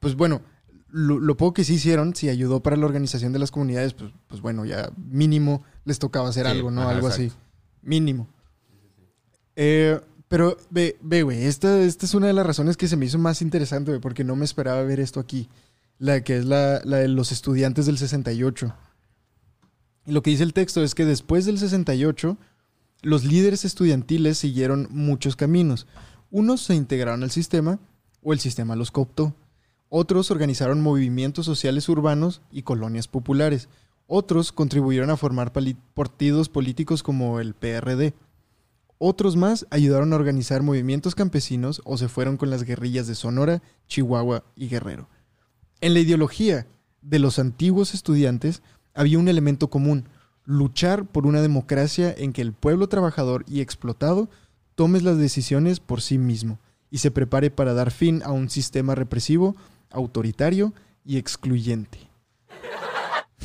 pues 0.00 0.14
bueno, 0.16 0.42
lo, 0.90 1.18
lo 1.18 1.36
poco 1.36 1.54
que 1.54 1.64
sí 1.64 1.74
hicieron, 1.74 2.14
si 2.14 2.28
ayudó 2.28 2.62
para 2.62 2.76
la 2.76 2.86
organización 2.86 3.32
de 3.32 3.38
las 3.38 3.50
comunidades, 3.50 3.94
pues, 3.94 4.12
pues 4.26 4.40
bueno, 4.40 4.64
ya 4.64 4.90
mínimo 4.96 5.62
les 5.84 5.98
tocaba 5.98 6.28
hacer 6.28 6.46
Sí, 6.46 6.52
algo, 6.52 6.70
¿no? 6.70 6.82
ajá, 6.82 6.90
algo 6.90 7.06
así. 7.06 7.30
Mínimo. 7.82 8.28
Eh, 9.56 10.00
pero 10.28 10.56
ve, 10.70 10.96
ve, 11.00 11.22
güey, 11.22 11.44
esta, 11.44 11.80
esta 11.80 12.06
es 12.06 12.14
una 12.14 12.28
de 12.28 12.32
las 12.32 12.46
razones 12.46 12.76
que 12.76 12.88
se 12.88 12.96
me 12.96 13.06
hizo 13.06 13.18
más 13.18 13.42
interesante, 13.42 13.90
güey, 13.90 14.00
porque 14.00 14.24
no 14.24 14.36
me 14.36 14.44
esperaba 14.44 14.82
ver 14.82 15.00
esto 15.00 15.20
aquí. 15.20 15.48
La 15.98 16.22
que 16.22 16.36
es 16.38 16.44
la, 16.46 16.80
la 16.84 16.98
de 16.98 17.08
los 17.08 17.30
estudiantes 17.32 17.86
del 17.86 17.98
68. 17.98 18.74
Y 20.06 20.12
lo 20.12 20.22
que 20.22 20.30
dice 20.30 20.42
el 20.44 20.54
texto 20.54 20.82
es 20.82 20.94
que 20.94 21.04
después 21.04 21.44
del 21.46 21.58
68, 21.58 22.38
los 23.02 23.24
líderes 23.24 23.64
estudiantiles 23.64 24.38
siguieron 24.38 24.88
muchos 24.90 25.36
caminos. 25.36 25.86
Unos 26.30 26.60
se 26.60 26.74
integraron 26.74 27.22
al 27.22 27.30
sistema 27.30 27.80
o 28.22 28.32
el 28.32 28.38
sistema 28.38 28.76
los 28.76 28.90
cooptó. 28.90 29.34
Otros 29.88 30.30
organizaron 30.30 30.80
movimientos 30.80 31.46
sociales 31.46 31.88
urbanos 31.88 32.42
y 32.52 32.62
colonias 32.62 33.08
populares. 33.08 33.68
Otros 34.06 34.52
contribuyeron 34.52 35.10
a 35.10 35.16
formar 35.16 35.52
partidos 35.94 36.48
políticos 36.48 37.02
como 37.02 37.40
el 37.40 37.54
PRD. 37.54 38.14
Otros 38.98 39.36
más 39.36 39.66
ayudaron 39.70 40.12
a 40.12 40.16
organizar 40.16 40.62
movimientos 40.62 41.14
campesinos 41.14 41.80
o 41.84 41.96
se 41.96 42.08
fueron 42.08 42.36
con 42.36 42.50
las 42.50 42.62
guerrillas 42.62 43.08
de 43.08 43.14
Sonora, 43.14 43.62
Chihuahua 43.88 44.44
y 44.54 44.68
Guerrero. 44.68 45.08
En 45.80 45.94
la 45.94 46.00
ideología 46.00 46.66
de 47.02 47.18
los 47.18 47.38
antiguos 47.38 47.94
estudiantes 47.94 48.62
había 48.94 49.18
un 49.18 49.28
elemento 49.28 49.70
común, 49.70 50.08
luchar 50.44 51.06
por 51.06 51.26
una 51.26 51.40
democracia 51.40 52.14
en 52.16 52.32
que 52.32 52.42
el 52.42 52.52
pueblo 52.52 52.88
trabajador 52.88 53.44
y 53.48 53.60
explotado 53.60 54.28
tome 54.80 54.98
las 55.02 55.18
decisiones 55.18 55.78
por 55.78 56.00
sí 56.00 56.16
mismo 56.16 56.58
y 56.90 56.96
se 56.96 57.10
prepare 57.10 57.50
para 57.50 57.74
dar 57.74 57.90
fin 57.90 58.22
a 58.24 58.30
un 58.32 58.48
sistema 58.48 58.94
represivo, 58.94 59.54
autoritario 59.90 60.72
y 61.04 61.18
excluyente. 61.18 61.98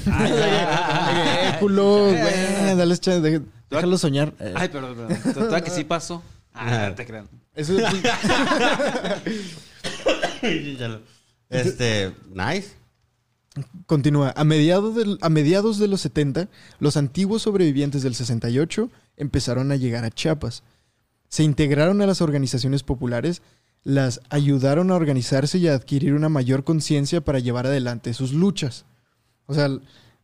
Culo, 1.60 2.06
güey, 2.06 2.78
dale 2.78 2.98
chance, 2.98 3.42
déjalo 3.70 3.98
soñar. 3.98 4.34
Ay, 4.56 4.70
perdón, 4.70 4.96
perdón. 4.96 5.34
Total 5.34 5.62
que 5.62 5.72
sí 5.72 5.84
pasó. 5.84 6.24
Ah, 6.54 6.86
no 6.88 6.96
te 6.96 7.06
crean. 7.06 7.28
eso 7.54 7.74
Este, 11.50 12.14
nice. 12.34 12.76
Continúa. 13.88 14.32
A 14.38 14.46
mediados, 14.46 14.96
del- 14.96 15.18
a 15.22 15.28
mediados 15.28 15.80
de 15.80 15.90
los 15.90 16.00
70, 16.00 16.48
los 16.80 16.96
antiguos 16.96 17.42
sobrevivientes 17.42 18.04
del 18.04 18.16
68 18.16 18.90
empezaron 19.18 19.74
a 19.74 19.76
llegar 19.76 20.06
a 20.06 20.12
Chiapas. 20.12 20.64
Se 21.30 21.44
integraron 21.44 22.02
a 22.02 22.08
las 22.08 22.22
organizaciones 22.22 22.84
populares, 22.84 23.42
las 23.84 24.22
ayudaron 24.30 24.92
a 24.92 24.96
organizarse 24.96 25.58
y 25.60 25.68
a 25.68 25.76
adquirir 25.76 26.14
una 26.14 26.30
mayor 26.30 26.64
conciencia 26.64 27.22
para 27.22 27.40
llevar 27.40 27.68
adelante 27.68 28.14
sus 28.14 28.34
luchas. 28.34 28.86
O 29.46 29.54
sea, 29.54 29.70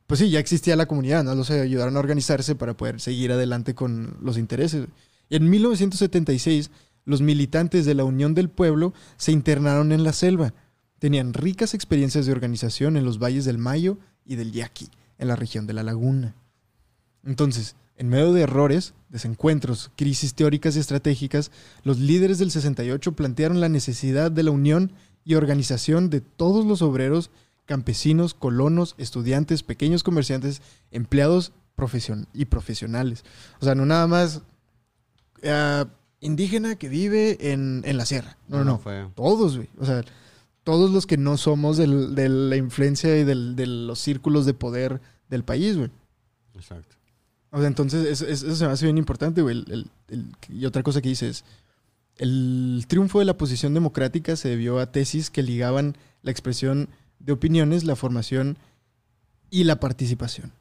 pues 0.07 0.19
sí, 0.19 0.29
ya 0.29 0.39
existía 0.39 0.75
la 0.75 0.87
comunidad, 0.87 1.23
¿no? 1.23 1.35
Los 1.35 1.51
ayudaron 1.51 1.95
a 1.95 1.99
organizarse 1.99 2.55
para 2.55 2.75
poder 2.75 2.99
seguir 2.99 3.31
adelante 3.31 3.75
con 3.75 4.17
los 4.21 4.37
intereses. 4.37 4.87
En 5.29 5.49
1976, 5.49 6.71
los 7.05 7.21
militantes 7.21 7.85
de 7.85 7.95
la 7.95 8.03
Unión 8.03 8.33
del 8.33 8.49
Pueblo 8.49 8.93
se 9.17 9.31
internaron 9.31 9.91
en 9.91 10.03
la 10.03 10.13
selva. 10.13 10.53
Tenían 10.99 11.33
ricas 11.33 11.73
experiencias 11.73 12.25
de 12.25 12.31
organización 12.31 12.97
en 12.97 13.05
los 13.05 13.19
valles 13.19 13.45
del 13.45 13.57
Mayo 13.57 13.97
y 14.25 14.35
del 14.35 14.51
Yaqui, 14.51 14.89
en 15.17 15.27
la 15.27 15.35
región 15.35 15.65
de 15.67 15.73
la 15.73 15.83
Laguna. 15.83 16.35
Entonces, 17.23 17.75
en 18.01 18.09
medio 18.09 18.33
de 18.33 18.41
errores, 18.41 18.95
desencuentros, 19.09 19.91
crisis 19.95 20.33
teóricas 20.33 20.75
y 20.75 20.79
estratégicas, 20.79 21.51
los 21.83 21.99
líderes 21.99 22.39
del 22.39 22.49
68 22.49 23.11
plantearon 23.11 23.59
la 23.59 23.69
necesidad 23.69 24.31
de 24.31 24.41
la 24.41 24.49
unión 24.49 24.91
y 25.23 25.35
organización 25.35 26.09
de 26.09 26.19
todos 26.21 26.65
los 26.65 26.81
obreros, 26.81 27.29
campesinos, 27.67 28.33
colonos, 28.33 28.95
estudiantes, 28.97 29.61
pequeños 29.61 30.01
comerciantes, 30.01 30.63
empleados 30.89 31.51
profesion- 31.77 32.25
y 32.33 32.45
profesionales. 32.45 33.23
O 33.59 33.65
sea, 33.65 33.75
no 33.75 33.85
nada 33.85 34.07
más 34.07 34.41
eh, 35.43 35.85
indígena 36.21 36.75
que 36.75 36.89
vive 36.89 37.51
en, 37.51 37.83
en 37.85 37.97
la 37.97 38.05
sierra. 38.07 38.35
No, 38.47 38.57
no, 38.59 38.63
no. 38.65 38.77
fue. 38.79 39.07
Todos, 39.15 39.57
güey. 39.57 39.69
O 39.77 39.85
sea, 39.85 40.03
todos 40.63 40.89
los 40.89 41.05
que 41.05 41.17
no 41.17 41.37
somos 41.37 41.77
del- 41.77 42.15
de 42.15 42.29
la 42.29 42.55
influencia 42.55 43.15
y 43.17 43.23
del- 43.25 43.55
de 43.55 43.67
los 43.67 43.99
círculos 43.99 44.47
de 44.47 44.55
poder 44.55 45.01
del 45.29 45.43
país, 45.43 45.77
güey. 45.77 45.91
Exacto. 46.55 46.95
O 47.51 47.59
sea, 47.59 47.67
entonces 47.67 48.21
eso, 48.21 48.55
se 48.55 48.65
me 48.65 48.71
hace 48.71 48.85
bien 48.85 48.97
importante, 48.97 49.41
güey. 49.41 49.57
El- 49.59 49.71
el- 49.71 49.87
el- 50.09 50.57
y 50.57 50.65
otra 50.65 50.83
cosa 50.83 51.01
que 51.01 51.09
dice 51.09 51.29
es, 51.29 51.43
el 52.17 52.85
triunfo 52.87 53.19
de 53.19 53.25
la 53.25 53.37
posición 53.37 53.73
democrática 53.73 54.35
se 54.35 54.49
debió 54.49 54.79
a 54.79 54.91
tesis 54.91 55.29
que 55.29 55.43
ligaban 55.43 55.97
la 56.21 56.31
expresión 56.31 56.89
de 57.19 57.33
opiniones, 57.33 57.83
la 57.83 57.95
formación 57.95 58.57
y 59.49 59.63
la 59.65 59.79
participación. 59.79 60.53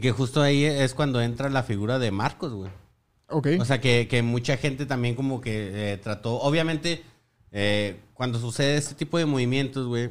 Que 0.00 0.10
justo 0.12 0.42
ahí 0.42 0.64
es 0.64 0.94
cuando 0.94 1.20
entra 1.20 1.50
la 1.50 1.62
figura 1.62 1.98
de 1.98 2.10
Marcos, 2.10 2.52
güey. 2.52 2.70
Ok. 3.28 3.48
O 3.60 3.64
sea, 3.64 3.80
que, 3.80 4.06
que 4.08 4.22
mucha 4.22 4.56
gente 4.56 4.86
también 4.86 5.14
como 5.14 5.40
que 5.40 5.92
eh, 5.92 5.96
trató, 5.98 6.34
obviamente, 6.40 7.02
eh, 7.52 8.00
cuando 8.12 8.38
sucede 8.38 8.76
este 8.76 8.94
tipo 8.94 9.18
de 9.18 9.26
movimientos, 9.26 9.86
güey, 9.86 10.10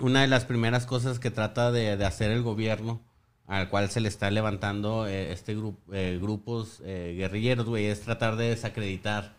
una 0.00 0.22
de 0.22 0.28
las 0.28 0.44
primeras 0.44 0.86
cosas 0.86 1.18
que 1.18 1.30
trata 1.30 1.72
de, 1.72 1.96
de 1.96 2.04
hacer 2.04 2.30
el 2.30 2.42
gobierno, 2.42 3.00
al 3.46 3.68
cual 3.68 3.90
se 3.90 4.00
le 4.00 4.08
está 4.08 4.30
levantando 4.30 5.06
eh, 5.06 5.32
este 5.32 5.54
grupo, 5.54 5.80
grupos 6.20 6.80
eh, 6.84 7.14
guerrilleros, 7.16 7.66
güey, 7.66 7.86
es 7.86 8.00
tratar 8.00 8.36
de 8.36 8.50
desacreditar 8.50 9.34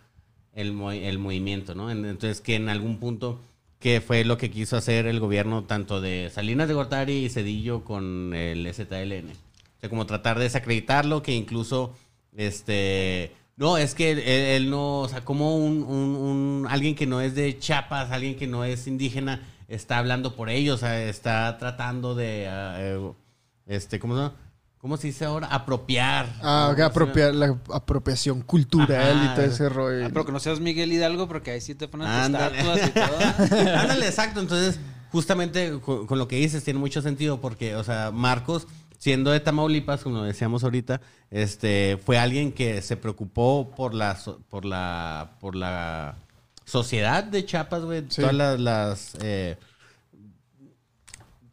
el, 0.54 0.70
el 0.82 1.20
movimiento, 1.20 1.76
¿no? 1.76 1.92
En- 1.92 2.06
Entonces, 2.06 2.42
que 2.42 2.56
en 2.56 2.70
algún 2.70 2.98
punto, 3.00 3.40
que 3.80 4.02
fue 4.02 4.24
lo 4.26 4.38
que 4.38 4.50
quiso 4.50 4.76
hacer 4.78 5.06
el 5.08 5.20
gobierno 5.20 5.66
tanto 5.66 6.02
de 6.02 6.32
Salinas 6.34 6.68
de 6.68 6.74
Gortari 6.74 7.26
y 7.26 7.30
Cedillo 7.30 7.84
con 7.84 8.34
el 8.34 8.74
ZLN. 8.74 9.30
O 9.32 9.80
sea, 9.82 9.90
como 9.90 10.06
tratar 10.08 10.38
de 10.38 10.46
desacreditarlo, 10.46 11.22
que 11.22 11.34
incluso, 11.36 11.94
este... 12.36 13.32
No, 13.58 13.78
es 13.80 13.96
que 13.96 14.56
él, 14.56 14.70
no, 14.70 15.00
o 15.02 15.10
sea, 15.10 15.26
como 15.26 15.58
un, 15.58 15.82
un- 15.84 16.68
alguien 16.70 16.94
que 16.96 17.08
no 17.08 17.22
es 17.22 17.34
de 17.34 17.58
Chiapas, 17.58 18.12
alguien 18.12 18.36
que 18.36 18.46
no 18.46 18.64
es 18.64 18.86
indígena, 18.88 19.42
está 19.68 19.98
hablando 19.98 20.36
por 20.36 20.50
ellos, 20.50 20.84
está 20.84 21.58
tratando 21.58 22.14
de, 22.14 22.48
ah, 22.48 22.76
eh, 22.80 23.12
este, 23.68 24.00
¿cómo 24.00 24.16
se 24.16 24.22
llama? 24.22 24.36
¿Cómo 24.80 24.96
se 24.98 25.08
dice 25.08 25.26
ahora? 25.26 25.48
Apropiar. 25.48 26.28
Ah, 26.42 26.74
¿no? 26.78 26.86
apropiar, 26.86 27.34
la 27.34 27.58
apropiación 27.74 28.42
cultural 28.42 29.18
Ajá. 29.18 29.32
y 29.32 29.36
todo 29.36 29.46
ese 29.46 29.70
rollo. 29.70 30.06
Ah, 30.06 30.10
pero 30.14 30.26
que 30.26 30.32
no 30.32 30.40
seas 30.40 30.60
Miguel 30.60 30.94
Hidalgo 30.94 31.28
porque 31.28 31.52
ahí 31.52 31.62
sí 31.62 31.74
te 31.74 31.88
ponen 31.88 32.08
estatuas 32.08 32.88
y 32.88 32.92
todo. 32.92 33.58
Ándale, 33.76 34.06
exacto. 34.06 34.40
Entonces, 34.40 34.80
justamente 35.12 35.80
con, 35.80 36.06
con 36.06 36.20
lo 36.20 36.28
que 36.28 36.36
dices 36.36 36.64
tiene 36.64 36.80
mucho 36.80 37.02
sentido 37.02 37.42
porque, 37.42 37.76
o 37.76 37.84
sea, 37.84 38.12
Marcos, 38.12 38.68
siendo 39.00 39.32
de 39.32 39.40
Tamaulipas, 39.40 40.04
como 40.04 40.24
decíamos 40.24 40.64
ahorita, 40.64 41.02
este, 41.32 42.00
fue 42.06 42.18
alguien 42.18 42.52
que 42.52 42.82
se 42.82 42.98
preocupó 42.98 43.72
por 43.76 43.94
la, 43.94 44.18
por 44.50 44.64
la, 44.64 45.32
por 45.40 45.56
la 45.56 46.18
sociedad 46.66 47.24
de 47.24 47.46
Chiapas, 47.46 47.84
güey. 47.84 48.06
Sí. 48.10 48.22
Todas 48.22 48.36
las, 48.36 48.60
las, 48.60 49.18
eh, 49.22 49.58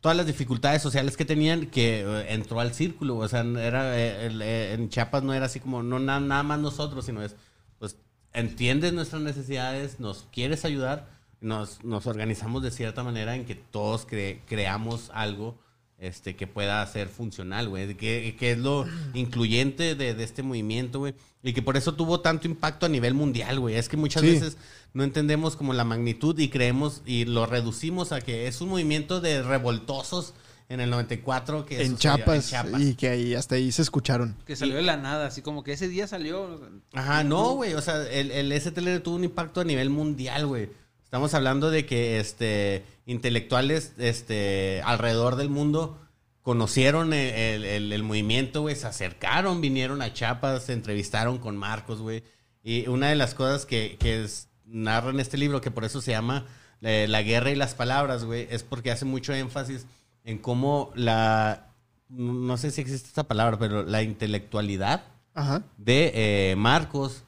todas 0.05 0.19
las 0.19 0.27
dificultades 0.27 0.83
sociales 0.83 1.17
que 1.17 1.25
tenían 1.25 1.65
que 1.65 2.01
eh, 2.03 2.27
entró 2.35 2.61
al 2.61 2.75
círculo. 2.75 3.17
O 3.17 3.27
sea, 3.27 3.41
era 3.41 3.99
eh, 3.99 4.27
el- 4.27 4.43
eh, 4.43 4.75
en 4.75 4.91
Chiapas 4.91 5.23
no 5.23 5.33
era 5.33 5.47
así 5.47 5.61
como 5.61 5.83
no 5.83 5.99
na- 5.99 6.21
nada 6.21 6.43
más 6.43 6.59
nosotros, 6.59 7.07
sino 7.07 7.23
es 7.23 7.37
pues 7.79 7.97
entiendes 8.35 8.93
nuestras 8.93 9.23
necesidades, 9.23 10.01
nos 10.01 10.27
quieres 10.31 10.67
ayudar, 10.67 11.09
nos, 11.41 11.83
nos 11.85 12.07
organizamos 12.07 12.63
de 12.63 12.71
cierta 12.71 13.03
manera 13.03 13.35
en 13.35 13.47
que 13.47 13.55
todos 13.55 14.07
cre- 14.07 14.41
creamos 14.47 15.11
algo 15.15 15.59
este, 16.07 16.37
que 16.37 16.47
pueda 16.47 16.87
ser 16.87 17.09
funcional, 17.09 17.69
güey. 17.69 17.95
Que, 17.97 18.37
que 18.39 18.53
es 18.53 18.59
lo 18.59 18.87
incluyente 19.15 19.95
de, 19.95 20.15
de 20.15 20.25
este 20.25 20.43
movimiento, 20.43 20.99
güey. 21.01 21.15
Y 21.43 21.53
que 21.53 21.63
por 21.63 21.77
eso 21.77 21.95
tuvo 21.95 22.21
tanto 22.21 22.47
impacto 22.47 22.87
a 22.87 22.89
nivel 22.89 23.15
mundial, 23.15 23.61
güey. 23.61 23.77
Es 23.77 23.89
que 23.89 23.97
muchas 23.97 24.23
Sí. 24.23 24.29
veces 24.31 24.57
no 24.93 25.05
entendemos 25.05 25.57
como 25.57 25.73
la 25.73 25.85
magnitud 25.85 26.39
y 26.39 26.49
creemos 26.49 27.03
y 27.05 27.25
lo 27.25 27.47
reducimos 27.47 28.13
a 28.13 28.21
que 28.21 28.47
es 28.47 28.61
un 28.61 28.69
movimiento 28.71 29.21
de 29.21 29.43
revoltosos 29.43 30.35
en 30.71 30.81
el 30.81 30.89
94 30.89 31.67
que 31.67 31.83
en 31.85 31.99
Chiapas, 31.99 32.37
en 32.37 32.51
Chiapas. 32.51 32.81
y 32.81 32.95
que 32.95 33.09
ahí 33.09 33.35
hasta 33.35 33.57
ahí 33.57 33.71
se 33.71 33.83
escucharon. 33.83 34.35
Que 34.47 34.57
salió 34.57 34.77
de 34.77 34.83
la 34.83 34.97
nada, 34.97 35.27
así 35.27 35.43
como 35.43 35.63
que 35.63 35.73
ese 35.73 35.89
día 35.89 36.07
salió. 36.07 36.61
Ajá, 36.95 37.23
no, 37.25 37.55
güey. 37.55 37.75
O 37.75 37.83
sea, 37.83 38.03
el, 38.11 38.31
el 38.31 38.53
STL 38.61 39.01
tuvo 39.03 39.17
un 39.17 39.25
impacto 39.25 39.61
a 39.61 39.65
nivel 39.65 39.91
mundial, 39.91 40.47
güey. 40.47 40.71
Estamos 41.05 41.33
hablando 41.35 41.71
de 41.71 41.87
que 41.87 42.19
este, 42.19 42.85
intelectuales 43.07 43.93
este, 43.99 44.83
alrededor 44.85 45.37
del 45.37 45.49
mundo 45.51 45.99
conocieron 46.43 47.13
el, 47.13 47.65
el- 47.65 48.03
movimiento, 48.03 48.63
güey. 48.63 48.75
Se 48.77 48.87
acercaron, 48.87 49.61
vinieron 49.61 50.03
a 50.03 50.13
Chiapas, 50.13 50.65
se 50.65 50.73
entrevistaron 50.73 51.39
con 51.39 51.57
Marcos, 51.57 52.01
güey. 52.01 52.23
Y 52.63 52.89
una 52.89 53.09
de 53.09 53.15
las 53.15 53.35
cosas 53.35 53.65
que, 53.67 53.97
que 53.99 54.25
es- 54.25 54.49
narra 54.67 55.11
en 55.11 55.21
este 55.21 55.37
libro, 55.39 55.61
que 55.61 55.71
por 55.71 55.85
eso 55.85 56.01
se 56.01 56.11
llama 56.11 56.47
eh, 56.83 57.07
La 57.09 57.23
guerra 57.23 57.51
y 57.51 57.55
las 57.57 57.75
palabras, 57.75 58.25
güey, 58.25 58.47
es 58.51 58.63
porque 58.63 58.91
hace 58.91 59.05
mucho 59.05 59.33
énfasis 59.33 59.87
en 60.25 60.39
cómo 60.39 60.91
la... 60.95 61.69
No 62.09 62.57
sé 62.59 62.71
si 62.71 62.81
existe 62.81 63.09
esta 63.09 63.25
palabra, 63.25 63.59
pero 63.59 63.83
la 63.83 64.03
intelectualidad 64.03 65.05
Ajá. 65.35 65.63
de 65.79 66.13
eh, 66.51 66.57
Marcos 66.57 67.25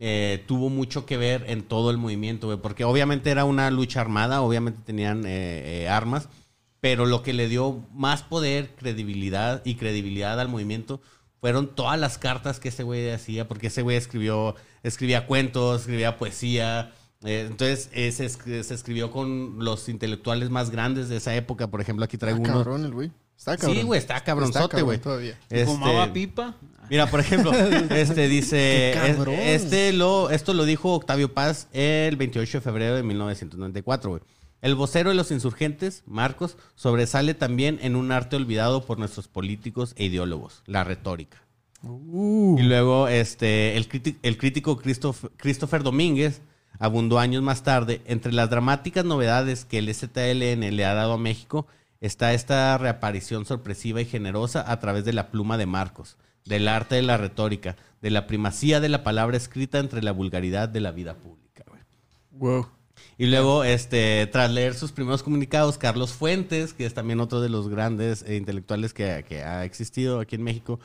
eh, 0.00 0.44
tuvo 0.46 0.68
mucho 0.70 1.06
que 1.06 1.16
ver 1.16 1.44
en 1.48 1.62
todo 1.62 1.90
el 1.90 1.96
movimiento, 1.98 2.46
güey, 2.46 2.58
porque 2.58 2.84
obviamente 2.84 3.30
era 3.30 3.44
una 3.44 3.70
lucha 3.70 4.00
armada, 4.00 4.42
obviamente 4.42 4.80
tenían 4.84 5.24
eh, 5.26 5.82
eh, 5.84 5.88
armas, 5.88 6.28
pero 6.80 7.06
lo 7.06 7.22
que 7.22 7.32
le 7.32 7.48
dio 7.48 7.84
más 7.92 8.22
poder, 8.22 8.74
credibilidad 8.76 9.62
y 9.64 9.74
credibilidad 9.74 10.38
al 10.40 10.48
movimiento 10.48 11.00
fueron 11.40 11.74
todas 11.74 11.98
las 11.98 12.18
cartas 12.18 12.60
que 12.60 12.68
ese 12.68 12.82
güey 12.82 13.10
hacía, 13.10 13.46
porque 13.48 13.68
ese 13.68 13.82
güey 13.82 13.96
escribió, 13.96 14.54
escribía 14.82 15.26
cuentos, 15.26 15.80
escribía 15.82 16.16
poesía. 16.18 16.92
eh, 17.24 17.46
entonces 17.50 17.90
eh, 17.92 18.10
se, 18.12 18.26
esc- 18.26 18.62
se 18.62 18.74
escribió 18.74 19.10
con 19.10 19.56
los 19.64 19.88
intelectuales 19.88 20.50
más 20.50 20.70
grandes 20.70 21.08
de 21.08 21.16
esa 21.16 21.34
época. 21.34 21.68
Por 21.68 21.80
ejemplo, 21.80 22.04
aquí 22.04 22.16
traigo 22.18 22.38
Está 22.38 22.50
uno. 22.52 22.64
cabrón 22.64 22.84
el 22.84 22.92
güey. 22.92 23.10
Está 23.38 23.56
cabrón. 23.56 23.76
Sí, 23.76 23.82
güey, 23.84 23.98
está 24.00 24.20
cabronzote, 24.24 24.68
cabrón 24.68 24.84
güey. 24.86 24.98
todavía. 24.98 25.38
Este, 25.48 25.64
Fumaba 25.66 26.12
pipa. 26.12 26.56
Mira, 26.90 27.06
por 27.06 27.20
ejemplo, 27.20 27.52
este 27.90 28.28
dice, 28.28 28.90
Qué 28.94 29.14
cabrón. 29.14 29.34
es- 29.34 29.62
este 29.64 29.92
lo, 29.92 30.30
esto 30.30 30.54
lo 30.54 30.64
dijo 30.64 30.92
Octavio 30.94 31.32
Paz 31.32 31.68
el 31.72 32.16
28 32.16 32.58
de 32.58 32.62
febrero 32.62 32.96
de 32.96 33.02
1994, 33.02 34.10
güey. 34.10 34.22
El 34.60 34.74
vocero 34.74 35.10
de 35.10 35.14
los 35.16 35.30
insurgentes, 35.30 36.02
Marcos, 36.06 36.56
sobresale 36.74 37.34
también 37.34 37.78
en 37.80 37.94
un 37.94 38.10
arte 38.10 38.34
olvidado 38.34 38.84
por 38.84 38.98
nuestros 38.98 39.28
políticos 39.28 39.94
e 39.96 40.06
ideólogos, 40.06 40.62
la 40.66 40.82
retórica. 40.82 41.40
Uh, 41.84 42.56
Y 42.58 42.62
luego 42.64 43.06
este, 43.06 43.76
el, 43.76 43.86
crítico 43.86 44.76
Christoph- 44.82 45.30
Christopher 45.36 45.84
Domínguez 45.84 46.40
abundó 46.80 47.20
años 47.20 47.40
más 47.44 47.62
tarde. 47.62 48.00
Entre 48.06 48.32
las 48.32 48.50
dramáticas 48.50 49.04
novedades 49.04 49.64
que 49.64 49.78
el 49.78 49.94
STLN 49.94 50.74
le 50.74 50.84
ha 50.84 50.94
dado 50.94 51.12
a 51.12 51.18
México 51.18 51.68
está 52.00 52.32
esta 52.32 52.76
reaparición 52.78 53.44
sorpresiva 53.44 54.00
y 54.00 54.04
generosa 54.04 54.70
a 54.70 54.78
través 54.80 55.04
de 55.04 55.12
la 55.12 55.30
pluma 55.30 55.58
de 55.58 55.66
Marcos, 55.66 56.16
del 56.44 56.68
arte 56.68 56.96
de 56.96 57.02
la 57.02 57.16
retórica, 57.16 57.76
de 58.00 58.10
la 58.10 58.26
primacía 58.26 58.80
de 58.80 58.88
la 58.88 59.02
palabra 59.02 59.36
escrita 59.36 59.78
entre 59.78 60.02
la 60.02 60.12
vulgaridad 60.12 60.68
de 60.68 60.80
la 60.80 60.92
vida 60.92 61.14
pública. 61.14 61.64
güey. 61.66 61.82
wow. 62.32 62.66
Y 63.16 63.26
luego, 63.26 63.64
este, 63.64 64.28
tras 64.28 64.50
leer 64.50 64.74
sus 64.74 64.92
primeros 64.92 65.22
comunicados, 65.22 65.78
Carlos 65.78 66.12
Fuentes, 66.12 66.72
que 66.72 66.86
es 66.86 66.94
también 66.94 67.20
otro 67.20 67.40
de 67.40 67.48
los 67.48 67.68
grandes 67.68 68.22
eh, 68.22 68.36
intelectuales 68.36 68.94
que, 68.94 69.24
que 69.28 69.42
ha 69.42 69.64
existido 69.64 70.20
aquí 70.20 70.36
en 70.36 70.42
México, 70.44 70.78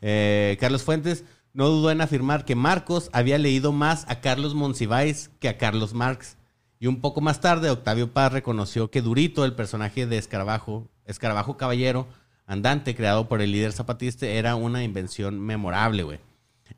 eh, 0.00 0.56
Carlos 0.60 0.82
Fuentes 0.82 1.24
no 1.52 1.68
dudó 1.68 1.90
en 1.90 2.00
afirmar 2.00 2.44
que 2.44 2.54
Marcos 2.54 3.10
había 3.12 3.38
leído 3.38 3.72
más 3.72 4.04
a 4.08 4.20
Carlos 4.20 4.54
Monsiváis 4.54 5.30
que 5.40 5.48
a 5.48 5.58
Carlos 5.58 5.94
Marx. 5.94 6.36
Y 6.80 6.86
un 6.86 7.02
poco 7.02 7.20
más 7.20 7.40
tarde, 7.42 7.68
Octavio 7.68 8.10
Paz 8.10 8.32
reconoció 8.32 8.90
que 8.90 9.02
Durito, 9.02 9.44
el 9.44 9.52
personaje 9.52 10.06
de 10.06 10.16
Escarabajo, 10.16 10.88
Escarabajo 11.04 11.58
Caballero, 11.58 12.08
andante 12.46 12.96
creado 12.96 13.28
por 13.28 13.42
el 13.42 13.52
líder 13.52 13.72
zapatista, 13.72 14.26
era 14.26 14.56
una 14.56 14.82
invención 14.82 15.38
memorable, 15.38 16.02
güey. 16.04 16.20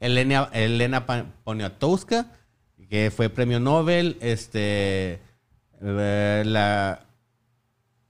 Elena, 0.01 0.51
Elena 0.53 1.07
Poniatowska, 1.45 2.27
que 2.91 3.13
fue 3.15 3.29
premio 3.29 3.61
Nobel, 3.61 4.17
este, 4.21 5.21
eh, 5.81 6.43
la 6.47 7.05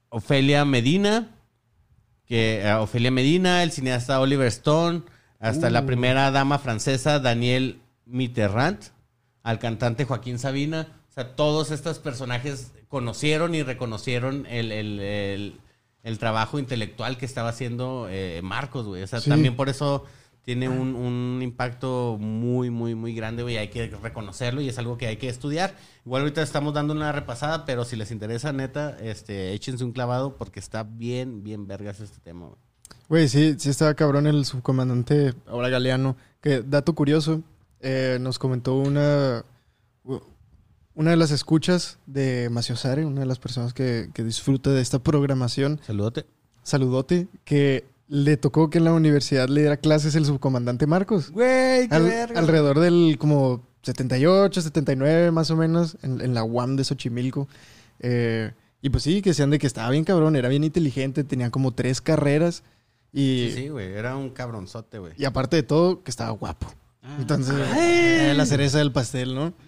Ofelia 0.09 0.65
Medina, 0.65 1.29
que 2.25 2.61
eh, 2.63 2.73
Ofelia 2.73 3.11
Medina, 3.11 3.61
el 3.61 3.71
cineasta 3.71 4.19
Oliver 4.19 4.47
Stone, 4.47 5.03
hasta 5.39 5.69
la 5.69 5.81
Uh. 5.81 5.85
primera 5.85 6.31
dama 6.31 6.57
francesa 6.57 7.19
Daniel 7.19 7.81
Mitterrand, 8.07 8.79
al 9.43 9.59
cantante 9.59 10.05
Joaquín 10.05 10.39
Sabina, 10.39 10.87
o 11.13 11.15
sea, 11.15 11.35
todos 11.35 11.69
estos 11.69 11.99
personajes 11.99 12.71
conocieron 12.87 13.53
y 13.53 13.61
reconocieron 13.61 14.47
el, 14.47 14.71
el- 14.71 14.99
el- 14.99 15.59
el 16.03 16.17
trabajo 16.17 16.59
intelectual 16.59 17.17
que 17.17 17.25
estaba 17.25 17.49
haciendo 17.49 18.07
eh, 18.09 18.41
Marcos, 18.43 18.85
güey. 18.87 19.03
O 19.03 19.07
sea, 19.07 19.21
Sí. 19.21 19.29
también 19.29 19.55
por 19.55 19.69
eso 19.69 20.03
tiene 20.43 20.67
un, 20.67 20.95
un 20.95 21.39
impacto 21.41 22.17
muy, 22.19 22.69
muy, 22.69 22.93
muy 22.95 23.15
grande, 23.15 23.43
güey. 23.43 23.55
Hay 23.57 23.69
que 23.69 23.87
reconocerlo 24.01 24.59
y 24.59 24.67
es 24.67 24.77
algo 24.77 24.97
que 24.97 25.07
hay 25.07 25.15
que 25.15 25.29
estudiar. 25.29 25.75
Igual 26.05 26.23
ahorita 26.23 26.41
estamos 26.41 26.73
dando 26.73 26.93
una 26.93 27.13
repasada, 27.13 27.63
pero 27.63 27.85
si 27.85 27.95
les 27.95 28.11
interesa, 28.11 28.51
neta, 28.51 28.97
este, 28.99 29.53
échense 29.53 29.85
un 29.85 29.93
clavado 29.93 30.35
porque 30.35 30.59
está 30.59 30.83
bien, 30.83 31.41
bien 31.43 31.67
vergas 31.67 32.01
este 32.01 32.19
tema, 32.19 32.47
güey. 32.47 32.57
Güey, 33.07 33.27
sí, 33.29 33.55
sí 33.57 33.69
estaba 33.69 33.93
cabrón 33.93 34.27
el 34.27 34.43
subcomandante, 34.43 35.33
ahora 35.47 35.69
Galeano. 35.69 36.17
Que, 36.41 36.61
dato 36.61 36.93
curioso, 36.95 37.41
eh, 37.79 38.17
nos 38.19 38.39
comentó 38.39 38.75
una, 38.75 39.45
una 40.95 41.11
de 41.11 41.17
las 41.17 41.31
escuchas 41.31 41.97
de 42.05 42.49
Maciosare, 42.51 43.05
una 43.05 43.21
de 43.21 43.25
las 43.25 43.39
personas 43.39 43.73
que, 43.73 44.09
que 44.13 44.23
disfruta 44.23 44.69
de 44.71 44.81
esta 44.81 44.99
programación, 44.99 45.79
Saludote. 45.85 46.25
saludote, 46.63 47.27
que 47.45 47.85
le 48.07 48.37
tocó 48.37 48.69
que 48.69 48.77
en 48.77 48.83
la 48.83 48.93
universidad 48.93 49.47
le 49.49 49.61
diera 49.61 49.77
clases 49.77 50.15
el 50.15 50.25
subcomandante 50.25 50.85
Marcos. 50.87 51.31
Güey, 51.31 51.87
Al- 51.89 52.29
alrededor 52.35 52.79
del 52.79 53.17
como 53.17 53.63
78, 53.83 54.61
79 54.61 55.31
más 55.31 55.49
o 55.51 55.55
menos, 55.55 55.97
en, 56.03 56.21
en 56.21 56.33
la 56.33 56.43
UAM 56.43 56.75
de 56.75 56.83
Xochimilco. 56.83 57.47
Eh, 57.99 58.51
y 58.81 58.89
pues 58.89 59.03
sí, 59.03 59.21
que 59.21 59.29
decían 59.31 59.49
de 59.49 59.59
que 59.59 59.67
estaba 59.67 59.89
bien 59.89 60.03
cabrón, 60.03 60.35
era 60.35 60.49
bien 60.49 60.63
inteligente, 60.63 61.23
tenía 61.23 61.49
como 61.49 61.73
tres 61.73 62.01
carreras 62.01 62.63
y, 63.13 63.49
Sí, 63.49 63.61
sí, 63.63 63.69
güey. 63.69 63.93
Era 63.93 64.15
un 64.17 64.29
cabronzote, 64.29 64.99
güey. 64.99 65.13
y 65.17 65.25
aparte 65.25 65.55
de 65.55 65.63
todo, 65.63 66.03
que 66.03 66.11
estaba 66.11 66.31
guapo. 66.31 66.67
Ah. 67.03 67.17
Entonces, 67.19 67.53
eh, 67.75 68.33
la 68.35 68.45
cereza 68.45 68.77
del 68.77 68.91
pastel, 68.91 69.35
¿no? 69.35 69.53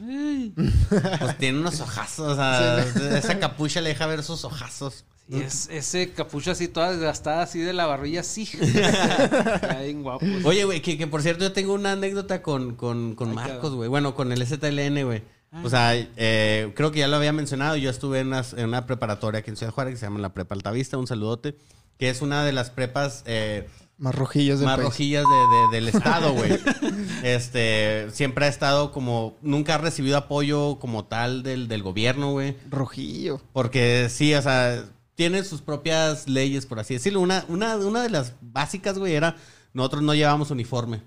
Pues 1.20 1.38
tiene 1.38 1.60
unos 1.60 1.82
ojazos, 1.82 2.34
o 2.34 2.36
sea, 2.36 2.80
esa 3.18 3.40
capucha 3.40 3.82
le 3.82 3.90
deja 3.90 4.06
ver 4.06 4.24
sus 4.24 4.46
ojazos. 4.46 5.06
Y 5.28 5.42
es, 5.42 5.68
ese 5.72 6.12
capucho 6.12 6.52
así 6.52 6.68
toda 6.68 6.92
desgastada 6.92 7.42
así 7.42 7.60
de 7.60 7.74
la 7.74 7.88
barbilla, 7.88 8.22
sí. 8.22 8.48
Está 8.62 9.82
bien 9.82 10.04
guapo. 10.04 10.26
Oye, 10.44 10.66
güey, 10.66 10.82
que, 10.82 10.98
que 11.00 11.08
por 11.08 11.24
cierto 11.24 11.46
yo 11.46 11.52
tengo 11.52 11.74
una 11.74 11.94
anécdota 11.94 12.44
con, 12.44 12.76
con, 12.76 13.16
con 13.16 13.30
Ay, 13.30 13.36
Marcos, 13.36 13.74
güey. 13.74 13.90
Bueno, 13.90 14.14
con 14.14 14.32
el 14.32 14.46
ZLN, 14.46 15.04
güey. 15.04 15.24
O 15.64 15.70
sea, 15.70 15.96
eh, 15.96 16.72
creo 16.76 16.92
que 16.92 17.00
ya 17.00 17.08
lo 17.08 17.16
había 17.16 17.34
mencionado. 17.34 17.76
Yo 17.76 17.90
estuve 17.90 18.20
en 18.20 18.28
una, 18.28 18.44
en 18.56 18.66
una 18.66 18.86
preparatoria 18.86 19.40
aquí 19.40 19.50
en 19.50 19.58
Ciudad 19.58 19.74
Juárez 19.74 19.94
que 19.94 20.00
se 20.00 20.06
llama 20.06 20.20
la 20.20 20.34
Prepa 20.34 20.54
Altavista, 20.54 20.98
un 20.98 21.08
saludote, 21.08 21.56
que 21.98 22.10
es 22.10 22.22
una 22.22 22.44
de 22.44 22.52
las 22.52 22.70
prepas 22.70 23.24
eh, 23.26 23.68
Más 23.98 24.14
rojillos 24.14 24.60
del 24.60 24.66
más 24.68 24.76
país. 24.76 24.86
rojillas 24.86 25.24
de- 25.24 25.58
de- 25.68 25.76
del 25.76 25.88
estado, 25.96 26.34
güey. 26.34 26.60
este, 27.24 28.08
siempre 28.12 28.46
ha 28.46 28.50
estado 28.50 28.92
como, 28.92 29.38
nunca 29.42 29.76
ha 29.76 29.78
recibido 29.78 30.18
apoyo 30.18 30.80
como 30.80 31.06
tal 31.06 31.44
del, 31.44 31.68
del 31.68 31.82
gobierno, 31.84 32.32
güey. 32.32 32.58
Rojillo. 32.70 33.42
Porque 33.54 34.08
sí, 34.10 34.34
o 34.34 34.42
sea, 34.42 34.84
tiene 35.16 35.44
sus 35.44 35.62
propias 35.62 36.28
leyes, 36.28 36.66
por 36.66 36.80
así 36.80 36.96
decirlo. 36.96 37.22
Una, 37.22 37.46
una, 37.48 37.78
una 37.78 38.02
de 38.04 38.10
las 38.10 38.34
básicas, 38.42 38.98
güey, 39.00 39.14
era 39.16 39.38
nosotros 39.74 40.02
no 40.04 40.14
llevábamos 40.14 40.52
uniforme. 40.52 41.02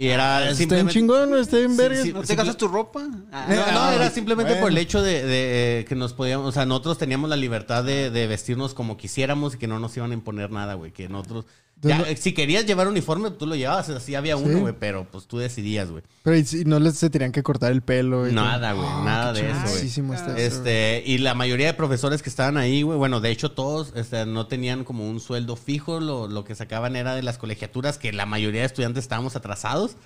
Y 0.00 0.06
era 0.08 0.36
Está 0.36 0.44
bien 0.44 0.56
simplemente... 0.56 0.92
chingón, 0.92 1.34
está 1.38 1.56
bien 1.56 1.72
Sí, 1.72 1.76
verga. 1.76 2.02
sí. 2.04 2.12
¿No 2.12 2.22
te 2.22 2.34
gastas 2.36 2.56
tu 2.56 2.68
ropa? 2.68 3.04
Ah, 3.32 3.46
No, 3.48 3.72
no, 3.72 3.90
era 3.90 4.08
simplemente 4.10 4.54
por 4.54 4.70
el 4.70 4.78
hecho 4.78 5.02
de, 5.02 5.24
de, 5.24 5.80
eh, 5.80 5.84
que 5.86 5.96
nos 5.96 6.12
podíamos, 6.12 6.46
o 6.46 6.52
sea, 6.52 6.64
nosotros 6.66 6.98
teníamos 6.98 7.28
la 7.28 7.34
libertad 7.36 7.82
de, 7.82 8.08
de 8.10 8.26
vestirnos 8.28 8.74
como 8.74 8.96
quisiéramos 8.96 9.56
y 9.56 9.58
que 9.58 9.66
no 9.66 9.80
nos 9.80 9.96
iban 9.96 10.12
a 10.12 10.14
imponer 10.14 10.52
nada, 10.52 10.74
güey. 10.74 10.92
Que 10.92 11.08
nosotros, 11.08 11.46
ya, 11.82 12.16
si 12.16 12.32
querías 12.32 12.66
llevar 12.66 12.88
uniforme, 12.88 13.30
tú 13.30 13.46
lo 13.46 13.54
llevabas, 13.54 13.88
así 13.90 14.14
había 14.14 14.36
Sí. 14.36 14.42
uno, 14.44 14.60
güey, 14.60 14.74
pero 14.78 15.06
pues 15.10 15.26
tú 15.26 15.38
decidías, 15.38 15.90
güey. 15.90 16.02
Pero 16.22 16.36
y 16.36 16.44
si 16.44 16.64
no 16.64 16.78
les 16.80 16.96
se 16.96 17.10
tenían 17.10 17.32
que 17.32 17.42
cortar 17.42 17.72
el 17.72 17.82
pelo. 17.82 18.26
Nada, 18.26 18.72
güey, 18.72 18.88
Ah, 18.88 19.02
nada 19.04 19.32
de 19.32 19.40
eso, 19.40 19.50
güey. 19.52 19.64
chingosísimo 19.64 20.14
está 20.14 20.36
eso, 20.38 20.56
Este, 20.56 21.02
y 21.06 21.18
la 21.18 21.34
mayoría 21.34 21.66
de 21.66 21.74
profesores 21.74 22.22
que 22.22 22.28
estaban 22.30 22.56
ahí, 22.56 22.82
güey, 22.82 22.98
bueno, 22.98 23.20
de 23.20 23.30
hecho 23.30 23.52
todos 23.52 23.92
este, 23.94 24.26
no 24.26 24.46
tenían 24.46 24.84
como 24.84 25.08
un 25.08 25.20
sueldo 25.20 25.56
fijo, 25.56 26.00
lo, 26.00 26.26
lo 26.28 26.44
que 26.44 26.54
sacaban 26.54 26.96
era 26.96 27.14
de 27.14 27.22
las 27.22 27.38
colegiaturas, 27.38 27.98
que 27.98 28.12
la 28.12 28.26
mayoría 28.26 28.60
de 28.62 28.66
estudiantes 28.66 29.04
estábamos 29.04 29.36
atrasados. 29.36 29.96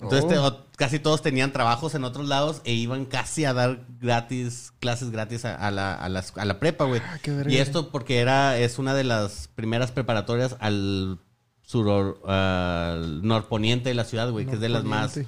Entonces 0.00 0.24
Oh. 0.24 0.28
te- 0.28 0.38
o- 0.38 0.66
casi 0.76 0.98
todos 1.00 1.22
tenían 1.22 1.52
trabajos 1.52 1.94
en 1.96 2.04
otros 2.04 2.28
lados 2.28 2.60
e 2.64 2.72
iban 2.72 3.04
casi 3.04 3.44
a 3.44 3.52
dar 3.52 3.84
gratis, 4.00 4.72
clases 4.78 5.10
gratis 5.10 5.44
a, 5.44 5.54
a 5.56 5.70
la, 5.72 5.94
a, 5.94 6.08
las- 6.08 6.32
a 6.36 6.44
la 6.44 6.60
prepa, 6.60 6.84
güey. 6.84 7.00
Ah, 7.04 7.18
y 7.50 7.56
esto 7.56 7.90
porque 7.90 8.18
era, 8.18 8.58
es 8.58 8.78
una 8.78 8.94
de 8.94 9.02
las 9.04 9.48
primeras 9.54 9.90
preparatorias 9.90 10.56
al 10.60 11.18
sur 11.62 12.20
norponiente 13.22 13.88
de 13.88 13.94
la 13.94 14.04
ciudad, 14.04 14.30
güey, 14.30 14.46
que 14.46 14.54
es 14.54 14.60
de 14.60 14.68
las 14.68 14.84
más. 14.84 15.18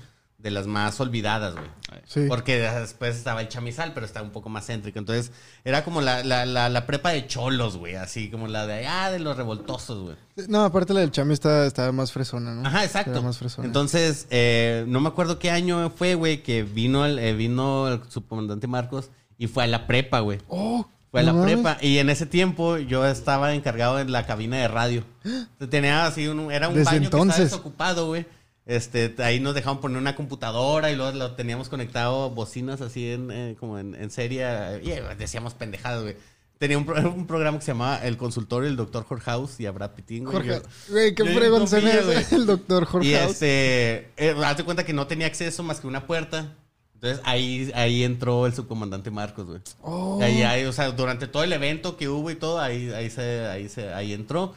De 0.43 0.51
las 0.51 0.66
más 0.66 0.99
olvidadas, 1.01 1.55
güey. 1.55 1.66
Sí. 2.07 2.24
Porque 2.28 2.59
después 2.59 3.16
estaba 3.16 3.41
el 3.43 3.49
chamizal, 3.49 3.93
pero 3.93 4.07
está 4.07 4.22
un 4.22 4.30
poco 4.30 4.49
más 4.49 4.66
céntrico. 4.66 4.99
Entonces, 4.99 5.32
era 5.64 5.84
como 5.84 6.01
la, 6.01 6.24
la, 6.24 6.47
la, 6.47 6.68
la 6.68 6.86
prepa 6.86 7.11
de 7.11 7.26
cholos, 7.26 7.76
güey. 7.76 7.97
Así 7.97 8.30
como 8.30 8.49
la 8.49 8.66
de, 8.66 8.86
ah, 8.86 9.11
de 9.11 9.18
los 9.18 9.36
revoltosos, 9.36 10.03
güey. 10.03 10.16
No, 10.49 10.64
aparte 10.64 10.95
la 10.95 11.01
del 11.01 11.11
chami 11.11 11.34
está, 11.34 11.66
está 11.66 11.93
más 11.93 12.12
fresona, 12.12 12.55
¿no? 12.55 12.66
Ajá, 12.66 12.84
exacto. 12.84 13.22
más 13.22 13.38
fresona. 13.38 13.66
Entonces, 13.66 14.26
eh, 14.30 14.84
no 14.88 15.01
me 15.01 15.09
acuerdo 15.09 15.38
qué 15.38 15.51
año 15.51 15.91
fue, 15.91 16.14
güey, 16.14 16.43
que 16.43 16.62
vino 16.62 17.05
el, 17.05 17.18
eh, 17.18 17.34
vino 17.34 17.88
el 17.88 18.01
subcomandante 18.09 18.66
Marcos 18.66 19.11
y 19.36 19.47
fue 19.47 19.64
a 19.64 19.66
la 19.66 19.86
prepa, 19.86 20.20
güey. 20.20 20.38
Oh, 20.49 20.86
Fue 21.11 21.20
a 21.20 21.22
la 21.24 21.32
no 21.32 21.38
mames. 21.41 21.55
prepa. 21.55 21.76
Y 21.82 21.99
en 21.99 22.09
ese 22.09 22.24
tiempo 22.24 22.78
yo 22.78 23.05
estaba 23.07 23.53
encargado 23.55 23.99
en 24.01 24.12
la 24.12 24.24
cabina 24.26 24.57
de 24.59 24.68
radio. 24.68 25.05
Tenía 25.70 26.07
así 26.07 26.28
un, 26.28 26.51
era 26.53 26.68
un 26.68 26.74
Desde 26.74 26.84
baño 26.86 26.99
que 27.01 27.05
entonces. 27.07 27.30
estaba 27.45 27.45
desocupado, 27.59 28.07
güey. 28.07 28.26
Este, 28.70 29.12
ahí 29.18 29.40
nos 29.40 29.54
dejaban 29.56 29.80
poner 29.80 29.98
una 29.98 30.14
computadora 30.14 30.92
y 30.92 30.96
luego 30.96 31.10
lo 31.18 31.32
teníamos 31.32 31.68
conectado 31.68 32.30
bocinas 32.30 32.80
así 32.80 33.10
en, 33.10 33.30
eh, 33.32 33.56
como 33.58 33.80
en, 33.80 33.96
en 33.96 34.10
serie. 34.12 34.44
Y 34.84 34.90
eh, 34.92 35.02
decíamos 35.18 35.54
pendejadas, 35.54 36.02
güey. 36.02 36.16
Tenía 36.58 36.78
un, 36.78 36.86
pro- 36.86 37.00
un 37.14 37.26
programa 37.26 37.58
que 37.58 37.64
se 37.64 37.72
llamaba 37.72 37.96
El 38.06 38.16
Consultorio 38.16 38.68
del 38.68 38.76
Doctor 38.76 39.04
Jorge 39.04 39.24
House 39.24 39.58
y 39.58 39.66
a 39.66 39.72
Brad 39.72 39.90
Pittin, 39.90 40.24
güey. 40.24 40.36
Jorge, 40.36 40.62
güey, 40.88 41.14
qué 41.16 41.24
fregón 41.24 41.66
se 41.66 41.80
me 41.80 41.90
el 42.30 42.46
doctor 42.46 42.84
Jorge 42.84 43.08
y 43.08 43.14
House. 43.14 43.30
este, 43.32 44.10
eh, 44.16 44.36
hazte 44.44 44.62
cuenta 44.62 44.84
que 44.84 44.92
no 44.92 45.08
tenía 45.08 45.26
acceso 45.26 45.64
más 45.64 45.80
que 45.80 45.88
una 45.88 46.06
puerta. 46.06 46.54
Entonces 46.94 47.20
ahí, 47.24 47.72
ahí 47.74 48.04
entró 48.04 48.46
el 48.46 48.54
subcomandante 48.54 49.10
Marcos, 49.10 49.46
güey. 49.46 49.60
Oh. 49.82 50.20
Ahí, 50.22 50.42
ahí, 50.42 50.64
o 50.66 50.72
sea, 50.72 50.92
durante 50.92 51.26
todo 51.26 51.42
el 51.42 51.52
evento 51.52 51.96
que 51.96 52.08
hubo 52.08 52.30
y 52.30 52.36
todo, 52.36 52.60
ahí, 52.60 52.90
ahí, 52.92 53.10
se, 53.10 53.46
ahí, 53.46 53.68
se, 53.68 53.92
ahí 53.94 54.12
entró. 54.12 54.54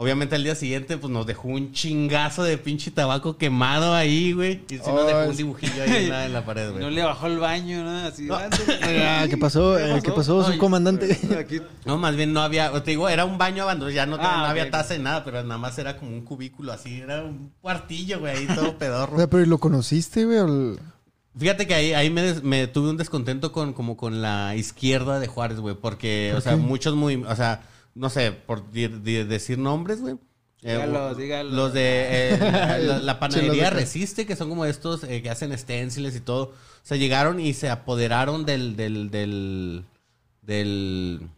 Obviamente 0.00 0.36
al 0.36 0.44
día 0.44 0.54
siguiente, 0.54 0.96
pues 0.96 1.12
nos 1.12 1.26
dejó 1.26 1.48
un 1.48 1.72
chingazo 1.72 2.44
de 2.44 2.56
pinche 2.56 2.92
tabaco 2.92 3.36
quemado 3.36 3.94
ahí, 3.94 4.32
güey. 4.32 4.62
Y 4.70 4.74
sí 4.76 4.82
nos 4.86 5.04
dejó 5.08 5.28
un 5.28 5.36
dibujillo 5.36 5.82
ahí 5.82 6.04
en 6.04 6.08
la, 6.10 6.26
en 6.26 6.32
la 6.32 6.44
pared, 6.44 6.68
güey. 6.70 6.80
No 6.84 6.88
le 6.88 7.02
bajó 7.02 7.26
el 7.26 7.38
baño, 7.40 7.82
¿no? 7.82 7.90
Así. 8.06 8.28
ah, 8.30 8.48
Ah, 8.82 9.26
¿Qué 9.28 9.36
pasó? 9.36 9.76
Eh, 9.76 10.00
¿Qué 10.04 10.12
pasó, 10.12 10.46
Ay, 10.46 10.52
su 10.52 10.58
comandante? 10.60 11.18
Aquí. 11.40 11.60
No, 11.84 11.98
más 11.98 12.14
bien 12.14 12.32
no 12.32 12.42
había, 12.42 12.70
te 12.84 12.92
digo, 12.92 13.08
era 13.08 13.24
un 13.24 13.38
baño 13.38 13.64
abandonado, 13.64 13.90
ya 13.92 14.06
no, 14.06 14.18
Ah, 14.20 14.36
no 14.42 14.44
había 14.46 14.70
taza 14.70 14.96
ni 14.96 15.02
nada, 15.02 15.24
pero 15.24 15.42
nada 15.42 15.58
más 15.58 15.76
era 15.78 15.96
como 15.96 16.12
un 16.12 16.20
cubículo 16.24 16.70
así, 16.72 17.00
era 17.00 17.24
un 17.24 17.50
cuartillo, 17.60 18.20
güey, 18.20 18.36
ahí 18.36 18.46
todo 18.46 18.68
O 18.70 18.78
pedorro. 18.78 19.16
sea, 19.16 19.26
pero 19.28 19.42
¿y 19.42 19.46
¿lo 19.46 19.58
conociste, 19.58 20.24
güey? 20.26 20.38
¿O- 20.38 20.76
Fíjate 21.36 21.66
que 21.66 21.74
ahí, 21.74 21.92
ahí 21.92 22.08
me, 22.08 22.22
des- 22.22 22.42
me 22.44 22.68
tuve 22.68 22.90
un 22.90 22.96
descontento 22.96 23.50
con, 23.50 23.72
como 23.72 23.96
con 23.96 24.22
la 24.22 24.54
izquierda 24.54 25.18
de 25.18 25.26
Juárez, 25.26 25.58
güey, 25.58 25.74
porque, 25.74 26.34
o 26.36 26.40
sea, 26.40 26.56
muchos 26.56 26.94
muy, 26.94 27.16
o 27.16 27.34
sea, 27.36 27.62
no 27.98 28.08
sé, 28.10 28.32
por 28.32 28.70
di- 28.70 28.88
di- 28.88 29.24
decir 29.24 29.58
nombres, 29.58 30.00
güey. 30.00 30.14
Eh, 30.62 30.72
Dígalo, 30.72 31.14
dígalo. 31.14 31.50
Los 31.50 31.72
de 31.72 32.30
eh, 32.34 32.38
la, 32.40 32.78
la- 32.78 32.98
la 32.98 33.18
panadería 33.20 33.70
Resiste, 33.70 34.26
que 34.26 34.34
son 34.36 34.48
como 34.48 34.64
estos 34.64 35.04
eh, 35.04 35.22
que 35.22 35.30
hacen 35.30 35.56
stenciles 35.56 36.16
y 36.16 36.20
todo. 36.20 36.44
O 36.46 36.54
sea, 36.88 36.96
llegaron 36.96 37.38
y 37.38 37.54
se 37.54 37.70
apoderaron 37.70 38.44
del, 38.44 38.74
del, 38.76 39.10
del, 39.10 39.84
del, 40.42 41.28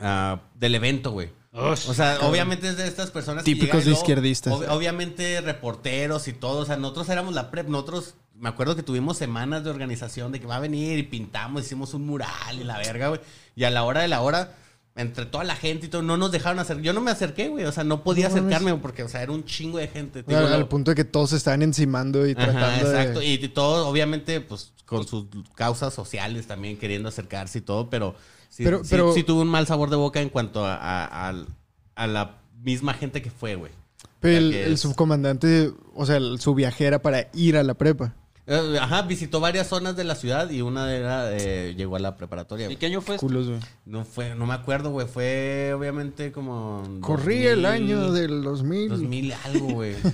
ah, 0.00 0.40
del 0.54 0.74
evento, 0.74 1.10
güey. 1.12 1.30
O 1.52 1.74
sea, 1.76 2.18
obviamente 2.22 2.68
es 2.68 2.76
de 2.76 2.86
estas 2.86 3.10
personas 3.10 3.42
que 3.42 3.52
Típicos 3.52 3.84
de 3.84 3.90
izquierdistas. 3.92 4.52
ob- 4.52 4.68
obviamente 4.68 5.40
reporteros 5.40 6.28
y 6.28 6.32
todo. 6.32 6.60
O 6.60 6.64
sea, 6.66 6.76
nosotros 6.76 7.08
éramos 7.08 7.34
la 7.34 7.50
prep. 7.50 7.66
Nosotros, 7.68 8.14
me 8.34 8.48
acuerdo 8.48 8.76
que 8.76 8.82
tuvimos 8.84 9.16
semanas 9.16 9.64
de 9.64 9.70
organización 9.70 10.30
de 10.30 10.40
que 10.40 10.46
va 10.46 10.56
a 10.56 10.60
venir 10.60 10.98
y 10.98 11.02
pintamos, 11.02 11.62
hicimos 11.64 11.94
un 11.94 12.06
mural 12.06 12.60
y 12.60 12.64
la 12.64 12.78
verga, 12.78 13.08
güey. 13.08 13.20
Y 13.56 13.64
a 13.64 13.70
la 13.70 13.82
hora 13.82 14.02
de 14.02 14.08
la 14.08 14.20
hora, 14.20 14.54
entre 14.98 15.24
toda 15.26 15.44
la 15.44 15.56
gente 15.56 15.86
y 15.86 15.88
todo, 15.88 16.02
no 16.02 16.16
nos 16.16 16.30
dejaron 16.32 16.58
hacer. 16.58 16.82
Yo 16.82 16.92
no 16.92 17.00
me 17.00 17.10
acerqué, 17.10 17.48
güey. 17.48 17.64
O 17.64 17.72
sea, 17.72 17.84
no 17.84 18.02
podía 18.02 18.28
No 18.28 18.34
acercarme 18.34 18.74
porque, 18.74 19.02
o 19.04 19.08
sea, 19.08 19.22
era 19.22 19.32
un 19.32 19.44
chingo 19.44 19.78
de 19.78 19.88
gente. 19.88 20.22
Te 20.22 20.36
al, 20.36 20.68
punto 20.68 20.90
de 20.90 20.94
que 20.96 21.04
todos 21.04 21.30
se 21.30 21.36
estaban 21.36 21.62
encimando 21.62 22.26
y 22.26 22.32
Ajá, 22.32 22.50
tratando 22.50 22.90
exacto. 22.90 23.20
de... 23.20 23.26
Y, 23.26 23.32
y 23.34 23.48
todo, 23.48 23.88
obviamente, 23.88 24.40
pues, 24.40 24.72
con 24.84 25.06
sus 25.06 25.26
causas 25.54 25.94
sociales 25.94 26.46
también 26.46 26.76
queriendo 26.76 27.08
acercarse 27.08 27.58
y 27.58 27.62
todo, 27.62 27.88
pero 27.88 28.14
sí, 28.48 28.64
Pero- 28.64 28.82
sí- 28.84 28.90
pero- 28.90 29.12
sí 29.14 29.22
tuvo 29.22 29.42
un 29.42 29.48
mal 29.48 29.66
sabor 29.66 29.88
de 29.90 29.96
boca 29.96 30.20
en 30.20 30.28
cuanto 30.30 30.64
a, 30.66 30.74
a- 30.76 31.28
al- 31.28 31.46
a 31.94 32.06
la 32.06 32.38
misma 32.62 32.92
gente 32.94 33.22
que 33.22 33.30
fue, 33.30 33.54
güey. 33.54 33.72
Pero 34.20 34.38
el, 34.38 34.78
subcomandante, 34.78 35.72
o 35.94 36.04
sea, 36.06 36.16
el- 36.16 36.40
su 36.40 36.54
viajera 36.54 37.00
para 37.02 37.28
ir 37.34 37.56
a 37.56 37.62
la 37.62 37.74
prepa. 37.74 38.14
Eh, 38.50 38.78
Ajá, 38.80 39.02
visitó 39.02 39.40
varias 39.40 39.66
zonas 39.66 39.94
de 39.94 40.04
la 40.04 40.14
ciudad 40.14 40.48
y 40.48 40.62
una 40.62 40.90
era, 40.94 41.36
eh, 41.36 41.74
llegó 41.76 41.96
a 41.96 41.98
la 41.98 42.16
preparatoria. 42.16 42.64
¿Y 42.64 42.68
güey. 42.68 42.76
qué 42.78 42.86
año 42.86 43.02
fue 43.02 43.16
esto? 43.16 43.26
Culos, 43.26 43.46
güey. 43.46 43.60
No 43.84 44.06
fue, 44.06 44.34
no 44.34 44.46
me 44.46 44.54
acuerdo, 44.54 44.90
güey. 44.90 45.06
Fue 45.06 45.74
obviamente 45.76 46.32
como. 46.32 46.82
Corría 47.02 47.52
el 47.52 47.62
2000, 47.62 47.66
año 47.66 48.12
del 48.12 48.42
2000. 48.42 48.88
2000 48.88 49.32
algo, 49.44 49.66
güey. 49.74 49.94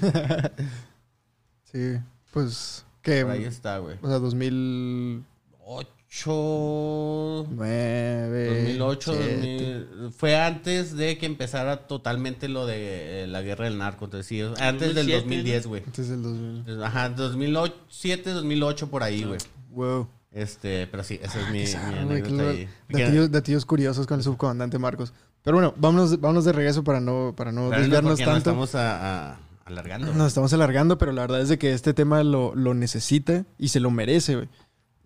Sí, 1.72 1.98
pues... 2.30 2.86
¿Qué? 3.02 3.22
Por 3.22 3.32
ahí 3.32 3.42
está, 3.42 3.78
güey. 3.78 3.96
O 4.00 4.06
sea, 4.06 4.20
2009... 4.20 5.88
8. 6.16 7.46
2008, 7.50 9.12
2000, 9.14 10.12
fue 10.16 10.36
antes 10.40 10.96
de 10.96 11.18
que 11.18 11.26
empezara 11.26 11.86
totalmente 11.86 12.48
lo 12.48 12.66
de 12.66 13.24
eh, 13.24 13.26
la 13.26 13.42
guerra 13.42 13.64
del 13.64 13.78
narco. 13.78 14.04
Entonces, 14.06 14.26
sí, 14.26 14.40
antes 14.60 14.94
del 14.94 15.06
2007, 15.06 15.20
2010, 15.20 15.66
güey. 15.66 15.82
Antes 15.84 16.08
del 16.08 16.22
2000. 16.22 16.82
Ajá, 16.84 17.08
2007, 17.10 18.30
2008 18.30 18.88
por 18.90 19.02
ahí, 19.02 19.24
güey. 19.24 19.38
Wow. 19.70 20.08
Este, 20.30 20.86
pero 20.88 21.04
sí, 21.04 21.18
esa 21.22 21.40
es 21.40 21.50
mi, 21.50 21.64
Qué 21.64 21.76
mi 21.78 22.04
güey, 22.06 22.22
qué 22.22 22.28
anécdota 22.28 22.50
ahí. 22.50 22.68
datillos, 22.88 23.30
datillos 23.30 23.64
curiosos 23.66 24.06
con 24.06 24.18
el 24.18 24.24
subcomandante 24.24 24.78
Marcos. 24.78 25.12
Pero 25.42 25.56
bueno, 25.58 25.74
vámonos, 25.76 26.20
vámonos 26.20 26.44
de 26.44 26.52
regreso 26.52 26.82
para 26.82 27.00
no, 27.00 27.34
para 27.36 27.52
no 27.52 27.68
Pero 27.68 27.76
no, 27.76 27.78
desviarnos 27.82 28.10
nos 28.10 28.18
tanto. 28.20 28.38
estamos 28.38 28.74
a- 28.74 29.32
a- 29.32 29.38
alargando. 29.64 30.12
Nos 30.12 30.28
estamos 30.28 30.52
alargando, 30.52 30.98
pero 30.98 31.12
la 31.12 31.22
verdad 31.22 31.40
es 31.40 31.48
de 31.48 31.58
que 31.58 31.72
este 31.72 31.94
tema 31.94 32.22
lo, 32.24 32.54
lo 32.54 32.74
necesita 32.74 33.44
y 33.58 33.68
se 33.68 33.78
lo 33.80 33.90
merece, 33.90 34.34
güey. 34.36 34.48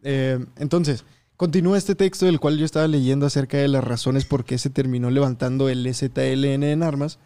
Eh, 0.02 0.44
entonces, 0.56 1.04
continúa 1.36 1.78
este 1.78 1.94
texto 1.94 2.26
del 2.26 2.40
cual 2.40 2.58
yo 2.58 2.64
estaba 2.64 2.86
leyendo 2.86 3.26
acerca 3.26 3.58
de 3.58 3.68
las 3.68 3.84
razones 3.84 4.24
por 4.24 4.44
qué 4.44 4.58
se 4.58 4.70
terminó 4.70 5.10
levantando 5.10 5.68
el 5.68 5.92
ZLN 5.94 6.64
en 6.64 6.82
armas. 6.82 7.18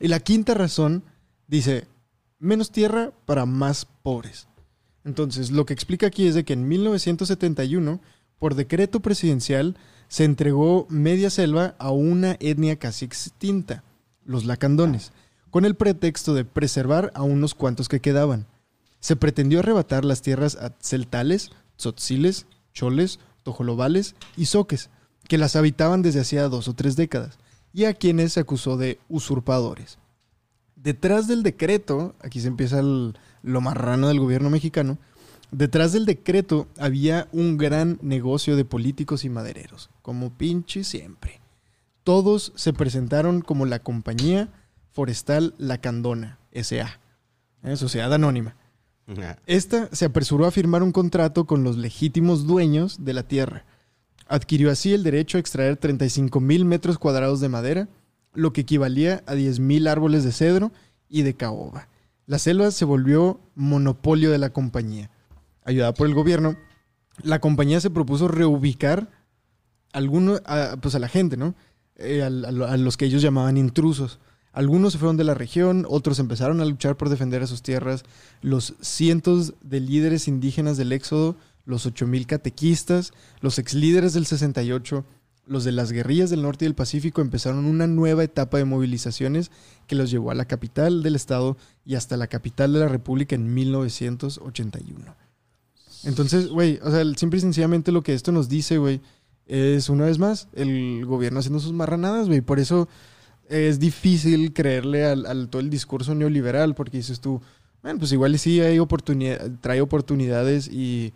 Y 0.00 0.08
la 0.08 0.20
quinta 0.20 0.54
razón 0.54 1.04
dice, 1.46 1.86
menos 2.38 2.70
tierra 2.70 3.12
para 3.26 3.46
más 3.46 3.86
pobres. 4.02 4.48
Entonces, 5.04 5.50
lo 5.50 5.66
que 5.66 5.74
explica 5.74 6.06
aquí 6.06 6.26
es 6.26 6.34
de 6.34 6.44
que 6.44 6.54
en 6.54 6.66
1971, 6.66 8.00
por 8.38 8.54
decreto 8.54 9.00
presidencial, 9.00 9.76
se 10.08 10.24
entregó 10.24 10.86
media 10.88 11.30
selva 11.30 11.74
a 11.78 11.90
una 11.90 12.36
etnia 12.40 12.76
casi 12.76 13.04
extinta, 13.04 13.84
los 14.24 14.44
lacandones, 14.44 15.12
con 15.50 15.64
el 15.64 15.74
pretexto 15.74 16.34
de 16.34 16.44
preservar 16.44 17.12
a 17.14 17.22
unos 17.22 17.54
cuantos 17.54 17.88
que 17.88 18.00
quedaban. 18.00 18.46
se 19.00 19.16
pretendió 19.16 19.58
arrebatar 19.58 20.02
las 20.02 20.22
tierras 20.22 20.56
a 20.56 20.72
celtales, 20.80 21.50
tzotziles, 21.76 22.46
choles, 22.72 23.20
tojolobales 23.42 24.14
y 24.36 24.46
soques, 24.46 24.90
que 25.28 25.38
las 25.38 25.56
habitaban 25.56 26.02
desde 26.02 26.20
hacía 26.20 26.48
dos 26.48 26.68
o 26.68 26.74
tres 26.74 26.96
décadas, 26.96 27.38
y 27.72 27.84
a 27.84 27.94
quienes 27.94 28.34
se 28.34 28.40
acusó 28.40 28.76
de 28.76 28.98
usurpadores. 29.08 29.98
Detrás 30.76 31.26
del 31.26 31.42
decreto, 31.42 32.14
aquí 32.20 32.40
se 32.40 32.48
empieza 32.48 32.82
lo 32.82 33.60
marrano 33.60 34.08
del 34.08 34.20
gobierno 34.20 34.50
mexicano, 34.50 34.98
detrás 35.50 35.92
del 35.92 36.04
decreto 36.04 36.66
había 36.78 37.28
un 37.32 37.56
gran 37.56 37.98
negocio 38.02 38.56
de 38.56 38.64
políticos 38.64 39.24
y 39.24 39.30
madereros, 39.30 39.90
como 40.02 40.30
pinche 40.30 40.84
siempre. 40.84 41.40
Todos 42.02 42.52
se 42.54 42.72
presentaron 42.74 43.40
como 43.40 43.64
la 43.64 43.78
compañía 43.78 44.50
forestal 44.92 45.54
La 45.58 45.78
Candona, 45.78 46.38
S.A.. 46.52 47.00
Sociedad 47.76 48.12
Anónima. 48.12 48.56
Esta 49.46 49.88
se 49.92 50.06
apresuró 50.06 50.46
a 50.46 50.50
firmar 50.50 50.82
un 50.82 50.92
contrato 50.92 51.46
con 51.46 51.62
los 51.62 51.76
legítimos 51.76 52.46
dueños 52.46 53.04
de 53.04 53.12
la 53.12 53.22
tierra. 53.24 53.64
Adquirió 54.26 54.70
así 54.70 54.94
el 54.94 55.02
derecho 55.02 55.36
a 55.36 55.40
extraer 55.40 55.76
35 55.76 56.40
mil 56.40 56.64
metros 56.64 56.98
cuadrados 56.98 57.40
de 57.40 57.50
madera, 57.50 57.88
lo 58.32 58.52
que 58.52 58.62
equivalía 58.62 59.22
a 59.26 59.34
10 59.34 59.60
mil 59.60 59.86
árboles 59.86 60.24
de 60.24 60.32
cedro 60.32 60.72
y 61.08 61.22
de 61.22 61.34
caoba. 61.34 61.88
La 62.26 62.38
selva 62.38 62.70
se 62.70 62.86
volvió 62.86 63.40
monopolio 63.54 64.30
de 64.30 64.38
la 64.38 64.50
compañía. 64.50 65.10
Ayudada 65.64 65.92
por 65.92 66.06
el 66.06 66.14
gobierno, 66.14 66.56
la 67.22 67.38
compañía 67.38 67.80
se 67.80 67.90
propuso 67.90 68.28
reubicar 68.28 69.10
a, 69.92 70.76
pues 70.80 70.94
a 70.94 70.98
la 70.98 71.08
gente, 71.08 71.36
¿no? 71.36 71.54
Eh, 71.96 72.22
a 72.22 72.30
los 72.30 72.96
que 72.96 73.04
ellos 73.04 73.22
llamaban 73.22 73.56
intrusos. 73.56 74.18
Algunos 74.54 74.92
se 74.92 75.00
fueron 75.00 75.16
de 75.16 75.24
la 75.24 75.34
región, 75.34 75.84
otros 75.88 76.20
empezaron 76.20 76.60
a 76.60 76.64
luchar 76.64 76.96
por 76.96 77.08
defender 77.08 77.42
a 77.42 77.48
sus 77.48 77.60
tierras. 77.60 78.04
Los 78.40 78.74
cientos 78.80 79.54
de 79.62 79.80
líderes 79.80 80.28
indígenas 80.28 80.76
del 80.76 80.92
Éxodo, 80.92 81.36
los 81.66 81.86
8000 81.86 82.26
catequistas, 82.28 83.12
los 83.40 83.58
ex 83.58 83.74
líderes 83.74 84.12
del 84.12 84.26
68, 84.26 85.04
los 85.46 85.64
de 85.64 85.72
las 85.72 85.90
guerrillas 85.90 86.30
del 86.30 86.42
norte 86.42 86.64
y 86.64 86.68
del 86.68 86.76
Pacífico 86.76 87.20
empezaron 87.20 87.64
una 87.64 87.88
nueva 87.88 88.22
etapa 88.22 88.58
de 88.58 88.64
movilizaciones 88.64 89.50
que 89.88 89.96
los 89.96 90.10
llevó 90.10 90.30
a 90.30 90.34
la 90.34 90.46
capital 90.46 91.02
del 91.02 91.16
estado 91.16 91.56
y 91.84 91.96
hasta 91.96 92.16
la 92.16 92.28
capital 92.28 92.72
de 92.72 92.78
la 92.78 92.88
República 92.88 93.34
en 93.34 93.52
1981. 93.52 95.16
Entonces, 96.04 96.48
güey, 96.48 96.78
o 96.82 96.90
sea, 96.92 97.02
simple 97.16 97.38
y 97.38 97.42
sencillamente 97.42 97.90
lo 97.90 98.02
que 98.02 98.14
esto 98.14 98.30
nos 98.30 98.48
dice, 98.48 98.78
güey, 98.78 99.00
es 99.46 99.88
una 99.88 100.04
vez 100.04 100.18
más 100.18 100.48
el 100.54 101.04
gobierno 101.06 101.40
haciendo 101.40 101.60
sus 101.60 101.72
marranadas, 101.72 102.28
güey. 102.28 102.40
Por 102.40 102.60
eso 102.60 102.88
es 103.48 103.78
difícil 103.78 104.52
creerle 104.52 105.04
al, 105.04 105.26
al 105.26 105.48
todo 105.48 105.60
el 105.60 105.70
discurso 105.70 106.14
neoliberal, 106.14 106.74
porque 106.74 106.96
dices 106.98 107.20
tú, 107.20 107.40
bueno, 107.82 107.98
pues 107.98 108.12
igual 108.12 108.38
sí 108.38 108.60
hay 108.60 108.78
oportunidad, 108.78 109.50
trae 109.60 109.80
oportunidades 109.80 110.68
y 110.68 111.12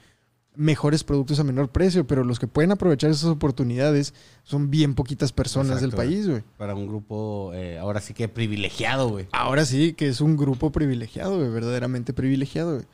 mejores 0.54 1.04
productos 1.04 1.38
a 1.38 1.44
menor 1.44 1.68
precio, 1.70 2.04
pero 2.06 2.24
los 2.24 2.38
que 2.40 2.48
pueden 2.48 2.72
aprovechar 2.72 3.10
esas 3.10 3.30
oportunidades 3.30 4.12
son 4.42 4.70
bien 4.70 4.94
poquitas 4.96 5.30
personas 5.32 5.80
del 5.80 5.92
país, 5.92 6.28
güey. 6.28 6.42
Para 6.56 6.74
un 6.74 6.88
grupo, 6.88 7.52
eh, 7.54 7.78
ahora 7.78 8.00
sí 8.00 8.12
que 8.12 8.28
privilegiado, 8.28 9.08
güey. 9.08 9.26
Ahora 9.30 9.64
sí 9.64 9.92
que 9.92 10.08
es 10.08 10.20
un 10.20 10.36
grupo 10.36 10.72
privilegiado, 10.72 11.38
güey, 11.38 11.48
verdaderamente 11.50 12.12
privilegiado. 12.12 12.74
güey. 12.74 12.86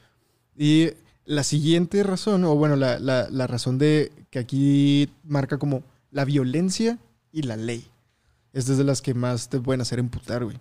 Y 0.57 0.91
la 1.25 1.43
siguiente 1.43 2.03
razón, 2.03 2.45
o 2.45 2.55
bueno, 2.55 2.77
la, 2.77 2.99
la- 2.99 3.31
la 3.31 3.47
razón 3.47 3.79
de 3.79 4.13
que 4.31 4.39
aquí 4.39 5.09
marca 5.25 5.57
como 5.59 5.83
la 6.11 6.27
violencia 6.27 6.99
y 7.33 7.43
la 7.43 7.57
ley. 7.57 7.87
Esta 8.55 8.73
es 8.73 8.79
de 8.79 8.85
las 8.85 9.03
que 9.03 9.13
más 9.13 9.51
te 9.51 9.61
pueden 9.61 9.83
hacer 9.83 9.99
emputar, 9.99 10.45
güey. 10.45 10.59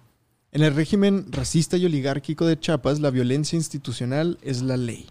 En 0.51 0.61
el 0.63 0.75
régimen 0.75 1.25
racista 1.31 1.77
y 1.77 1.85
oligárquico 1.85 2.45
de 2.45 2.59
Chiapas, 2.59 2.99
la 2.99 3.09
violencia 3.09 3.55
institucional 3.55 4.37
es 4.41 4.61
la 4.61 4.75
ley. 4.77 5.07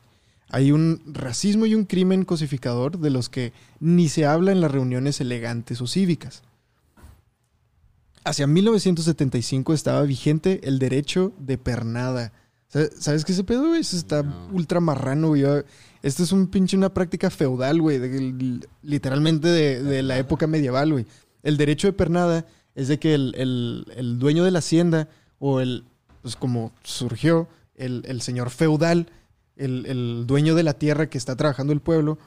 Hay 0.51 0.71
un 0.71 1.01
racismo 1.07 1.65
y 1.65 1.75
un 1.75 1.85
crimen 1.87 2.25
cosificador 2.27 2.99
de 2.99 3.09
los 3.11 3.29
que 3.31 3.53
ni 3.81 4.09
se 4.11 4.27
habla 4.27 4.53
en 4.53 4.61
las 4.61 4.71
reuniones 4.71 5.19
elegantes 5.21 5.81
o 5.81 5.87
cívicas. 5.87 6.43
Hacia 8.25 8.47
1975 8.47 9.73
estaba 9.75 10.03
vigente 10.03 10.61
el 10.65 10.79
derecho 10.79 11.33
de 11.39 11.59
pernada. 11.59 12.33
Sa- 12.69 12.89
¿Sabes 12.99 13.25
qué 13.25 13.33
ese 13.33 13.43
pedo, 13.45 13.69
güey? 13.69 13.81
Eso 13.81 13.97
está 13.97 14.23
No. 14.23 14.49
ultra 14.53 14.81
marrano, 14.81 15.29
güey. 15.29 15.43
Esto 16.03 16.23
es 16.23 16.31
un 16.33 16.47
pinche 16.47 16.77
una 16.77 16.95
práctica 16.95 17.31
feudal, 17.31 17.81
güey. 17.81 17.99
de- 17.99 18.61
literalmente 18.83 19.49
de, 19.49 19.83
de 19.83 20.03
la 20.03 20.19
época 20.19 20.47
medieval, 20.47 20.93
güey. 20.93 21.07
El 21.43 21.57
derecho 21.57 21.89
de 21.89 21.93
pernada 21.95 22.47
es 22.75 22.89
de 22.89 22.99
que 22.99 23.15
el, 23.15 23.35
el- 23.37 23.87
el 23.97 24.19
dueño 24.19 24.45
de 24.45 24.51
la 24.51 24.61
hacienda 24.61 25.09
o 25.39 25.61
el, 25.61 25.85
pues 26.23 26.37
como 26.37 26.73
surgió, 26.83 27.49
el, 27.77 28.03
el 28.07 28.21
señor 28.23 28.51
feudal, 28.51 29.07
el, 29.57 29.87
el 29.87 30.25
dueño 30.27 30.55
de 30.55 30.63
la 30.63 30.75
tierra 30.75 31.09
que 31.09 31.19
está 31.19 31.37
trabajando 31.37 31.73
el 31.73 31.81
pueblo, 31.81 32.19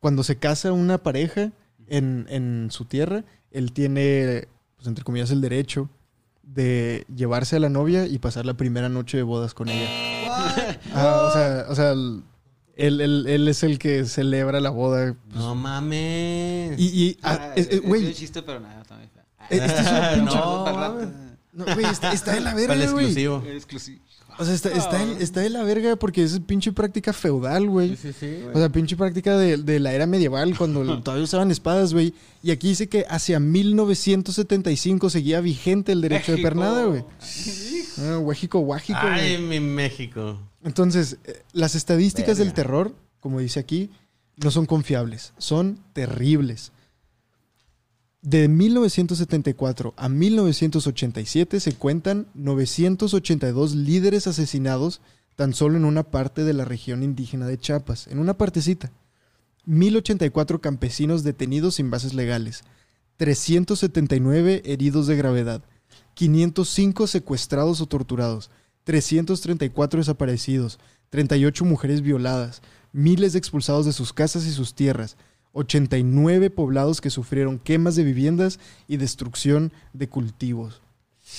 cuando 0.00 0.22
se 0.24 0.36
casa 0.36 0.72
una 0.72 0.98
pareja 0.98 1.52
en, 1.88 2.26
en 2.28 2.68
su 2.70 2.84
tierra, 2.84 3.24
él 3.50 3.72
tiene, 3.72 4.48
pues 4.76 4.86
entre 4.88 5.04
comillas, 5.04 5.30
el 5.30 5.40
derecho 5.40 5.88
de 6.42 7.04
llevarse 7.14 7.56
a 7.56 7.60
la 7.60 7.68
novia 7.68 8.06
y 8.06 8.18
pasar 8.18 8.46
la 8.46 8.54
primera 8.54 8.88
noche 8.88 9.16
de 9.18 9.22
bodas 9.22 9.52
con 9.54 9.68
ella. 9.68 9.88
Ah, 10.94 11.26
o 11.28 11.32
sea, 11.32 11.66
o 11.68 11.74
sea, 11.74 11.90
él, 11.92 12.22
él- 13.00 13.26
él 13.26 13.48
es 13.48 13.62
el 13.62 13.78
que 13.78 14.04
celebra 14.06 14.60
la 14.60 14.70
boda. 14.70 15.14
No 15.34 15.54
mames. 15.54 16.78
Y, 16.78 16.86
y, 16.86 17.18
ah, 17.22 17.38
Ah, 17.40 17.52
es- 17.56 17.66
es- 17.68 17.74
es- 17.74 17.82
güey, 17.82 18.02
es 18.02 18.08
un 18.08 18.14
chiste, 18.14 18.42
pero 18.42 18.60
nada, 18.60 18.77
este 19.50 19.66
es 19.80 19.88
una 19.88 20.12
pinche- 20.14 20.34
No, 20.34 20.64
Para 20.64 20.86
el 20.86 20.92
rato. 21.06 21.12
no, 21.52 21.64
güey, 21.74 21.86
está, 21.86 22.12
está 22.12 22.32
de 22.34 22.40
la 22.40 22.50
Para 22.52 22.62
el 22.62 22.68
verga, 22.68 22.92
güey. 22.92 23.04
exclusivo. 23.06 23.42
Exclusivo. 23.46 24.02
O 24.40 24.44
sea, 24.44 24.54
está, 24.54 24.70
está, 24.70 25.04
de- 25.04 25.22
está 25.24 25.40
de 25.40 25.50
la 25.50 25.64
verga 25.64 25.96
porque 25.96 26.22
es 26.22 26.38
pinche 26.38 26.70
práctica 26.70 27.12
feudal, 27.12 27.66
güey. 27.68 27.96
Sí, 27.96 28.12
sí, 28.12 28.16
sí. 28.20 28.38
O 28.54 28.56
sea, 28.58 28.68
pinche 28.68 28.96
práctica 28.96 29.36
de, 29.36 29.56
de 29.56 29.80
la 29.80 29.92
era 29.92 30.06
medieval, 30.06 30.56
cuando 30.56 30.84
todavía 31.02 31.24
usaban 31.24 31.50
espadas, 31.50 31.92
güey. 31.92 32.14
Y 32.40 32.52
aquí 32.52 32.68
dice 32.68 32.88
que 32.88 33.04
hacia 33.08 33.40
1975 33.40 35.10
seguía 35.10 35.40
vigente 35.40 35.90
el 35.92 36.00
derecho 36.00 36.32
de 36.32 36.38
México. 36.38 36.48
pernada, 36.48 36.84
güey. 36.84 37.04
Ah, 37.98 38.16
güey. 38.18 38.36
Ay, 38.94 39.38
mi 39.38 39.58
México. 39.60 40.38
Entonces, 40.62 41.18
eh, 41.24 41.42
las 41.52 41.74
estadísticas 41.74 42.38
del 42.38 42.52
terror, 42.52 42.94
como 43.20 43.40
dice 43.40 43.58
aquí, 43.58 43.90
no 44.36 44.50
son 44.52 44.66
confiables, 44.66 45.32
son 45.38 45.80
terribles. 45.94 46.70
De 48.22 48.48
1974 48.48 49.94
a 49.96 50.08
1987 50.08 51.60
se 51.60 51.72
cuentan 51.74 52.26
982 52.34 53.76
líderes 53.76 54.26
asesinados 54.26 55.00
tan 55.36 55.54
solo 55.54 55.76
en 55.76 55.84
una 55.84 56.02
parte 56.02 56.42
de 56.42 56.52
la 56.52 56.64
región 56.64 57.04
indígena 57.04 57.46
de 57.46 57.58
Chiapas, 57.58 58.08
en 58.08 58.18
una 58.18 58.36
partecita. 58.36 58.90
1084 59.66 60.60
campesinos 60.60 61.22
detenidos 61.22 61.76
sin 61.76 61.90
bases 61.90 62.12
legales, 62.12 62.64
379 63.18 64.62
heridos 64.64 65.06
de 65.06 65.14
gravedad, 65.14 65.62
505 66.14 67.06
secuestrados 67.06 67.80
o 67.80 67.86
torturados, 67.86 68.50
334 68.82 70.00
desaparecidos, 70.00 70.80
38 71.10 71.64
mujeres 71.64 72.02
violadas, 72.02 72.62
miles 72.92 73.36
expulsados 73.36 73.86
de 73.86 73.92
sus 73.92 74.12
casas 74.12 74.44
y 74.44 74.50
sus 74.50 74.74
tierras, 74.74 75.16
89 75.52 76.50
poblados 76.50 77.00
que 77.00 77.10
sufrieron 77.10 77.58
quemas 77.58 77.96
de 77.96 78.04
viviendas 78.04 78.58
y 78.86 78.96
destrucción 78.96 79.72
de 79.92 80.08
cultivos. 80.08 80.80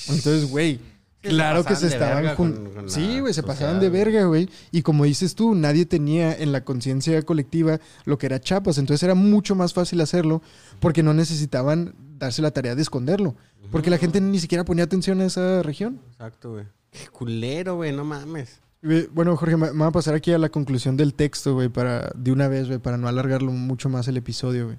Entonces, 0.07 0.49
güey, 0.49 0.79
claro 1.21 1.63
que 1.63 1.75
se 1.75 1.87
estaban 1.87 2.35
con- 2.35 2.73
con 2.73 2.89
Sí, 2.89 3.19
güey, 3.19 3.33
se 3.33 3.43
pasaban 3.43 3.79
de 3.79 3.89
verga, 3.89 4.25
güey. 4.25 4.49
Y 4.71 4.81
como 4.81 5.05
dices 5.05 5.35
tú, 5.35 5.55
nadie 5.55 5.85
tenía 5.85 6.33
en 6.35 6.51
la 6.51 6.63
conciencia 6.63 7.21
colectiva 7.23 7.79
lo 8.05 8.17
que 8.17 8.25
era 8.27 8.39
Chiapas. 8.39 8.77
Entonces 8.77 9.03
era 9.03 9.15
mucho 9.15 9.55
más 9.55 9.73
fácil 9.73 9.99
hacerlo 10.01 10.41
porque 10.79 11.03
no 11.03 11.13
necesitaban 11.13 11.95
darse 12.17 12.41
la 12.41 12.51
tarea 12.51 12.75
de 12.75 12.81
esconderlo. 12.81 13.35
Porque 13.71 13.89
la 13.89 13.97
gente 13.97 14.19
ni 14.21 14.39
siquiera 14.39 14.63
ponía 14.63 14.83
atención 14.85 15.21
a 15.21 15.25
esa 15.25 15.61
región. 15.63 15.99
Exacto, 16.11 16.53
güey. 16.53 16.65
Qué 16.91 17.07
culero, 17.09 17.75
güey, 17.75 17.91
no 17.91 18.03
mames. 18.03 18.59
Bueno, 18.81 19.35
Jorge, 19.35 19.57
me 19.57 19.71
voy 19.71 19.87
a 19.87 19.91
pasar 19.91 20.15
aquí 20.15 20.31
a 20.31 20.37
la 20.37 20.47
conclusión 20.47 20.95
del 20.95 21.13
texto, 21.13 21.59
para, 21.73 22.11
de 22.15 22.31
una 22.31 22.47
vez, 22.47 22.79
para 22.79 22.95
no 22.95 23.09
alargarlo 23.09 23.51
mucho 23.51 23.89
más 23.89 24.07
el 24.07 24.15
episodio, 24.15 24.67
güey. 24.67 24.77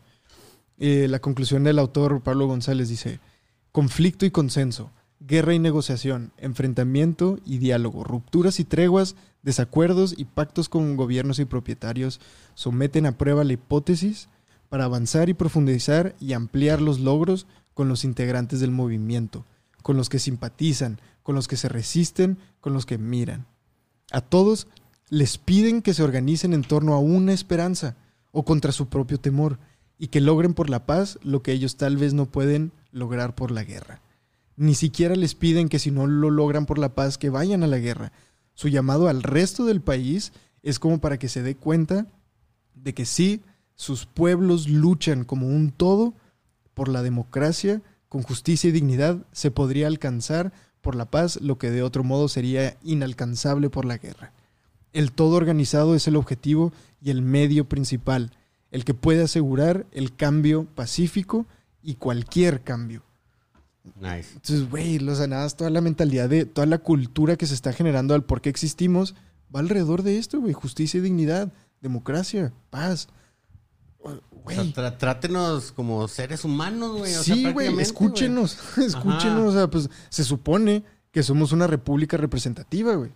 Eh, 0.78 1.06
la 1.08 1.18
conclusión 1.18 1.64
del 1.64 1.78
autor 1.78 2.22
Pablo 2.22 2.46
González 2.46 2.88
dice, 2.88 3.20
conflicto 3.72 4.24
y 4.24 4.30
consenso, 4.30 4.90
guerra 5.20 5.52
y 5.52 5.58
negociación, 5.58 6.32
enfrentamiento 6.38 7.38
y 7.44 7.58
diálogo, 7.58 8.02
rupturas 8.02 8.58
y 8.58 8.64
treguas, 8.64 9.16
desacuerdos 9.42 10.14
y 10.16 10.24
pactos 10.24 10.70
con 10.70 10.96
gobiernos 10.96 11.38
y 11.38 11.44
propietarios 11.44 12.20
someten 12.54 13.04
a 13.04 13.18
prueba 13.18 13.44
la 13.44 13.52
hipótesis 13.52 14.30
para 14.70 14.84
avanzar 14.84 15.28
y 15.28 15.34
profundizar 15.34 16.16
y 16.18 16.32
ampliar 16.32 16.80
los 16.80 17.00
logros 17.00 17.46
con 17.74 17.88
los 17.88 18.04
integrantes 18.04 18.60
del 18.60 18.70
movimiento, 18.70 19.44
con 19.82 19.98
los 19.98 20.08
que 20.08 20.18
simpatizan, 20.18 20.98
con 21.22 21.34
los 21.34 21.48
que 21.48 21.58
se 21.58 21.68
resisten, 21.68 22.38
con 22.62 22.72
los 22.72 22.86
que 22.86 22.96
miran. 22.96 23.46
A 24.10 24.20
todos 24.20 24.66
les 25.08 25.38
piden 25.38 25.82
que 25.82 25.94
se 25.94 26.02
organicen 26.02 26.52
en 26.52 26.62
torno 26.62 26.94
a 26.94 26.98
una 26.98 27.32
esperanza 27.32 27.96
o 28.32 28.44
contra 28.44 28.72
su 28.72 28.88
propio 28.88 29.18
temor 29.18 29.58
y 29.98 30.08
que 30.08 30.20
logren 30.20 30.54
por 30.54 30.70
la 30.70 30.86
paz 30.86 31.18
lo 31.22 31.42
que 31.42 31.52
ellos 31.52 31.76
tal 31.76 31.96
vez 31.96 32.14
no 32.14 32.26
pueden 32.26 32.72
lograr 32.92 33.34
por 33.34 33.50
la 33.50 33.64
guerra. 33.64 34.00
Ni 34.56 34.74
siquiera 34.74 35.14
les 35.14 35.34
piden 35.34 35.68
que 35.68 35.78
si 35.78 35.90
no 35.90 36.06
lo 36.06 36.30
logran 36.30 36.66
por 36.66 36.78
la 36.78 36.94
paz 36.94 37.18
que 37.18 37.30
vayan 37.30 37.62
a 37.62 37.66
la 37.66 37.78
guerra. 37.78 38.12
su 38.54 38.68
llamado 38.68 39.08
al 39.08 39.22
resto 39.22 39.64
del 39.64 39.80
país 39.80 40.32
es 40.62 40.78
como 40.78 41.00
para 41.00 41.18
que 41.18 41.28
se 41.28 41.42
dé 41.42 41.56
cuenta 41.56 42.06
de 42.74 42.92
que 42.92 43.06
sí, 43.06 43.42
sus 43.74 44.04
pueblos 44.04 44.68
luchan 44.68 45.24
como 45.24 45.46
un 45.46 45.70
todo 45.70 46.14
por 46.74 46.88
la 46.88 47.02
democracia, 47.02 47.80
con 48.08 48.22
justicia 48.22 48.68
y 48.68 48.72
dignidad, 48.72 49.24
se 49.32 49.50
podría 49.50 49.86
alcanzar 49.86 50.52
por 50.80 50.94
la 50.94 51.06
paz 51.06 51.40
lo 51.40 51.58
que 51.58 51.70
de 51.70 51.82
otro 51.82 52.04
modo 52.04 52.28
sería 52.28 52.76
inalcanzable 52.82 53.70
por 53.70 53.84
la 53.84 53.98
guerra. 53.98 54.32
El 54.92 55.12
todo 55.12 55.36
organizado 55.36 55.94
es 55.94 56.08
el 56.08 56.16
objetivo 56.16 56.72
y 57.00 57.10
el 57.10 57.22
medio 57.22 57.68
principal, 57.68 58.32
el 58.70 58.84
que 58.84 58.94
puede 58.94 59.22
asegurar 59.22 59.86
el 59.92 60.14
cambio 60.14 60.66
pacífico 60.74 61.46
y 61.82 61.94
cualquier 61.94 62.62
cambio. 62.62 63.02
Nice. 63.96 64.34
Entonces, 64.34 64.68
güey, 64.68 64.98
los 64.98 65.18
sanadas, 65.18 65.56
toda 65.56 65.70
la 65.70 65.80
mentalidad 65.80 66.28
de 66.28 66.44
toda 66.44 66.66
la 66.66 66.78
cultura 66.78 67.36
que 67.36 67.46
se 67.46 67.54
está 67.54 67.72
generando 67.72 68.14
al 68.14 68.24
por 68.24 68.40
qué 68.40 68.50
existimos, 68.50 69.14
va 69.54 69.60
alrededor 69.60 70.02
de 70.02 70.18
esto, 70.18 70.40
güey. 70.40 70.52
Justicia 70.52 70.98
y 70.98 71.02
dignidad, 71.02 71.52
democracia, 71.80 72.52
paz. 72.70 73.08
O 74.02 74.18
Güey. 74.44 74.56
sea, 74.56 74.64
tra- 74.66 74.96
trátenos 74.98 75.72
como 75.72 76.08
seres 76.08 76.44
humanos, 76.44 76.96
güey. 76.98 77.14
o 77.14 77.22
sí, 77.22 77.50
güey, 77.52 77.78
escúchenos, 77.80 78.56
escúchenos. 78.78 79.48
O 79.48 79.52
sea, 79.52 79.68
pues 79.68 79.90
se 80.08 80.24
supone 80.24 80.82
que 81.12 81.22
somos 81.22 81.52
una 81.52 81.66
república 81.66 82.16
representativa, 82.16 82.94
güey. 82.94 83.10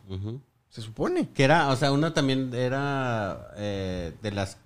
Se 0.69 0.83
supone. 0.83 1.29
Que 1.33 1.45
era, 1.45 1.69
o 1.71 1.77
sea, 1.77 1.93
uno 1.93 2.13
también 2.13 2.53
era 2.55 3.49
eh, 3.57 4.13
de 4.23 4.31
las 4.33 4.59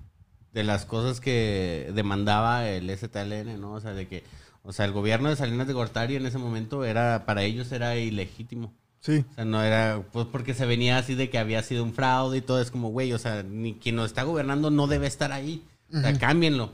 de 0.52 0.64
las 0.64 0.86
cosas 0.86 1.20
que 1.20 1.92
demandaba 1.94 2.66
el 2.68 2.88
STLN, 2.90 3.60
¿no? 3.60 3.74
O 3.74 3.80
sea, 3.80 3.92
de 3.92 4.08
que, 4.08 4.24
o 4.62 4.72
sea, 4.72 4.86
el 4.86 4.92
gobierno 4.92 5.28
de 5.28 5.36
Salinas 5.36 5.66
de 5.68 5.74
Gortari 5.74 6.16
en 6.16 6.24
ese 6.26 6.38
momento 6.38 6.84
era, 6.84 7.26
para 7.26 7.42
ellos 7.42 7.70
era 7.70 7.96
ilegítimo. 7.96 8.72
Sí. 9.00 9.24
O 9.30 9.34
sea, 9.34 9.44
no 9.44 9.62
era, 9.62 10.02
pues 10.10 10.26
porque 10.26 10.54
se 10.54 10.66
venía 10.66 10.96
así 10.98 11.14
de 11.14 11.28
que 11.30 11.38
había 11.38 11.62
sido 11.62 11.84
un 11.84 11.92
fraude 11.92 12.38
y 12.38 12.40
todo, 12.40 12.60
es 12.60 12.70
como, 12.72 12.88
güey, 12.88 13.12
o 13.12 13.18
sea, 13.18 13.42
ni 13.44 13.74
quien 13.74 13.94
nos 13.96 14.06
está 14.06 14.22
gobernando 14.24 14.70
no 14.70 14.86
debe 14.88 15.06
estar 15.06 15.30
ahí. 15.32 15.62
O 15.92 16.00
sea, 16.00 16.18
cámbienlo. 16.18 16.72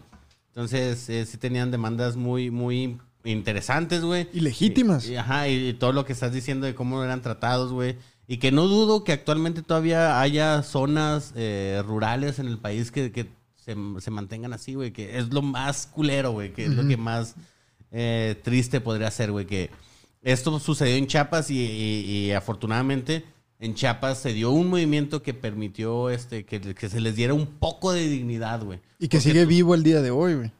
Entonces, 0.48 1.08
eh, 1.08 1.26
sí 1.26 1.36
tenían 1.36 1.70
demandas 1.70 2.16
muy, 2.16 2.50
muy 2.50 2.98
interesantes, 3.24 4.02
güey. 4.02 4.28
Y 4.32 4.40
legítimas. 4.40 5.06
Y, 5.06 5.12
y- 5.12 5.16
ajá, 5.16 5.48
y, 5.48 5.68
y 5.68 5.72
todo 5.74 5.92
lo 5.92 6.04
que 6.04 6.12
estás 6.12 6.32
diciendo 6.32 6.66
de 6.66 6.74
cómo 6.74 7.02
eran 7.02 7.22
tratados, 7.22 7.72
güey. 7.72 7.96
Y 8.26 8.38
que 8.38 8.52
no 8.52 8.66
dudo 8.68 9.04
que 9.04 9.12
actualmente 9.12 9.62
todavía 9.62 10.20
haya 10.20 10.62
zonas 10.62 11.32
eh, 11.36 11.82
rurales 11.84 12.38
en 12.38 12.46
el 12.48 12.58
país 12.58 12.90
que, 12.90 13.12
que 13.12 13.26
se, 13.56 13.76
se 13.98 14.10
mantengan 14.10 14.52
así, 14.52 14.74
güey. 14.74 14.92
Que 14.92 15.18
es 15.18 15.32
lo 15.32 15.42
más 15.42 15.86
culero, 15.86 16.32
güey. 16.32 16.52
Que 16.52 16.64
es 16.66 16.70
lo 16.70 16.86
que 16.86 16.96
más 16.96 17.34
eh, 17.90 18.40
triste 18.42 18.80
podría 18.80 19.10
ser, 19.10 19.30
güey. 19.32 19.46
Que 19.46 19.70
esto 20.22 20.58
sucedió 20.58 20.94
en 20.96 21.06
Chiapas 21.06 21.50
y 21.50 22.32
afortunadamente 22.32 23.24
en 23.64 23.74
Chiapas 23.74 24.18
se 24.18 24.32
dio 24.32 24.50
un 24.50 24.68
movimiento 24.68 25.22
que 25.22 25.34
permitió 25.34 26.10
este 26.10 26.44
que, 26.44 26.60
que 26.60 26.88
se 26.88 27.00
les 27.00 27.16
diera 27.16 27.34
un 27.34 27.46
poco 27.46 27.92
de 27.92 28.08
dignidad, 28.08 28.62
güey. 28.62 28.80
Y 28.98 29.08
que 29.08 29.16
Porque 29.18 29.20
sigue 29.30 29.42
tú- 29.44 29.48
vivo 29.48 29.74
el 29.74 29.82
día 29.82 30.00
de 30.02 30.10
hoy, 30.10 30.34
güey. 30.34 30.52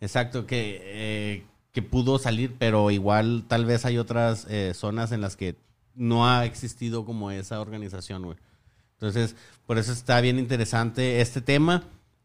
Exacto, 0.00 0.46
que, 0.46 0.80
eh, 0.84 1.44
que 1.72 1.82
pudo 1.82 2.18
salir, 2.18 2.54
pero 2.58 2.90
igual 2.90 3.44
tal 3.48 3.64
vez 3.64 3.84
hay 3.84 3.98
otras 3.98 4.46
eh, 4.48 4.72
zonas 4.74 5.12
en 5.12 5.20
las 5.20 5.36
que 5.36 5.56
no 5.94 6.28
ha 6.28 6.44
existido 6.44 7.04
como 7.04 7.30
esa 7.30 7.60
organización, 7.60 8.22
güey. 8.24 8.36
Entonces, 8.94 9.34
por 9.66 9.78
eso 9.78 9.92
está 9.92 10.20
bien 10.20 10.38
interesante 10.38 11.20
este 11.20 11.40
tema. 11.40 11.84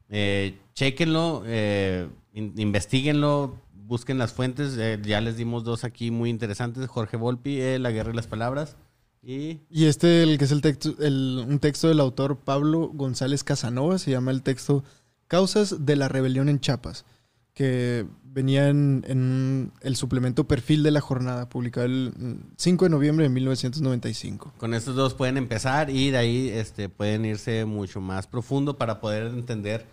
Eh, 0.10 0.58
chéquenlo, 0.74 1.44
eh, 1.46 2.08
in- 2.34 2.54
investiguenlo, 2.58 3.56
busquen 3.74 4.18
las 4.18 4.34
fuentes. 4.34 4.76
eh, 4.78 5.00
ya 5.04 5.20
les 5.22 5.38
dimos 5.38 5.64
dos 5.64 5.84
aquí 5.84 6.12
muy 6.12 6.30
interesantes. 6.30 6.88
Jorge 6.88 7.18
Volpi, 7.18 7.60
eh, 7.62 7.80
La 7.80 7.92
Guerra 7.92 8.12
y 8.12 8.16
las 8.16 8.28
Palabras. 8.28 8.76
Y 9.24 9.62
Y 9.70 9.86
este, 9.86 10.24
el 10.24 10.38
que 10.38 10.46
es 10.46 10.52
el 10.52 10.62
texto, 10.62 10.96
el- 11.00 11.46
un 11.48 11.60
texto 11.60 11.88
del 11.88 12.00
autor 12.00 12.40
Pablo 12.40 12.90
González 12.94 13.44
Casanova, 13.44 13.98
se 14.00 14.12
llama 14.12 14.32
el 14.32 14.42
texto 14.42 14.84
Causas 15.28 15.86
de 15.86 15.96
la 15.96 16.08
Rebelión 16.10 16.50
en 16.50 16.60
Chiapas, 16.60 17.06
que 17.54 18.06
venía 18.24 18.70
en, 18.70 19.04
en 19.08 19.72
el 19.82 19.96
suplemento 19.96 20.48
Perfil 20.48 20.84
de 20.84 20.92
la 20.92 21.02
Jornada, 21.02 21.50
publicado 21.50 21.86
el 21.86 22.14
mm, 22.18 22.54
5 22.58 22.86
de 22.86 22.90
noviembre 22.90 23.24
de 23.24 23.30
1995. 23.30 24.54
Con 24.58 24.74
estos 24.74 24.96
dos 24.96 25.14
pueden 25.14 25.38
empezar 25.38 25.90
y 25.90 26.10
de 26.12 26.18
ahí 26.18 26.50
este, 26.50 26.90
pueden 26.90 27.26
irse 27.26 27.66
mucho 27.66 28.02
más 28.02 28.26
profundo 28.28 28.78
para 28.78 29.00
poder 29.00 29.28
entender 29.28 29.86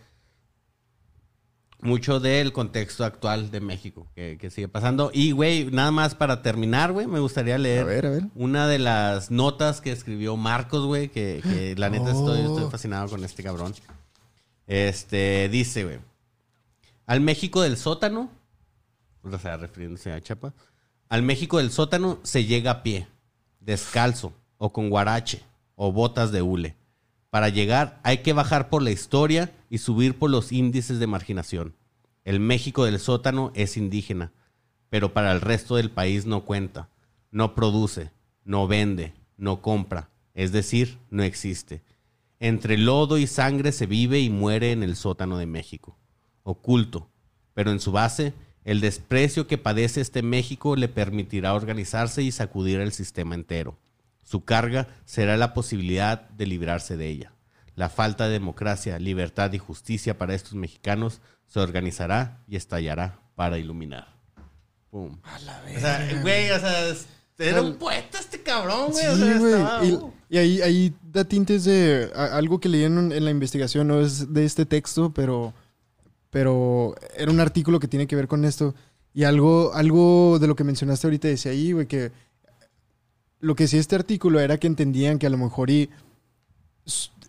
mucho 1.81 2.19
del 2.21 2.53
contexto 2.53 3.05
actual 3.05 3.51
de 3.51 3.61
México 3.61 4.07
que, 4.15 4.37
que 4.41 4.51
sigue 4.51 4.67
pasando. 4.69 5.11
Y, 5.15 5.31
güey, 5.33 5.67
nada 5.71 5.91
más 5.93 6.15
para 6.15 6.43
terminar, 6.43 6.93
güey, 6.93 7.07
me 7.07 7.21
gustaría 7.21 7.57
leer 7.59 7.83
A 7.83 7.85
ver, 7.85 8.07
a 8.07 8.11
ver. 8.11 8.23
una 8.35 8.67
de 8.67 8.79
las 8.81 9.31
notas 9.31 9.81
que 9.81 9.93
escribió 9.93 10.37
Marcos, 10.37 10.85
güey, 10.87 11.09
que, 11.09 11.41
que 11.43 11.75
la 11.77 11.89
neta 11.89 12.11
estoy, 12.11 12.41
Oh. 12.47 12.55
estoy 12.57 12.71
fascinado 12.71 13.09
con 13.09 13.25
este 13.25 13.43
cabrón. 13.45 13.75
Este, 14.67 15.49
dice, 15.49 15.85
güey, 15.85 15.99
al 17.07 17.21
México 17.21 17.63
del 17.63 17.77
sótano, 17.77 18.31
o 19.23 19.39
sea, 19.39 19.57
refiriéndose 19.57 20.13
a 20.13 20.21
Chapa, 20.21 20.53
al 21.09 21.23
México 21.23 21.59
del 21.59 21.71
sótano 21.71 22.19
se 22.23 22.45
llega 22.45 22.71
a 22.73 22.83
pie, 22.83 23.07
descalzo, 23.61 24.33
o 24.59 24.73
con 24.73 24.91
guarache, 24.91 25.43
o 25.77 25.93
botas 25.93 26.33
de 26.33 26.43
hule. 26.43 26.75
Para 27.31 27.51
llegar 27.51 28.01
hay 28.05 28.19
que 28.19 28.33
bajar 28.33 28.71
por 28.71 28.83
la 28.83 28.91
historia 28.91 29.53
y 29.69 29.79
subir 29.79 30.19
por 30.19 30.31
los 30.31 30.53
índices 30.53 30.99
de 30.99 31.07
marginación. 31.07 31.75
El 32.25 32.41
México 32.41 32.85
del 32.85 32.99
sótano 32.99 33.53
es 33.55 33.77
indígena, 33.77 34.33
pero 34.89 35.13
para 35.13 35.33
el 35.33 35.41
resto 35.41 35.77
del 35.77 35.91
país 35.91 36.25
no 36.25 36.45
cuenta, 36.45 36.89
no 37.31 37.55
produce, 37.55 38.11
no 38.45 38.67
vende, 38.67 39.13
no 39.37 39.61
compra, 39.61 40.11
es 40.35 40.53
decir, 40.53 40.99
no 41.11 41.23
existe. 41.23 41.83
Entre 42.41 42.79
lodo 42.79 43.19
y 43.19 43.27
sangre 43.27 43.73
se 43.73 43.87
vive 43.87 44.21
y 44.21 44.31
muere 44.31 44.73
en 44.73 44.83
el 44.83 44.97
sótano 44.97 45.37
de 45.39 45.47
México, 45.47 45.99
oculto, 46.45 47.11
pero 47.53 47.71
en 47.71 47.81
su 47.81 47.93
base, 47.93 48.33
el 48.65 48.81
desprecio 48.81 49.47
que 49.47 49.59
padece 49.59 50.01
este 50.01 50.23
México 50.23 50.77
le 50.77 50.89
permitirá 50.89 51.55
organizarse 51.55 52.23
y 52.23 52.31
sacudir 52.31 52.81
el 52.81 52.93
sistema 52.93 53.35
entero. 53.35 53.79
Su 54.29 54.45
carga 54.45 54.89
será 55.07 55.39
la 55.39 55.55
posibilidad 55.55 56.29
de 56.31 56.47
librarse 56.47 56.99
de 56.99 57.09
ella. 57.09 57.33
La 57.77 57.89
falta 57.89 58.27
de 58.27 58.33
democracia, 58.33 58.99
libertad 58.99 59.51
y 59.55 59.59
justicia 59.59 60.19
para 60.19 60.35
estos 60.35 60.53
mexicanos 60.55 61.21
se 61.47 61.61
organizará 61.61 62.43
y 62.47 62.57
estallará 62.57 63.21
para 63.37 63.57
iluminar. 63.57 64.09
Pum. 64.91 65.17
O 65.25 65.81
sea, 65.81 66.07
güey, 66.21 66.51
o 66.51 66.59
sea, 66.59 66.95
era 67.39 67.63
un 67.63 67.77
poeta 67.77 68.19
este 68.19 68.43
cabrón, 68.43 68.91
güey. 68.91 69.05
Sí, 69.05 69.11
o 69.11 69.17
sea, 69.17 69.39
güey. 69.39 69.53
estaba- 69.55 69.85
Y, 69.87 69.93
uh. 69.93 70.13
y 70.29 70.37
ahí, 70.39 70.61
ahí 70.61 70.95
da 71.03 71.25
tintes 71.25 71.65
de 71.65 72.11
a- 72.15 72.37
algo 72.37 72.61
que 72.61 72.69
leí 72.69 72.85
en, 72.85 73.13
en 73.13 73.25
la 73.25 73.31
investigación, 73.31 73.89
no 73.89 74.01
es 74.01 74.31
de 74.35 74.45
este 74.45 74.67
texto, 74.67 75.11
pero, 75.15 75.55
pero 76.31 76.95
era 77.17 77.31
un 77.31 77.41
artículo 77.41 77.81
que 77.81 77.89
tiene 77.89 78.07
que 78.07 78.17
ver 78.17 78.29
con 78.29 78.45
esto. 78.45 78.75
Y 79.15 79.25
algo, 79.25 79.73
algo 79.75 80.39
de 80.39 80.47
lo 80.49 80.55
que 80.55 80.65
mencionaste 80.65 81.07
ahorita 81.07 81.29
decía 81.29 81.53
ahí, 81.53 81.73
güey, 81.73 81.87
que 81.87 82.13
lo 83.41 83.55
que 83.55 83.65
decía 83.65 83.81
este 83.81 83.97
artículo 83.97 84.41
era 84.41 84.59
que 84.59 84.67
entendían 84.67 85.19
que 85.19 85.27
a 85.27 85.31
lo 85.31 85.39
mejor 85.39 85.71
y 85.71 85.91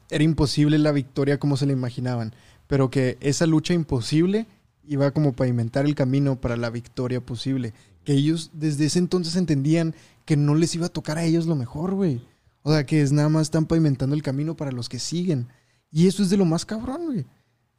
era 0.10 0.24
imposible 0.24 0.78
la 0.78 0.92
victoria 0.92 1.40
como 1.40 1.58
se 1.58 1.66
la 1.66 1.74
imaginaban, 1.74 2.34
pero 2.68 2.90
que 2.90 3.18
esa 3.22 3.46
lucha 3.46 3.74
imposible 3.74 4.48
iba 4.88 5.12
como 5.12 5.34
pavimentar 5.34 5.86
el 5.86 5.96
camino 5.96 6.42
para 6.42 6.58
la 6.58 6.70
victoria 6.70 7.22
posible. 7.22 7.74
Que 8.04 8.14
ellos 8.14 8.52
desde 8.54 8.86
ese 8.86 9.00
entonces 9.00 9.36
entendían 9.36 9.94
que 10.26 10.36
no 10.36 10.56
les 10.56 10.74
iba 10.76 10.88
a 10.88 10.90
tocar 10.90 11.18
a 11.18 11.24
ellos 11.24 11.46
lo 11.46 11.56
mejor, 11.56 11.94
güey. 11.94 12.22
O 12.64 12.72
sea, 12.72 12.86
que 12.86 13.02
es 13.02 13.12
nada 13.12 13.30
más 13.30 13.44
están 13.44 13.66
pavimentando 13.66 14.16
el 14.16 14.24
camino 14.24 14.56
para 14.56 14.72
los 14.72 14.90
que 14.90 15.00
siguen. 15.00 15.48
Y 15.92 16.08
eso 16.08 16.24
es 16.24 16.30
de 16.30 16.38
lo 16.38 16.46
más 16.46 16.66
cabrón, 16.66 17.06
güey. 17.06 17.26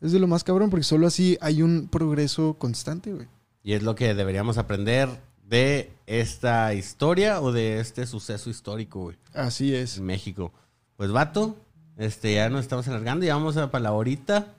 Es 0.00 0.12
de 0.12 0.18
lo 0.18 0.26
más 0.26 0.44
cabrón 0.44 0.70
porque 0.70 0.84
solo 0.84 1.06
así 1.06 1.36
hay 1.40 1.62
un 1.62 1.88
progreso 1.88 2.54
constante, 2.54 3.12
güey. 3.12 3.26
Y 3.62 3.74
es 3.74 3.82
lo 3.82 3.94
que 3.94 4.14
deberíamos 4.14 4.56
aprender 4.56 5.08
de 5.50 5.90
esta 6.06 6.72
historia 6.74 7.42
o 7.42 7.50
de 7.52 7.80
este 7.80 8.06
suceso 8.06 8.48
histórico, 8.48 9.00
güey, 9.00 9.16
Así 9.34 9.74
es. 9.74 9.98
en 9.98 10.06
México. 10.06 10.52
Pues, 10.96 11.10
vato, 11.10 11.56
este, 11.98 12.34
ya 12.34 12.48
nos 12.48 12.62
estamos 12.62 12.86
alargando, 12.88 13.26
ya 13.26 13.34
vamos 13.34 13.56
a 13.56 13.70
para 13.70 13.82
la 13.82 13.92
horita. 13.92 14.54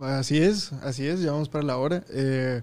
Así 0.00 0.38
es, 0.38 0.72
así 0.82 1.06
es, 1.06 1.20
ya 1.22 1.30
vamos 1.30 1.48
para 1.48 1.64
la 1.64 1.76
hora. 1.76 2.04
Eh, 2.10 2.62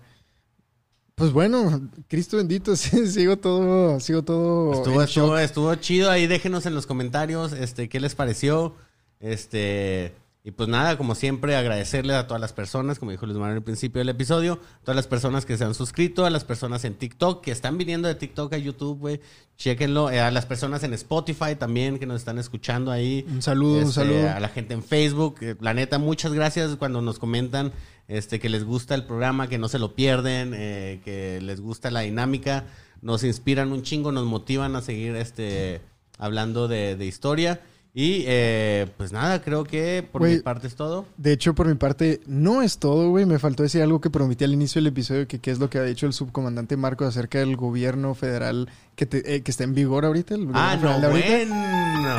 pues 1.16 1.32
bueno, 1.32 1.90
Cristo 2.10 2.38
bendito, 2.38 2.76
sí, 2.76 3.08
sigo 3.08 3.38
todo, 3.38 4.00
sigo 4.02 4.22
todo. 4.22 4.74
Estuvo, 4.74 5.02
estuvo, 5.02 5.38
estuvo 5.38 5.76
chido. 5.76 6.12
Ahí 6.12 6.28
déjenos 6.28 6.66
en 6.66 6.76
los 6.76 6.86
comentarios 6.86 7.54
este, 7.54 7.88
qué 7.88 8.02
les 8.02 8.16
pareció. 8.16 8.76
Este, 9.22 10.14
y 10.44 10.50
pues 10.52 10.68
nada, 10.70 10.98
como 10.98 11.14
siempre, 11.14 11.56
agradecerle 11.56 12.16
a 12.16 12.26
todas 12.26 12.42
las 12.42 12.52
personas, 12.52 12.98
como 12.98 13.12
dijo 13.12 13.28
Luis 13.28 13.38
Manuel 13.38 13.58
al 13.58 13.64
principio 13.64 14.00
del 14.00 14.10
episodio, 14.10 14.60
todas 14.84 14.96
las 14.96 15.06
personas 15.06 15.46
que 15.46 15.56
se 15.56 15.64
han 15.64 15.76
suscrito, 15.76 16.26
a 16.26 16.32
las 16.32 16.44
personas 16.44 16.84
en 16.84 16.96
TikTok, 16.96 17.44
que 17.44 17.52
están 17.52 17.78
viniendo 17.78 18.08
de 18.08 18.16
TikTok 18.16 18.52
a 18.54 18.58
YouTube, 18.58 18.98
güey. 18.98 19.22
Chéquenlo. 19.58 20.10
eh, 20.10 20.20
a 20.20 20.32
las 20.32 20.48
personas 20.48 20.84
en 20.84 20.94
Spotify 20.96 21.56
también, 21.58 22.00
que 22.00 22.08
nos 22.08 22.18
están 22.22 22.40
escuchando 22.40 22.90
ahí. 22.92 23.24
Un 23.30 23.44
saludo, 23.44 23.76
un 23.76 23.82
Este, 23.84 23.94
saludo. 23.94 24.30
A 24.32 24.40
la 24.40 24.50
gente 24.50 24.74
en 24.74 24.82
Facebook. 24.84 25.36
eh, 25.42 25.56
La 25.62 25.76
neta, 25.76 26.00
muchas 26.00 26.34
gracias 26.34 26.76
cuando 26.78 27.04
nos 27.04 27.20
comentan 27.20 27.72
este, 28.08 28.40
que 28.40 28.50
les 28.50 28.64
gusta 28.64 28.96
el 28.96 29.06
programa, 29.06 29.48
que 29.48 29.60
no 29.60 29.68
se 29.68 29.78
lo 29.78 29.94
pierden, 29.94 30.54
eh, 30.56 31.02
que 31.06 31.40
les 31.42 31.62
gusta 31.62 31.92
la 31.92 32.00
dinámica. 32.00 32.66
Nos 33.04 33.24
inspiran 33.24 33.72
un 33.72 33.84
chingo, 33.84 34.12
nos 34.12 34.26
motivan 34.26 34.76
a 34.76 34.82
seguir 34.82 35.16
este, 35.16 35.82
hablando 36.18 36.68
de, 36.68 36.96
de 36.96 37.06
historia. 37.06 37.62
Y 37.94 38.24
eh, 38.26 38.88
pues 38.96 39.12
nada, 39.12 39.42
creo 39.42 39.66
que 39.66 40.08
por 40.10 40.22
mi 40.24 40.38
parte 40.40 40.68
es 40.68 40.76
todo. 40.76 41.06
De 41.18 41.34
hecho, 41.34 41.54
por 41.54 41.68
mi 41.68 41.76
parte, 41.76 42.22
no 42.26 42.62
es 42.62 42.78
todo, 42.78 43.10
güey. 43.10 43.26
Me 43.26 43.38
faltó 43.38 43.64
decir 43.64 43.82
algo 43.82 44.00
que 44.00 44.10
prometí 44.10 44.46
al 44.46 44.54
inicio 44.54 44.80
del 44.80 44.88
episodio, 44.88 45.28
que, 45.28 45.40
que 45.40 45.52
es 45.52 45.60
lo 45.60 45.70
que 45.70 45.78
ha 45.78 45.84
dicho 45.84 46.06
el 46.06 46.14
subcomandante 46.14 46.78
Marcos 46.78 47.10
acerca 47.10 47.40
del 47.40 47.58
gobierno 47.58 48.16
federal 48.16 48.70
que, 48.96 49.06
te- 49.06 49.36
eh, 49.36 49.42
que 49.42 49.52
está 49.52 49.66
en 49.66 49.74
vigor 49.76 50.06
ahorita. 50.06 50.36
El 50.36 50.48
Ah, 50.54 50.78
no, 50.82 50.90
ahorita. 50.90 51.10
bueno. 51.10 52.16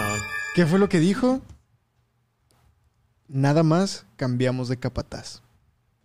¿Qué 0.54 0.66
fue 0.66 0.78
lo 0.78 0.90
que 0.90 1.00
dijo? 1.00 1.40
Nada 3.28 3.62
más 3.62 4.04
cambiamos 4.16 4.68
de 4.68 4.76
capataz. 4.76 5.40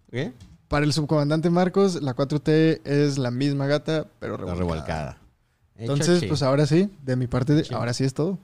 ¿Qué? 0.09 0.31
Para 0.69 0.85
el 0.85 0.93
subcomandante 0.93 1.49
Marcos, 1.49 2.01
la 2.01 2.15
4T 2.15 2.81
es 2.85 3.17
la 3.17 3.31
misma 3.31 3.67
gata, 3.67 4.05
pero 4.19 4.37
La 4.37 4.53
revolcada. 4.55 4.59
revolcada. 4.59 5.17
Entonces, 5.75 6.23
pues 6.25 6.41
ahora 6.41 6.65
sí, 6.65 6.89
de 7.03 7.15
mi 7.17 7.27
parte, 7.27 7.63
ahora 7.73 7.93
sí 7.93 8.03
es 8.05 8.13
todo. 8.13 8.37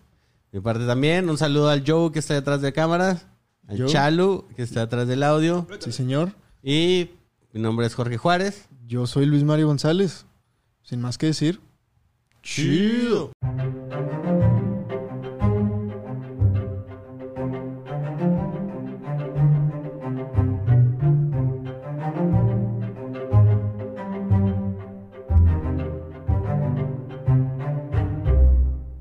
Mi 0.54 0.62
parte 0.62 0.86
también, 0.86 1.30
un 1.30 1.38
saludo 1.38 1.68
al 1.70 1.84
Joe 1.86 2.12
que 2.12 2.20
está 2.20 2.36
detrás 2.36 2.62
de 2.62 2.72
cámaras, 2.72 3.26
al 3.68 3.78
Joe. 3.80 3.88
Chalu 3.88 4.48
que 4.56 4.62
está 4.62 4.82
detrás 4.82 5.08
del 5.08 5.24
audio 5.24 5.68
Sí, 5.80 5.92
señor. 5.92 6.34
y 6.62 7.10
mi 7.54 7.60
nombre 7.62 7.88
es 7.88 7.96
Jorge 7.96 8.18
Juárez. 8.18 8.68
Yo 8.86 9.08
soy 9.08 9.26
Luis 9.26 9.44
Mario 9.44 9.68
González. 9.68 10.26
Sin 10.84 11.02
más 11.02 11.18
que 11.18 11.26
decir. 11.28 11.60
Chido. 12.44 13.32